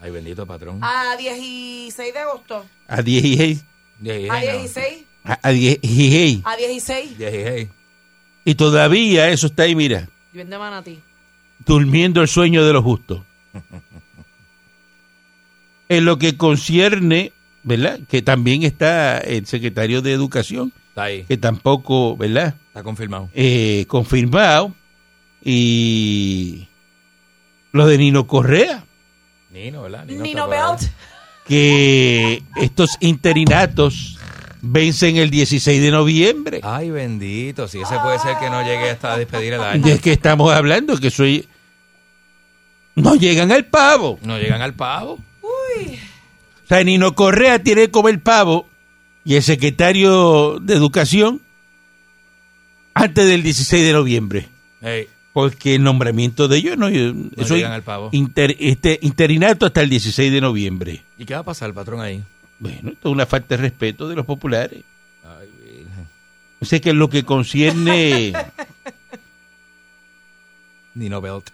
Ay, 0.00 0.10
bendito 0.10 0.46
patrón. 0.46 0.78
A 0.80 1.16
16 1.18 2.14
de 2.14 2.18
agosto. 2.18 2.64
A 2.86 3.02
16. 3.02 3.62
Diez- 4.00 4.30
A 4.30 4.36
no. 4.40 4.40
16. 4.40 5.04
A, 5.24 5.38
a 5.42 5.50
16. 5.50 6.40
A 6.46 6.56
16. 6.56 7.18
Diez- 7.18 7.68
Y 8.46 8.54
todavía 8.54 9.28
eso 9.28 9.48
está 9.48 9.64
ahí, 9.64 9.74
mira, 9.74 10.08
Y 10.32 10.38
vende 10.38 10.56
manatí. 10.56 11.00
Durmiendo 11.68 12.20
el 12.22 12.28
sueño 12.28 12.64
de 12.66 12.72
los 12.72 12.82
justos. 12.82 13.20
En 15.90 16.04
lo 16.04 16.18
que 16.18 16.36
concierne, 16.36 17.32
¿verdad? 17.62 17.98
Que 18.10 18.20
también 18.20 18.62
está 18.62 19.16
el 19.18 19.46
secretario 19.46 20.02
de 20.02 20.12
Educación, 20.12 20.70
Está 20.90 21.04
ahí. 21.04 21.24
que 21.24 21.38
tampoco, 21.38 22.14
¿verdad? 22.16 22.56
Está 22.66 22.82
confirmado. 22.82 23.30
Eh, 23.32 23.86
confirmado. 23.88 24.74
Y 25.42 26.68
lo 27.72 27.86
de 27.86 27.96
Nino 27.96 28.26
Correa, 28.26 28.84
Nino, 29.50 29.82
¿verdad? 29.82 30.04
Nino. 30.04 30.46
Belt. 30.46 30.82
que 31.46 32.42
estos 32.56 32.98
interinatos 33.00 34.18
vencen 34.60 35.16
el 35.16 35.30
16 35.30 35.80
de 35.80 35.90
noviembre. 35.90 36.60
Ay, 36.64 36.90
bendito. 36.90 37.66
Si 37.66 37.80
ese 37.80 37.98
puede 38.00 38.18
ser 38.18 38.36
que 38.38 38.50
no 38.50 38.60
llegue 38.62 38.90
hasta 38.90 39.16
despedir 39.16 39.54
el 39.54 39.62
año. 39.62 39.82
¿De 39.82 39.98
qué 40.00 40.12
estamos 40.12 40.52
hablando? 40.52 40.98
Que 40.98 41.10
soy... 41.10 41.48
No 43.02 43.14
llegan 43.14 43.52
al 43.52 43.64
pavo. 43.66 44.18
No 44.22 44.38
llegan 44.38 44.62
al 44.62 44.74
pavo. 44.74 45.14
O 45.14 46.66
sea, 46.68 46.82
Nino 46.84 47.14
Correa 47.14 47.62
tiene 47.62 47.82
que 47.82 47.90
comer 47.90 48.20
pavo 48.20 48.68
y 49.24 49.36
el 49.36 49.42
secretario 49.42 50.58
de 50.60 50.74
Educación 50.74 51.40
antes 52.94 53.26
del 53.26 53.42
16 53.42 53.86
de 53.86 53.92
noviembre. 53.92 54.48
Porque 55.32 55.76
el 55.76 55.82
nombramiento 55.84 56.48
de 56.48 56.56
ellos 56.58 56.76
no, 56.76 56.88
eso 56.88 57.54
llegan 57.56 57.72
al 57.72 57.82
pavo. 57.82 58.08
inter- 58.12 58.56
este, 58.58 58.98
interinato 59.02 59.66
hasta 59.66 59.80
el 59.82 59.88
16 59.88 60.32
de 60.32 60.40
noviembre. 60.40 61.02
¿Y 61.16 61.24
qué 61.24 61.34
va 61.34 61.40
a 61.40 61.44
pasar, 61.44 61.72
patrón, 61.72 62.00
ahí? 62.00 62.22
Bueno, 62.58 62.90
esto 62.90 63.08
es 63.08 63.12
una 63.12 63.24
falta 63.26 63.56
de 63.56 63.62
respeto 63.62 64.08
de 64.08 64.16
los 64.16 64.26
populares. 64.26 64.82
Ay, 65.24 65.48
virgen. 65.64 66.08
O 66.60 66.64
sea, 66.64 66.80
que 66.80 66.90
en 66.90 66.98
lo 66.98 67.08
que 67.08 67.24
concierne 67.24 68.32
Nino 70.94 71.20
Belt. 71.20 71.50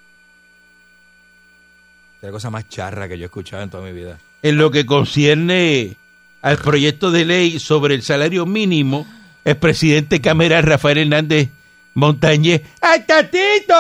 La 2.25 2.31
cosa 2.31 2.49
más 2.49 2.67
charra 2.71 3.07
que 3.07 3.19
yo 3.19 3.25
he 3.25 3.27
escuchado 3.27 3.63
en 3.63 3.69
toda 3.69 3.85
mi 3.85 3.93
vida. 3.93 4.19
en 4.41 4.57
lo 4.57 4.71
que 4.71 4.87
concierne 4.87 5.99
al 6.41 6.57
proyecto 6.57 7.11
de 7.11 7.27
ley 7.27 7.59
sobre 7.59 7.95
el 7.95 8.01
salario 8.01 8.47
mínimo, 8.47 9.07
el 9.45 9.59
presidente 9.59 10.23
Cámara 10.23 10.63
Rafael 10.63 10.97
Hernández 10.97 11.51
Montañez, 11.93 12.63
¡ay, 12.81 13.05
tatito! 13.07 13.75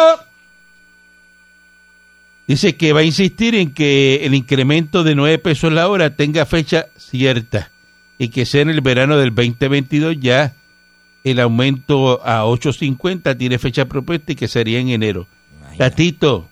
Dice 2.46 2.76
que 2.76 2.92
va 2.92 3.00
a 3.00 3.04
insistir 3.04 3.54
en 3.54 3.72
que 3.72 4.26
el 4.26 4.34
incremento 4.34 5.04
de 5.04 5.14
9 5.14 5.38
pesos 5.38 5.72
la 5.72 5.88
hora 5.88 6.14
tenga 6.14 6.44
fecha 6.44 6.88
cierta 6.98 7.70
y 8.18 8.28
que 8.28 8.44
sea 8.44 8.60
en 8.60 8.68
el 8.68 8.82
verano 8.82 9.16
del 9.16 9.34
2022 9.34 10.16
ya 10.20 10.54
el 11.24 11.40
aumento 11.40 12.20
a 12.22 12.44
8.50 12.44 13.38
tiene 13.38 13.58
fecha 13.58 13.86
propuesta 13.86 14.32
y 14.32 14.36
que 14.36 14.48
sería 14.48 14.80
en 14.80 14.90
enero. 14.90 15.26
Tatito, 15.78 16.50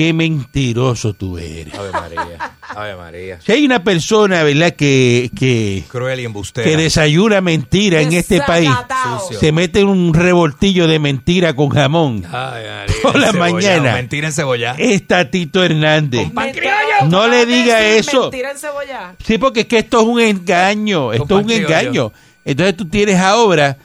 qué 0.00 0.14
mentiroso 0.14 1.12
tú 1.12 1.36
eres. 1.36 1.74
Ave 1.74 1.92
María. 1.92 2.54
Ave 2.62 2.96
María. 2.96 3.38
Si 3.42 3.52
hay 3.52 3.66
una 3.66 3.84
persona, 3.84 4.42
¿verdad?, 4.44 4.72
que, 4.72 5.30
que, 5.38 5.84
Cruel 5.88 6.20
y 6.20 6.24
embustera. 6.24 6.66
que 6.66 6.74
desayuna 6.78 7.42
mentira 7.42 8.00
en 8.00 8.14
este 8.14 8.40
país. 8.40 8.70
Sucio. 9.18 9.38
se 9.38 9.52
mete 9.52 9.84
un 9.84 10.14
revoltillo 10.14 10.86
de 10.86 10.98
mentira 10.98 11.52
con 11.54 11.68
jamón. 11.68 12.24
Ay, 12.32 12.64
María. 12.66 12.94
Por 13.02 13.18
la 13.18 13.32
mañana. 13.34 13.92
Mentira 13.92 14.28
en 14.28 14.32
cebolla. 14.32 14.74
Es 14.78 15.06
Tatito 15.06 15.62
Hernández. 15.62 16.30
pan 16.30 16.46
Mentira, 16.46 16.78
criollo. 16.78 17.10
No 17.10 17.28
le 17.28 17.44
diga 17.44 17.84
eso. 17.84 18.22
Mentira 18.22 18.52
en 18.52 18.58
cebolla. 18.58 19.16
Sí, 19.22 19.36
porque 19.36 19.60
es 19.60 19.66
que 19.66 19.80
esto 19.80 20.00
es 20.00 20.06
un 20.06 20.18
engaño. 20.18 21.12
Esto 21.12 21.40
es 21.40 21.44
un 21.44 21.50
engaño. 21.50 22.10
Entonces 22.42 22.74
tú 22.74 22.88
tienes 22.88 23.18
ahora 23.18 23.76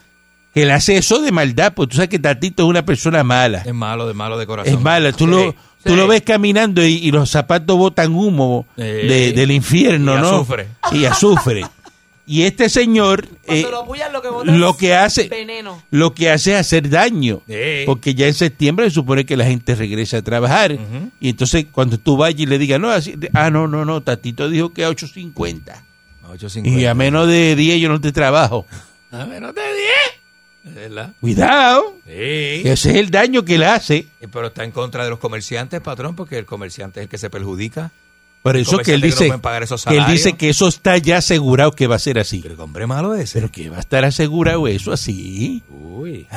él 0.55 0.71
hace 0.71 0.97
eso 0.97 1.21
de 1.21 1.31
maldad, 1.31 1.73
porque 1.75 1.91
tú 1.91 1.95
sabes 1.97 2.09
que 2.09 2.19
Tatito 2.19 2.63
es 2.63 2.69
una 2.69 2.83
persona 2.85 3.23
mala. 3.23 3.59
Es 3.65 3.73
malo, 3.73 4.07
de 4.07 4.13
malo 4.13 4.37
de 4.37 4.47
corazón. 4.47 4.73
Es 4.73 4.79
mala. 4.81 5.11
Tú, 5.11 5.25
Sí, 5.25 5.31
lo, 5.31 5.51
tú 5.83 5.91
sí. 5.91 5.95
lo 5.95 6.07
ves 6.07 6.21
caminando 6.23 6.83
y, 6.85 6.93
y 6.95 7.11
los 7.11 7.29
zapatos 7.29 7.77
botan 7.77 8.13
humo 8.15 8.65
Eh, 8.77 9.05
de- 9.07 9.33
del 9.33 9.51
infierno, 9.51 10.15
y 10.17 10.21
¿no? 10.21 10.27
azufre. 10.27 10.67
Y 10.93 11.05
azufre. 11.05 11.65
Y 12.27 12.41
este 12.43 12.69
señor... 12.69 13.27
Eh, 13.43 13.63
lo 13.69 14.17
que 14.77 14.87
lo 14.89 14.97
hace 14.99 15.27
Veneno. 15.29 15.83
lo 15.91 16.13
que 16.15 16.31
hace 16.31 16.53
es 16.53 16.59
hacer 16.59 16.89
daño 16.89 17.41
Sí. 17.47 17.83
porque 17.85 18.15
ya 18.15 18.25
en 18.25 18.33
septiembre 18.33 18.85
se 18.89 18.95
supone 18.95 19.25
que 19.27 19.37
la 19.37 19.45
gente 19.45 19.75
regresa 19.75 20.17
a 20.17 20.21
trabajar 20.23 20.75
y 21.19 21.29
entonces 21.29 21.67
cuando 21.71 21.99
tú 21.99 22.17
vayas 22.17 22.39
y 22.41 22.45
le 22.47 22.57
digas 22.57 22.79
no 22.79 22.89
así 22.89 23.13
ah 23.35 23.51
no 23.51 23.67
no 23.67 23.85
no 23.85 24.01
Tatito 24.01 24.49
dijo 24.49 24.73
que 24.73 24.83
a 24.85 24.89
8.50 24.89 25.61
8.50. 26.31 26.79
y 26.79 26.85
a 26.85 26.95
menos 26.95 27.27
de 27.27 27.55
10 27.55 27.79
yo 27.79 27.89
no 27.89 28.01
te 28.01 28.11
trabajo 28.11 28.65
A 29.11 29.25
menos 29.25 29.53
de 29.53 29.61
10. 29.61 29.83
Verdad. 30.65 31.13
Cuidado, 31.21 31.95
Sí. 32.05 32.11
ese 32.13 32.89
es 32.89 32.95
el 32.95 33.11
daño 33.11 33.45
que 33.45 33.57
le 33.57 33.65
hace. 33.67 34.07
Eh, 34.19 34.27
Pero 34.31 34.47
está 34.47 34.63
en 34.63 34.71
contra 34.71 35.03
de 35.03 35.09
los 35.11 35.19
comerciantes, 35.19 35.79
patrón, 35.81 36.15
porque 36.15 36.37
el 36.37 36.45
comerciante 36.45 36.99
es 36.99 37.03
el 37.03 37.09
que 37.09 37.17
se 37.17 37.29
perjudica. 37.29 37.91
Por 38.41 38.57
eso 38.57 38.77
que 38.79 38.93
él 38.93 39.01
no 39.01 39.05
dice 39.07 39.37
pagar 39.39 39.63
esos 39.63 39.83
que 39.85 39.97
él 39.97 40.05
dice 40.07 40.33
que 40.33 40.49
eso 40.49 40.67
está 40.67 40.97
ya 40.99 41.17
asegurado 41.17 41.71
que 41.71 41.87
va 41.87 41.95
a 41.95 41.99
ser 41.99 42.19
así. 42.19 42.41
Pero 42.43 42.63
hombre 42.63 42.85
malo 42.85 43.15
ese. 43.15 43.39
Pero 43.39 43.51
que 43.51 43.69
va 43.69 43.77
a 43.77 43.79
estar 43.79 44.05
asegurado 44.05 44.67
eso 44.67 44.91
así. 44.91 45.63
Uy. 45.69 46.27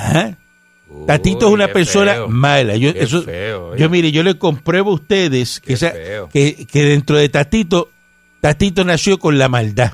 Uy, 0.90 1.06
Tatito 1.06 1.48
es 1.48 1.52
una 1.52 1.68
persona 1.68 2.12
feo. 2.14 2.28
mala. 2.28 2.76
Yo, 2.76 2.94
Qué 2.94 3.02
eso, 3.02 3.22
feo, 3.22 3.68
oye. 3.72 3.80
yo 3.82 3.90
mire, 3.90 4.10
yo 4.10 4.22
le 4.22 4.38
compruebo 4.38 4.92
a 4.92 4.94
ustedes 4.94 5.60
que, 5.60 5.74
esa- 5.74 5.92
que, 6.32 6.66
que 6.66 6.82
dentro 6.84 7.18
de 7.18 7.28
Tatito, 7.28 7.90
Tatito 8.40 8.84
nació 8.84 9.18
con 9.18 9.36
la 9.36 9.50
maldad. 9.50 9.92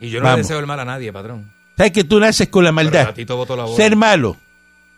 Y 0.00 0.10
yo 0.10 0.18
no 0.18 0.24
Vamos. 0.24 0.38
le 0.38 0.42
deseo 0.42 0.58
el 0.58 0.66
mal 0.66 0.80
a 0.80 0.84
nadie, 0.84 1.12
patrón. 1.12 1.48
¿Sabes 1.80 1.92
que 1.92 2.04
tú 2.04 2.20
naces 2.20 2.48
con 2.48 2.62
la 2.62 2.72
maldad? 2.72 3.14
La. 3.16 3.66
Ser 3.74 3.96
malo. 3.96 4.36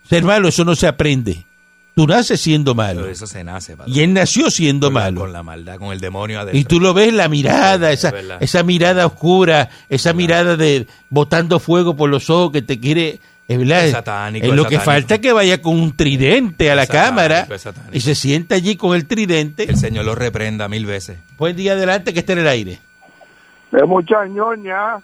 Ser 0.08 0.24
malo, 0.24 0.48
eso 0.48 0.64
no 0.64 0.74
se 0.74 0.88
aprende. 0.88 1.46
Tú 1.94 2.08
naces 2.08 2.40
siendo 2.40 2.74
malo. 2.74 3.02
Pero 3.02 3.12
eso 3.12 3.24
se 3.28 3.44
nace, 3.44 3.76
patrón. 3.76 3.94
Y 3.96 4.00
él 4.00 4.12
nació 4.12 4.50
siendo 4.50 4.88
Con 4.88 4.94
la- 4.94 5.00
malo. 5.00 5.20
Con 5.20 5.32
la 5.32 5.42
maldad, 5.44 5.76
con 5.78 5.92
el 5.92 6.00
demonio 6.00 6.40
adentro. 6.40 6.58
Y 6.58 6.64
tú 6.64 6.80
lo 6.80 6.92
ves 6.92 7.12
la 7.12 7.28
mirada, 7.28 7.92
Es 7.92 8.02
esa, 8.02 8.12
esa 8.40 8.62
mirada 8.64 9.06
oscura, 9.06 9.70
esa 9.90 10.12
mirada 10.12 10.56
de 10.56 10.88
botando 11.08 11.60
fuego 11.60 11.94
por 11.94 12.10
los 12.10 12.28
ojos 12.30 12.50
que 12.50 12.62
te 12.62 12.80
quiere, 12.80 13.20
es 13.46 13.58
verdad. 13.58 13.84
Es 13.86 13.92
satánico, 13.92 14.44
Es 14.46 14.50
es 14.50 14.56
lo 14.56 14.64
que 14.64 14.74
satánico. 14.78 14.84
falta 14.90 15.14
es 15.14 15.20
que 15.20 15.32
vaya 15.32 15.62
con 15.62 15.78
un 15.78 15.96
tridente 15.96 16.68
a 16.68 16.74
la 16.74 16.86
satánico, 16.86 17.06
cámara 17.06 17.48
y 17.92 18.00
se 18.00 18.16
sienta 18.16 18.56
allí 18.56 18.74
con 18.74 18.96
el 18.96 19.06
tridente. 19.06 19.70
El 19.70 19.76
Señor 19.76 20.04
lo 20.04 20.16
reprenda 20.16 20.66
mil 20.68 20.84
veces. 20.84 21.16
Buen 21.38 21.54
día 21.54 21.74
adelante 21.74 22.12
que 22.12 22.18
esté 22.18 22.32
en 22.32 22.38
el 22.40 22.48
aire. 22.48 22.80
Es 23.70 23.86
mucha 23.86 24.26
ñoña. 24.26 24.96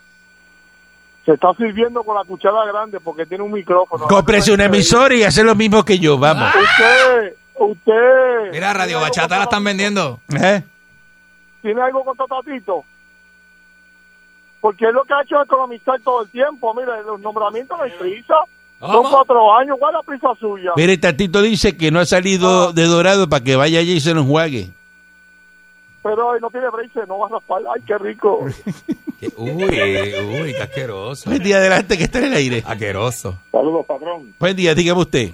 Se 1.28 1.34
está 1.34 1.52
sirviendo 1.58 2.02
con 2.04 2.16
la 2.16 2.24
cuchara 2.24 2.64
grande 2.64 3.00
porque 3.00 3.26
tiene 3.26 3.44
un 3.44 3.52
micrófono. 3.52 4.06
Cómprese 4.06 4.50
una 4.50 4.64
emisora 4.64 5.14
y 5.14 5.24
hace 5.24 5.44
lo 5.44 5.54
mismo 5.54 5.84
que 5.84 5.98
yo, 5.98 6.16
vamos. 6.16 6.48
Usted, 6.48 7.36
usted. 7.54 8.50
Mira, 8.50 8.72
Radio 8.72 8.86
¿tiene 8.86 8.94
algo 8.94 9.00
Bachata 9.02 9.36
la 9.36 9.42
están 9.42 9.62
vendiendo. 9.62 10.20
¿Eh? 10.30 10.62
¿Tiene 11.60 11.82
algo 11.82 12.02
contra 12.02 12.24
Tatito? 12.24 12.82
Porque 14.62 14.86
es 14.86 14.94
lo 14.94 15.04
que 15.04 15.12
ha 15.12 15.22
hecho 15.22 15.36
es 15.38 15.44
economizar 15.44 16.00
todo 16.00 16.22
el 16.22 16.30
tiempo. 16.30 16.72
Mira, 16.72 16.98
los 17.02 17.20
nombramientos 17.20 17.76
no 17.76 17.84
hay 17.84 17.90
prisa. 17.90 18.34
Son 18.80 18.90
¿Cómo? 18.90 19.10
cuatro 19.10 19.54
años. 19.54 19.76
¿Cuál 19.78 19.96
es 19.96 19.98
la 19.98 20.02
prisa 20.04 20.28
suya? 20.40 20.70
Mire, 20.76 20.96
Tatito 20.96 21.42
dice 21.42 21.76
que 21.76 21.90
no 21.90 22.00
ha 22.00 22.06
salido 22.06 22.72
de 22.72 22.84
dorado 22.84 23.28
para 23.28 23.44
que 23.44 23.54
vaya 23.54 23.80
allí 23.80 23.96
y 23.96 24.00
se 24.00 24.14
lo 24.14 24.22
enjuague. 24.22 24.70
Pero 26.08 26.34
eh, 26.34 26.38
no 26.40 26.48
tiene 26.50 26.70
break, 26.70 27.06
no 27.06 27.18
va 27.18 27.26
a 27.26 27.30
raspar. 27.30 27.62
Ay, 27.74 27.82
qué 27.86 27.98
rico. 27.98 28.38
Uy, 29.36 29.62
uy, 29.64 30.52
qué 30.54 30.62
asqueroso. 30.62 31.28
Buen 31.28 31.42
día 31.42 31.56
adelante 31.56 31.98
que 31.98 32.04
esté 32.04 32.18
en 32.18 32.24
el 32.26 32.34
aire. 32.34 32.62
Asqueroso. 32.64 33.38
Saludos, 33.52 33.84
patrón. 33.84 34.32
Buen 34.38 34.56
día, 34.56 34.74
dígame 34.74 35.00
usted. 35.00 35.30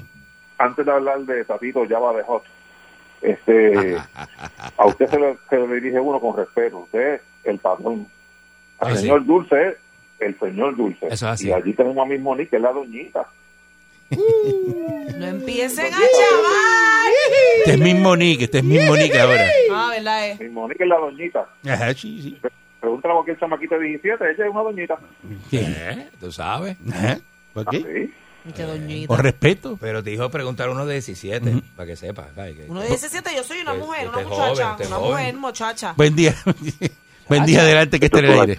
Antes 0.59 0.85
de 0.87 0.91
hablar 0.93 1.21
de 1.21 1.45
Tatito 1.45 1.87
Java 1.89 2.13
de 2.17 2.23
Hot, 2.25 2.43
este, 3.23 3.97
a 4.79 4.87
usted 4.87 5.07
se 5.09 5.19
le, 5.21 5.37
se 5.49 5.57
le 5.59 5.75
dirige 5.75 6.01
uno 6.01 6.19
con 6.19 6.37
respeto. 6.37 6.79
Usted 6.79 7.15
es 7.15 7.21
el 7.45 7.59
patrón. 7.59 8.07
Al 8.81 8.93
Ah, 8.93 8.97
sí. 8.97 9.03
señor 9.03 9.25
Dulce 9.27 9.69
es 9.69 9.77
el 10.21 10.39
señor 10.41 10.77
Dulce. 10.77 11.07
Eso 11.07 11.15
es 11.15 11.23
así. 11.23 11.49
Y 11.49 11.53
allí 11.53 11.73
tenemos 11.75 12.05
a 12.05 12.09
mi 12.09 12.19
Monique, 12.19 12.51
que 12.51 12.57
es 12.57 12.63
la 12.63 12.73
doñita. 12.73 13.29
No 15.19 15.27
empiecen 15.27 15.87
a 15.87 15.97
chaval. 15.97 17.13
Este 17.59 17.73
es 17.73 17.79
mi 17.79 17.95
Monique, 17.95 18.45
este 18.45 18.59
es 18.59 18.65
mi 18.65 18.79
Monique 18.81 19.19
ahora. 19.19 19.47
Ah, 19.73 19.91
¿verdad? 19.95 20.29
eh? 20.31 20.37
Mi 20.41 20.49
Monique 20.49 20.83
es 20.83 20.89
la 20.89 20.99
doñita. 20.99 21.49
Ajá, 21.67 21.95
sí, 21.95 22.21
sí. 22.23 22.39
Pregúntale 22.81 23.13
a 23.13 23.17
cualquier 23.17 23.39
chamaquita 23.41 23.79
de 23.79 23.87
17, 23.87 24.25
ella 24.25 24.45
es 24.45 24.51
una 24.51 24.63
doñita. 24.63 24.99
¿Qué? 25.51 25.61
¿Eh? 25.61 26.09
¿Tú 26.21 26.31
sabes? 26.33 26.77
Ajá. 26.93 27.19
¿Por 27.55 27.67
qué? 27.67 27.79
Sí. 27.79 28.15
Y 28.51 28.53
que 28.53 28.63
doñita. 28.65 29.09
Con 29.09 29.19
respeto. 29.21 29.79
Pero 29.81 30.03
te 30.03 30.11
dijo 30.11 30.29
preguntar 30.31 30.69
uno 30.69 30.85
de 30.85 30.95
17, 30.95 31.63
para 31.77 31.87
que 31.87 31.97
sepa. 31.97 32.29
ay, 32.37 32.55
que- 32.55 32.67
Uno 32.69 32.81
de 32.83 32.89
17, 32.89 33.31
yo 33.35 33.43
soy 33.45 33.61
una 33.61 33.75
mujer, 33.75 34.09
una 34.09 34.19
muchacha. 34.21 34.75
joven, 34.75 34.87
una 34.89 34.97
joven. 34.97 35.11
mujer, 35.13 35.35
muchacha. 35.37 35.95
Buen 35.97 36.15
día. 36.15 36.35
Buen 37.29 37.47
día 37.47 37.61
adelante 37.63 37.99
que 37.99 38.07
esté 38.07 38.19
en 38.19 38.25
el 38.27 38.41
aire. 38.41 38.59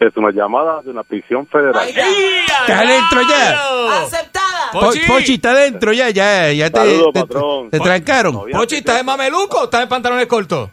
Es 0.00 0.16
una 0.16 0.30
llamada 0.32 0.80
de 0.82 0.90
una 0.90 1.02
prisión 1.04 1.46
federal. 1.46 1.86
Está. 1.86 2.08
¿Está 2.08 2.80
adentro 2.80 3.20
ya? 3.28 4.02
Aceptada. 4.02 4.70
Po- 4.72 4.80
Pochi. 4.80 5.00
Pochi 5.06 5.34
está 5.34 5.50
adentro 5.50 5.92
ya, 5.92 6.08
ya, 6.10 6.50
ya 6.52 6.70
te, 6.70 6.78
Saludos, 6.78 7.12
te, 7.12 7.20
patrón. 7.20 7.70
te 7.70 7.78
trancaron. 7.80 8.32
Todavía- 8.32 8.56
Pochi, 8.56 8.76
¿estás 8.76 9.00
en 9.00 9.06
mameluco 9.06 9.58
o 9.60 9.64
estás 9.64 9.82
en 9.82 9.88
pantalones 9.90 10.26
cortos? 10.26 10.70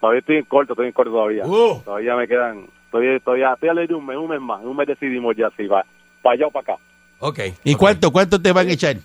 Todavía 0.00 0.18
estoy 0.20 0.36
en 0.38 0.44
corto, 0.46 0.72
estoy 0.72 0.86
en 0.88 0.92
corto 0.92 1.12
todavía. 1.12 1.44
Uh. 1.46 1.80
Todavía 1.84 2.16
me 2.16 2.26
quedan, 2.26 2.66
todavía, 2.90 3.20
todavía, 3.20 3.52
estoy 3.54 3.68
a 3.68 3.74
leer 3.74 3.94
un 3.94 4.04
mes, 4.04 4.16
un 4.16 4.28
mes 4.28 4.40
más, 4.40 4.60
un 4.64 4.76
mes 4.76 4.88
decidimos 4.88 5.36
ya 5.36 5.48
si 5.56 5.66
va 5.68 5.84
para 6.20 6.34
allá 6.34 6.46
o 6.48 6.50
para 6.50 6.74
acá. 6.74 6.82
Ok. 7.20 7.38
¿Y 7.62 7.74
ok. 7.74 7.78
cuánto, 7.78 8.10
cuánto 8.10 8.42
te 8.42 8.50
van 8.50 8.66
a 8.68 8.72
echar? 8.72 8.96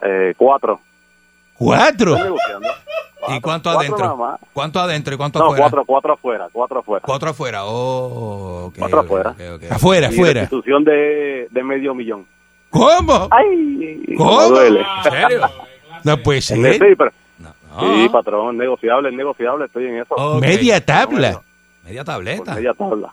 Eh, 0.00 0.32
cuatro. 0.38 0.80
¿Cuatro? 1.52 2.16
¿Y 3.28 3.40
cuánto 3.40 3.72
Cuatro 3.72 3.90
nada 3.96 4.04
adentro? 4.04 4.16
más. 4.16 4.40
¿Cuánto 4.52 4.78
adentro 4.80 5.14
y 5.14 5.16
cuánto 5.16 5.38
No, 5.40 5.44
afuera? 5.46 5.62
cuatro, 5.64 5.84
cuatro 5.84 6.12
afuera, 6.14 6.48
cuatro 6.52 6.78
afuera. 6.80 7.02
Cuatro 7.04 7.30
afuera. 7.30 7.64
Oh, 7.64 8.66
ok. 8.66 8.76
Cuatro 8.78 9.00
ok, 9.00 9.04
afuera. 9.06 9.30
ok, 9.30 9.40
ok. 9.64 9.72
Afuera, 9.72 10.08
Y 10.10 10.14
afuera. 10.14 10.40
restitución 10.42 10.84
de, 10.84 11.48
de 11.50 11.62
medio 11.64 11.94
millón. 11.94 12.26
¿Cómo? 12.70 13.28
¡Ay! 13.30 14.14
¿Cómo? 14.16 14.42
duele. 14.50 14.80
¿En 15.04 15.12
serio? 15.12 15.40
No 16.04 16.16
puede 16.18 16.40
Sí, 16.42 16.54
ser. 16.62 16.96
pero- 16.96 17.10
No. 17.38 17.54
sí, 17.80 18.08
patrón, 18.08 18.56
negociable, 18.56 19.10
negociable, 19.10 19.64
estoy 19.66 19.86
en 19.86 19.98
eso. 20.00 20.38
Media 20.40 20.84
tabla. 20.84 21.40
Media 21.84 22.04
Por 22.04 22.14
tableta. 22.14 22.54
media 22.54 22.74
tabla. 22.74 23.08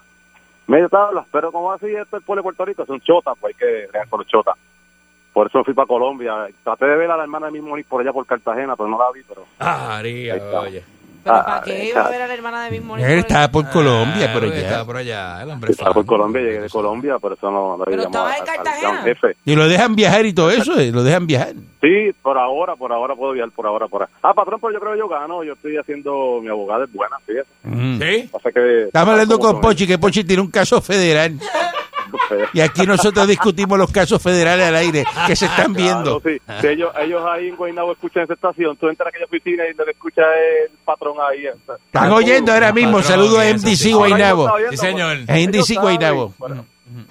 Media 0.68 0.88
tabla, 0.90 1.26
pero 1.32 1.52
como 1.52 1.72
así 1.72 1.88
esto 1.88 2.18
el 2.18 2.24
pueblo 2.24 2.42
de 2.42 2.44
Puerto 2.44 2.66
Rico 2.66 2.84
es 2.84 2.90
un 2.90 3.00
chota, 3.02 3.34
pues 3.40 3.56
hay 3.56 3.60
que 3.60 3.88
los 4.18 4.28
chotas. 4.28 4.56
Por 5.36 5.48
eso 5.48 5.66
fui 5.66 5.74
para 5.74 5.86
Colombia. 5.86 6.48
Traté 6.64 6.86
de 6.86 6.96
ver 6.96 7.12
a 7.12 7.18
la 7.18 7.24
hermana 7.24 7.48
de 7.48 7.52
mi 7.52 7.60
Monique 7.60 7.90
por 7.90 8.00
allá 8.00 8.14
por 8.14 8.26
Cartagena, 8.26 8.78
pero 8.78 8.88
no 8.88 8.98
la 8.98 9.12
vi, 9.14 9.20
pero... 9.28 9.44
Ah, 9.60 9.88
María, 9.90 10.36
oye. 10.62 10.82
¿Pero 11.26 11.36
Ah, 11.38 11.44
para 11.44 11.62
qué 11.64 11.82
eh, 11.82 11.90
iba 11.90 12.02
a 12.02 12.06
ah. 12.06 12.10
ver 12.10 12.22
a 12.22 12.28
la 12.28 12.34
hermana 12.36 12.64
de 12.64 12.72
mismo 12.72 12.96
Él 12.96 13.20
estaba 13.20 13.50
por 13.50 13.70
Colombia, 13.70 14.28
Ah, 14.28 14.32
pero 14.34 14.46
porque 14.46 14.62
ya. 14.62 14.68
Estaba 14.68 14.86
por 14.86 14.96
allá, 14.96 15.42
el 15.42 15.50
hombre 15.50 15.72
Estaba 15.72 15.94
por. 15.94 16.06
Colombia, 16.06 16.42
llegué 16.42 16.60
de 16.62 16.70
Colombia, 16.70 17.20
por 17.20 17.34
eso 17.34 17.52
no, 17.52 17.84
Pero 17.84 18.04
estaba 18.04 18.38
en 18.38 18.46
Cartagena. 18.46 19.02
jefe. 19.02 19.36
Y 19.44 19.56
lo 19.56 19.68
dejan 19.68 19.94
viajar 19.96 20.26
y 20.26 20.34
todo 20.34 20.52
eso, 20.52 20.80
eh, 20.80 20.92
lo 20.94 21.04
dejan 21.04 21.28
viajar. 21.28 21.54
Sí, 21.82 22.12
por 22.22 22.38
ahora, 22.38 22.78
por 22.78 22.94
ahora 22.94 23.14
puedo 23.16 23.34
viajar, 23.34 23.52
por 23.52 23.68
ahora, 23.68 23.88
por 23.90 24.04
ahora. 24.04 24.14
Ah, 24.22 24.34
patrón, 24.34 24.60
pero 24.62 24.72
yo 24.72 24.80
creo 24.80 24.94
que 24.94 25.00
yo 25.00 25.08
gano, 25.10 25.44
yo 25.44 25.54
estoy 25.54 25.76
haciendo, 25.76 26.40
mi 26.42 26.48
abogada 26.48 26.86
es 26.86 26.94
buena, 26.94 27.18
fíjate. 27.26 27.50
Mm. 27.64 28.00
¿Sí? 28.00 28.30
Pasa 28.32 28.52
que... 28.52 28.84
Estamos 28.84 29.12
hablando 29.12 29.40
con 29.40 29.60
Pochi, 29.60 29.86
que 29.86 29.98
Pochi 29.98 30.24
tiene 30.24 30.44
un 30.44 30.52
caso 30.52 30.80
federal. 30.80 31.38
Y 32.54 32.62
aquí 32.62 32.86
nosotros 32.86 33.28
discutimos 33.28 33.78
los 33.78 33.92
casos 33.92 34.22
federales 34.22 34.68
al 34.68 34.76
aire 34.76 35.04
que 35.28 35.36
se 35.36 35.46
están 35.46 35.74
viendo. 35.74 36.20
Claro, 36.20 36.22
sí. 36.24 36.62
Si 36.62 36.68
ellos, 36.68 36.92
ellos 37.00 37.24
ahí 37.26 37.50
en 37.50 37.56
Guaynabo 37.56 37.94
escuchan 37.94 38.24
esa 38.24 38.34
estación, 38.34 38.76
tú 38.78 38.88
entras 38.88 39.08
a 39.08 39.10
aquella 39.10 39.26
oficina 39.26 39.64
y 39.68 39.74
lo 39.74 39.86
que 39.86 39.92
escucha 39.92 40.22
es 40.22 40.72
el 40.72 40.78
patrón 40.84 41.18
ahí. 41.30 41.46
Están 41.48 42.12
oyendo 42.12 42.52
ahora 42.52 42.72
mismo. 42.72 43.02
Saludos 43.02 43.40
a 43.40 43.54
MDC 43.54 43.76
sí. 43.76 43.94
Guaynabo. 43.94 44.50
Sí, 44.72 44.78
señor. 44.78 45.18
A 45.28 45.34
MDC 45.34 45.80
Guaynabo. 45.80 46.34
Por, 46.38 46.52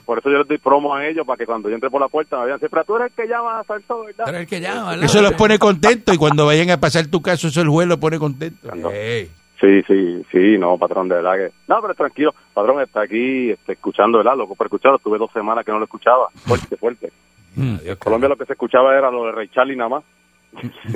por 0.05 0.19
eso 0.19 0.31
yo 0.31 0.39
les 0.39 0.49
doy 0.49 0.59
promo 0.59 0.95
a 0.95 1.07
ellos, 1.07 1.27
para 1.27 1.37
que 1.37 1.47
cuando 1.47 1.69
yo 1.69 1.75
entre 1.75 1.91
por 1.91 2.01
la 2.01 2.09
puerta 2.09 2.39
me 2.39 2.47
vean 2.47 2.59
siempre, 2.59 2.81
tú 2.87 2.97
eres 2.97 3.11
el 3.11 3.15
que 3.15 3.29
llama 3.29 3.61
a 3.61 3.65
Salso, 3.65 4.05
¿verdad? 4.05 4.25
Pero 4.27 4.39
el 4.39 4.47
que 4.47 4.61
llama, 4.61 4.91
¿verdad? 4.91 5.05
Eso 5.05 5.21
los 5.23 5.33
pone 5.33 5.59
contentos 5.59 6.15
y 6.15 6.19
cuando 6.19 6.47
vayan 6.47 6.71
a 6.71 6.79
pasar 6.79 7.07
tu 7.07 7.21
caso, 7.21 7.49
eso 7.49 7.61
el 7.61 7.69
juez 7.69 7.89
lo 7.89 7.99
pone 7.99 8.19
contento. 8.19 8.71
Ey. 8.91 9.31
Sí, 9.61 9.83
sí, 9.87 10.25
sí, 10.33 10.59
no, 10.59 10.77
patrón, 10.77 11.09
de 11.09 11.15
verdad 11.17 11.35
que... 11.37 11.53
No, 11.69 11.81
pero 11.81 11.95
tranquilo, 11.95 12.35
patrón, 12.53 12.81
está 12.83 13.03
aquí 13.03 13.51
este, 13.51 13.73
escuchando, 13.75 14.19
¿verdad? 14.19 14.37
Loco 14.37 14.55
por 14.55 14.67
escucharlo, 14.67 14.99
tuve 14.99 15.17
dos 15.19 15.31
semanas 15.33 15.65
que 15.65 15.71
no 15.73 15.79
lo 15.79 15.85
escuchaba, 15.85 16.29
fuerte, 16.45 16.77
fuerte. 16.77 17.13
Mm. 17.55 17.77
Adiós, 17.77 17.99
Colombia 17.99 18.29
lo 18.29 18.37
que 18.37 18.47
se 18.47 18.53
escuchaba 18.55 18.97
era 18.97 19.11
lo 19.11 19.27
de 19.27 19.33
Ray 19.33 19.49
Charlie 19.49 19.77
nada 19.77 19.91
más, 19.91 20.05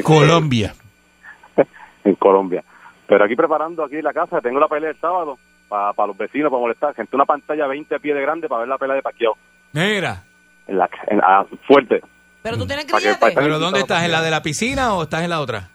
Colombia. 0.02 0.74
en 2.04 2.14
Colombia. 2.16 2.64
Pero 3.06 3.24
aquí 3.24 3.36
preparando 3.36 3.84
aquí 3.84 4.02
la 4.02 4.12
casa, 4.12 4.40
tengo 4.40 4.60
la 4.60 4.68
pelea 4.68 4.90
el 4.90 5.00
sábado, 5.00 5.38
para 5.68 6.06
los 6.06 6.16
vecinos, 6.16 6.50
para 6.50 6.60
molestar, 6.60 6.94
gente, 6.94 7.14
una 7.14 7.24
pantalla 7.26 7.66
20 7.66 8.00
pies 8.00 8.14
de 8.14 8.22
grande 8.22 8.48
para 8.48 8.60
ver 8.60 8.68
la 8.68 8.78
pelea 8.78 8.96
de 8.96 9.02
Paquiao, 9.02 9.36
Mira. 9.72 10.24
en 10.66 10.78
la, 10.78 10.90
en, 11.06 11.20
ah, 11.22 11.46
fuerte. 11.66 12.00
Pero 12.42 12.56
tú 12.56 12.66
tienes 12.66 12.84
Pa' 12.86 12.98
pa' 13.20 13.30
que- 13.30 13.34
¿Pero 13.34 13.58
dónde 13.58 13.80
estás? 13.80 14.04
¿En 14.04 14.12
la 14.12 14.22
de 14.22 14.30
la 14.30 14.42
piscina 14.42 14.94
o 14.94 15.02
estás 15.04 15.22
en 15.22 15.30
la 15.30 15.40
otra? 15.40 15.70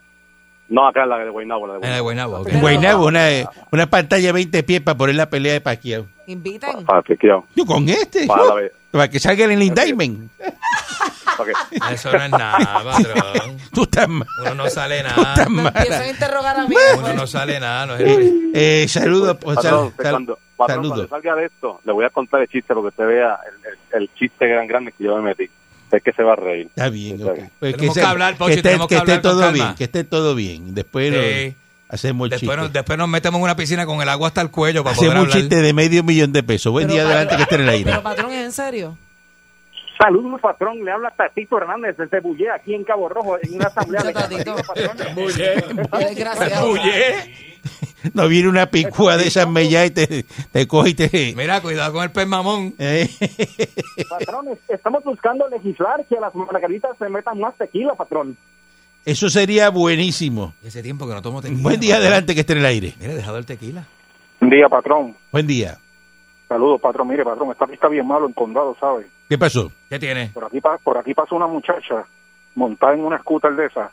No, 0.74 0.88
acá 0.88 1.04
en 1.04 1.10
la 1.10 1.20
de 1.20 1.30
Guaynabo, 1.30 1.68
la 1.68 1.74
de 1.74 1.80
En 1.84 1.90
la 1.90 1.96
de 1.98 2.02
Guaynabo. 2.02 2.32
Guaynabo, 2.32 2.50
ok. 2.50 2.54
En 2.56 2.62
Guaynabo, 2.62 3.06
una, 3.06 3.30
una 3.72 3.86
pantalla 3.88 4.32
20 4.34 4.64
pies 4.64 4.82
para 4.82 4.98
poner 4.98 5.14
la 5.16 5.30
pelea 5.30 5.54
de 5.54 5.62
Paquiao. 5.62 6.08
Inviten. 6.26 6.84
Para 6.84 7.04
Paquiao, 7.04 7.46
Yo 7.56 7.64
con 7.64 7.88
este. 7.88 8.26
para 8.26 8.44
la 8.46 8.54
vez. 8.56 8.72
Para 8.90 9.08
que 9.08 9.20
salga 9.20 9.46
en 9.46 9.52
el 9.52 9.62
indictment. 9.62 10.32
que- 10.40 11.94
Eso 11.94 12.12
no 12.12 12.24
es 12.24 12.32
nada, 12.32 12.84
patrón. 12.84 13.58
Tú 13.74 13.84
estás 13.84 14.08
mal. 14.10 14.28
Uno 14.42 14.56
no 14.56 14.70
sale 14.70 15.02
Tú 15.04 15.22
estás 15.22 15.38
nada. 15.38 15.50
Me 15.50 15.68
empiezan 15.68 16.02
a 16.02 16.10
interrogar 16.10 16.60
a 16.60 16.68
mí. 16.68 16.76
Uno 16.94 17.02
pues. 17.04 17.16
no 17.16 17.28
sale 17.28 17.60
nada. 17.60 17.86
No 17.86 17.96
es 17.96 18.02
el- 18.02 18.52
Eh, 18.56 18.86
saludos. 18.88 19.38
pues, 19.40 19.56
Patrón, 19.58 19.94
sal- 19.96 20.12
cuando, 20.12 20.40
patrón, 20.58 20.76
saludos. 20.78 21.08
cuando 21.08 21.10
salga 21.10 21.36
de 21.36 21.46
esto, 21.46 21.82
le 21.86 21.92
voy 21.94 22.06
a 22.06 22.10
contar 22.10 22.42
el 22.42 22.48
chiste 22.48 22.74
porque 22.74 22.88
usted 22.90 23.06
vea 23.08 23.38
el, 23.48 23.72
el, 24.00 24.02
el 24.04 24.14
chiste 24.16 24.48
gran 24.48 24.66
grande 24.68 24.92
que 24.92 25.04
yo 25.04 25.16
me 25.18 25.22
metí. 25.22 25.50
Es 25.94 26.04
que 26.04 26.12
se 26.12 26.24
va 26.24 26.34
a 26.34 26.36
reír. 26.36 26.66
Está 26.68 26.90
bien, 26.90 27.20
Está 27.20 27.34
bien. 27.34 27.52
Pues 27.60 27.76
Tenemos 27.76 27.94
se- 27.94 28.00
que 28.02 28.06
hablar, 28.08 28.36
Pochi, 28.38 28.52
esté, 28.54 28.64
tenemos 28.64 28.88
que 28.88 28.96
que 28.96 29.00
esté 29.00 29.12
hablar 29.12 29.22
todo 29.22 29.40
calma. 29.42 29.54
bien, 29.54 29.76
que 29.76 29.84
esté 29.84 30.04
todo 30.04 30.36
bien. 30.36 30.74
Después 30.76 31.14
Sí. 31.14 31.50
lo- 31.50 31.56
hacemos 31.94 32.30
Después 32.32 32.58
nos, 32.58 32.66
chiste. 32.66 32.80
después 32.80 32.98
nos 32.98 33.08
metemos 33.10 33.38
en 33.38 33.44
una 33.44 33.56
piscina 33.56 33.86
con 33.86 34.02
el 34.02 34.10
agua 34.10 34.28
hasta 34.30 34.42
el 34.42 34.50
cuello 34.50 34.84
para 34.84 34.96
poder 34.96 35.12
Hacemos 35.12 35.26
un 35.28 35.30
hablar. 35.32 35.42
chiste 35.50 35.62
de 35.62 35.74
medio 35.74 36.04
millón 36.04 36.32
de 36.34 36.42
pesos. 36.42 36.72
Buen 36.72 36.88
Pero, 36.88 36.96
día 36.96 37.04
adelante 37.06 37.36
que 37.38 37.44
esté 37.44 37.56
en 37.56 37.62
el 37.62 37.70
aire. 37.70 37.92
Pero 37.92 38.02
patrón, 38.04 38.32
¿es 38.32 38.44
en 38.46 38.52
serio? 38.52 38.98
Saludos, 40.00 40.42
patrón. 40.42 40.84
Le 40.84 40.92
habla 40.92 41.12
Tatito 41.12 41.58
Hernández 41.60 41.96
desde 41.96 42.20
Bullé, 42.20 42.50
aquí 42.50 42.74
en 42.74 42.84
Cabo 42.84 43.08
Rojo, 43.08 43.38
en 43.42 43.54
una 43.54 43.68
asamblea 43.68 44.02
de 44.04 44.12
Tatito. 44.14 44.56
patrón. 44.56 44.98
No 48.14 48.28
viene 48.28 48.50
una 48.50 48.66
picúa 48.68 49.18
de 49.18 49.28
esas 49.28 49.48
mellas 49.48 49.88
y 49.88 49.92
te, 49.92 50.26
te 50.52 50.68
coge 50.68 50.90
y 50.90 50.94
te... 50.94 51.34
Mira, 51.38 51.62
cuidado 51.62 51.94
con 51.94 52.04
el 52.04 52.12
pez 52.12 52.28
mamón. 52.28 52.74
Eh, 52.78 53.10
Patrón, 54.10 54.48
es- 54.50 54.60
estamos 54.70 55.04
buscando 55.04 55.48
legislar 55.50 56.06
que 56.08 56.18
a 56.18 56.22
las 56.22 56.36
margaritas 56.36 56.98
se 56.98 57.08
metan 57.10 57.40
más 57.40 57.56
tequila, 57.58 57.94
patrón. 57.96 58.36
Eso 59.06 59.30
sería 59.30 59.70
buenísimo. 59.70 60.54
Ese 60.64 60.82
tiempo 60.82 61.08
que 61.08 61.14
no 61.14 61.22
tomo 61.22 61.42
tequila. 61.42 61.62
Buen 61.62 61.80
día 61.80 61.96
patrón. 61.96 62.08
adelante 62.08 62.34
que 62.36 62.42
esté 62.42 62.54
en 62.54 62.60
el 62.60 62.66
aire. 62.66 62.94
Mira, 63.00 63.14
he 63.14 63.16
dejado 63.16 63.38
el 63.38 63.46
tequila. 63.46 63.86
Un 64.42 64.50
día, 64.50 64.68
patrón. 64.70 65.16
Buen 65.32 65.48
día. 65.48 65.78
Saludos, 66.48 66.80
patrón. 66.82 67.08
Mire, 67.08 67.24
patrón, 67.24 67.52
esta 67.52 67.66
pista 67.68 67.88
bien 67.88 68.06
malo 68.08 68.26
en 68.28 68.34
condado, 68.34 68.76
¿sabe? 68.80 69.08
¿Qué 69.30 69.38
pasó? 69.38 69.72
¿Qué 69.90 70.00
tiene? 70.00 70.28
Por 70.34 70.46
aquí, 70.46 70.60
pa- 70.62 70.78
por 70.78 70.98
aquí 70.98 71.14
pasó 71.14 71.36
una 71.36 71.48
muchacha 71.48 72.06
montada 72.56 72.94
en 72.94 73.02
una 73.02 73.18
scooter 73.20 73.54
de 73.56 73.66
esa 73.68 73.92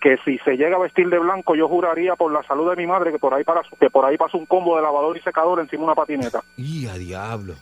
que 0.00 0.16
si 0.24 0.38
se 0.38 0.56
llega 0.56 0.76
a 0.76 0.80
vestir 0.80 1.08
de 1.08 1.18
blanco 1.18 1.54
yo 1.54 1.68
juraría 1.68 2.14
por 2.16 2.32
la 2.32 2.42
salud 2.44 2.70
de 2.70 2.76
mi 2.76 2.86
madre 2.86 3.12
que 3.12 3.18
por 3.18 3.34
ahí 3.34 3.44
para 3.44 3.62
que 3.78 3.90
por 3.90 4.04
ahí 4.04 4.16
pasó 4.16 4.38
un 4.38 4.46
combo 4.46 4.76
de 4.76 4.82
lavador 4.82 5.16
y 5.16 5.20
secador 5.20 5.60
encima 5.60 5.80
de 5.80 5.84
una 5.86 5.94
patineta. 5.94 6.42
Y 6.56 6.86
a 6.86 6.94
diablo. 6.94 7.54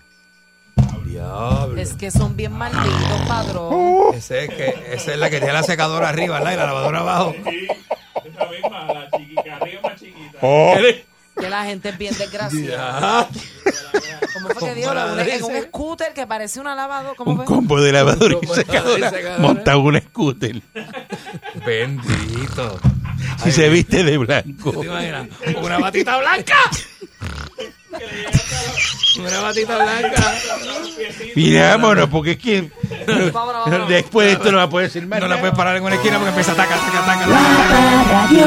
Diablo. 1.05 1.81
Es 1.81 1.95
que 1.95 2.11
son 2.11 2.37
bien 2.37 2.53
malditos, 2.53 3.21
padrón. 3.29 4.15
Ese 4.15 4.45
es 4.45 4.51
que, 4.51 4.93
esa 4.93 5.13
es 5.13 5.19
la 5.19 5.31
que 5.31 5.39
tiene 5.39 5.53
la 5.53 5.63
secadora 5.63 6.09
arriba, 6.09 6.39
¿verdad? 6.39 6.53
Y 6.53 6.57
la 6.57 6.67
lavadora 6.67 6.99
abajo. 6.99 7.35
Esa 8.25 8.47
misma, 8.51 8.93
la 8.93 9.11
chiquita, 9.11 9.57
arriba 9.57 9.81
más 9.83 10.01
chiquita. 10.01 10.39
Que 11.39 11.51
la 11.51 11.65
gente 11.65 11.91
es 11.91 11.99
bien 11.99 12.15
desgraciada. 12.19 13.29
¿Cómo 14.33 14.49
fue 14.51 14.69
que 14.69 14.75
dijo? 14.75 14.89
¿Cómo 14.89 15.15
la 15.15 15.23
en 15.25 15.45
un 15.45 15.63
scooter 15.65 16.13
que 16.15 16.27
parece 16.27 16.61
una 16.61 16.75
lavado. 16.75 17.15
¿Cómo 17.15 17.33
Un 17.33 17.37
fue? 17.39 17.45
combo 17.47 17.81
de 17.81 17.93
lavador 17.93 18.39
y 18.43 18.47
secadora 18.47 19.13
en 19.17 19.77
un 19.77 20.01
scooter. 20.01 20.63
Bendito. 21.67 22.81
Si 23.43 23.53
se 23.53 23.69
viste 23.69 24.03
de 24.05 24.19
blanco. 24.19 24.73
¿Te 24.73 24.87
imaginas? 24.87 25.29
Una 25.63 25.79
batita 25.79 26.17
blanca. 26.19 26.57
Una 29.19 29.41
batita 29.41 29.77
blanca. 29.77 30.35
Mira, 31.35 31.69
vámonos, 31.77 32.09
porque 32.09 32.33
es 32.33 32.39
que 32.39 32.71
después 33.89 34.27
de 34.27 34.33
esto 34.35 34.53
no 34.53 34.59
va 34.59 34.65
a 34.65 34.71
poder 34.71 34.89
decir 34.89 35.07
más. 35.07 35.21
No 35.21 35.29
la 35.29 35.39
puedes 35.41 35.55
parar 35.57 35.77
en 35.77 35.83
una 35.83 35.95
esquina 35.95 36.17
porque 36.17 36.29
empieza 36.31 36.53
a 36.53 36.55
atacar, 36.55 36.79
atacar, 36.79 37.03
atacar. 37.03 38.47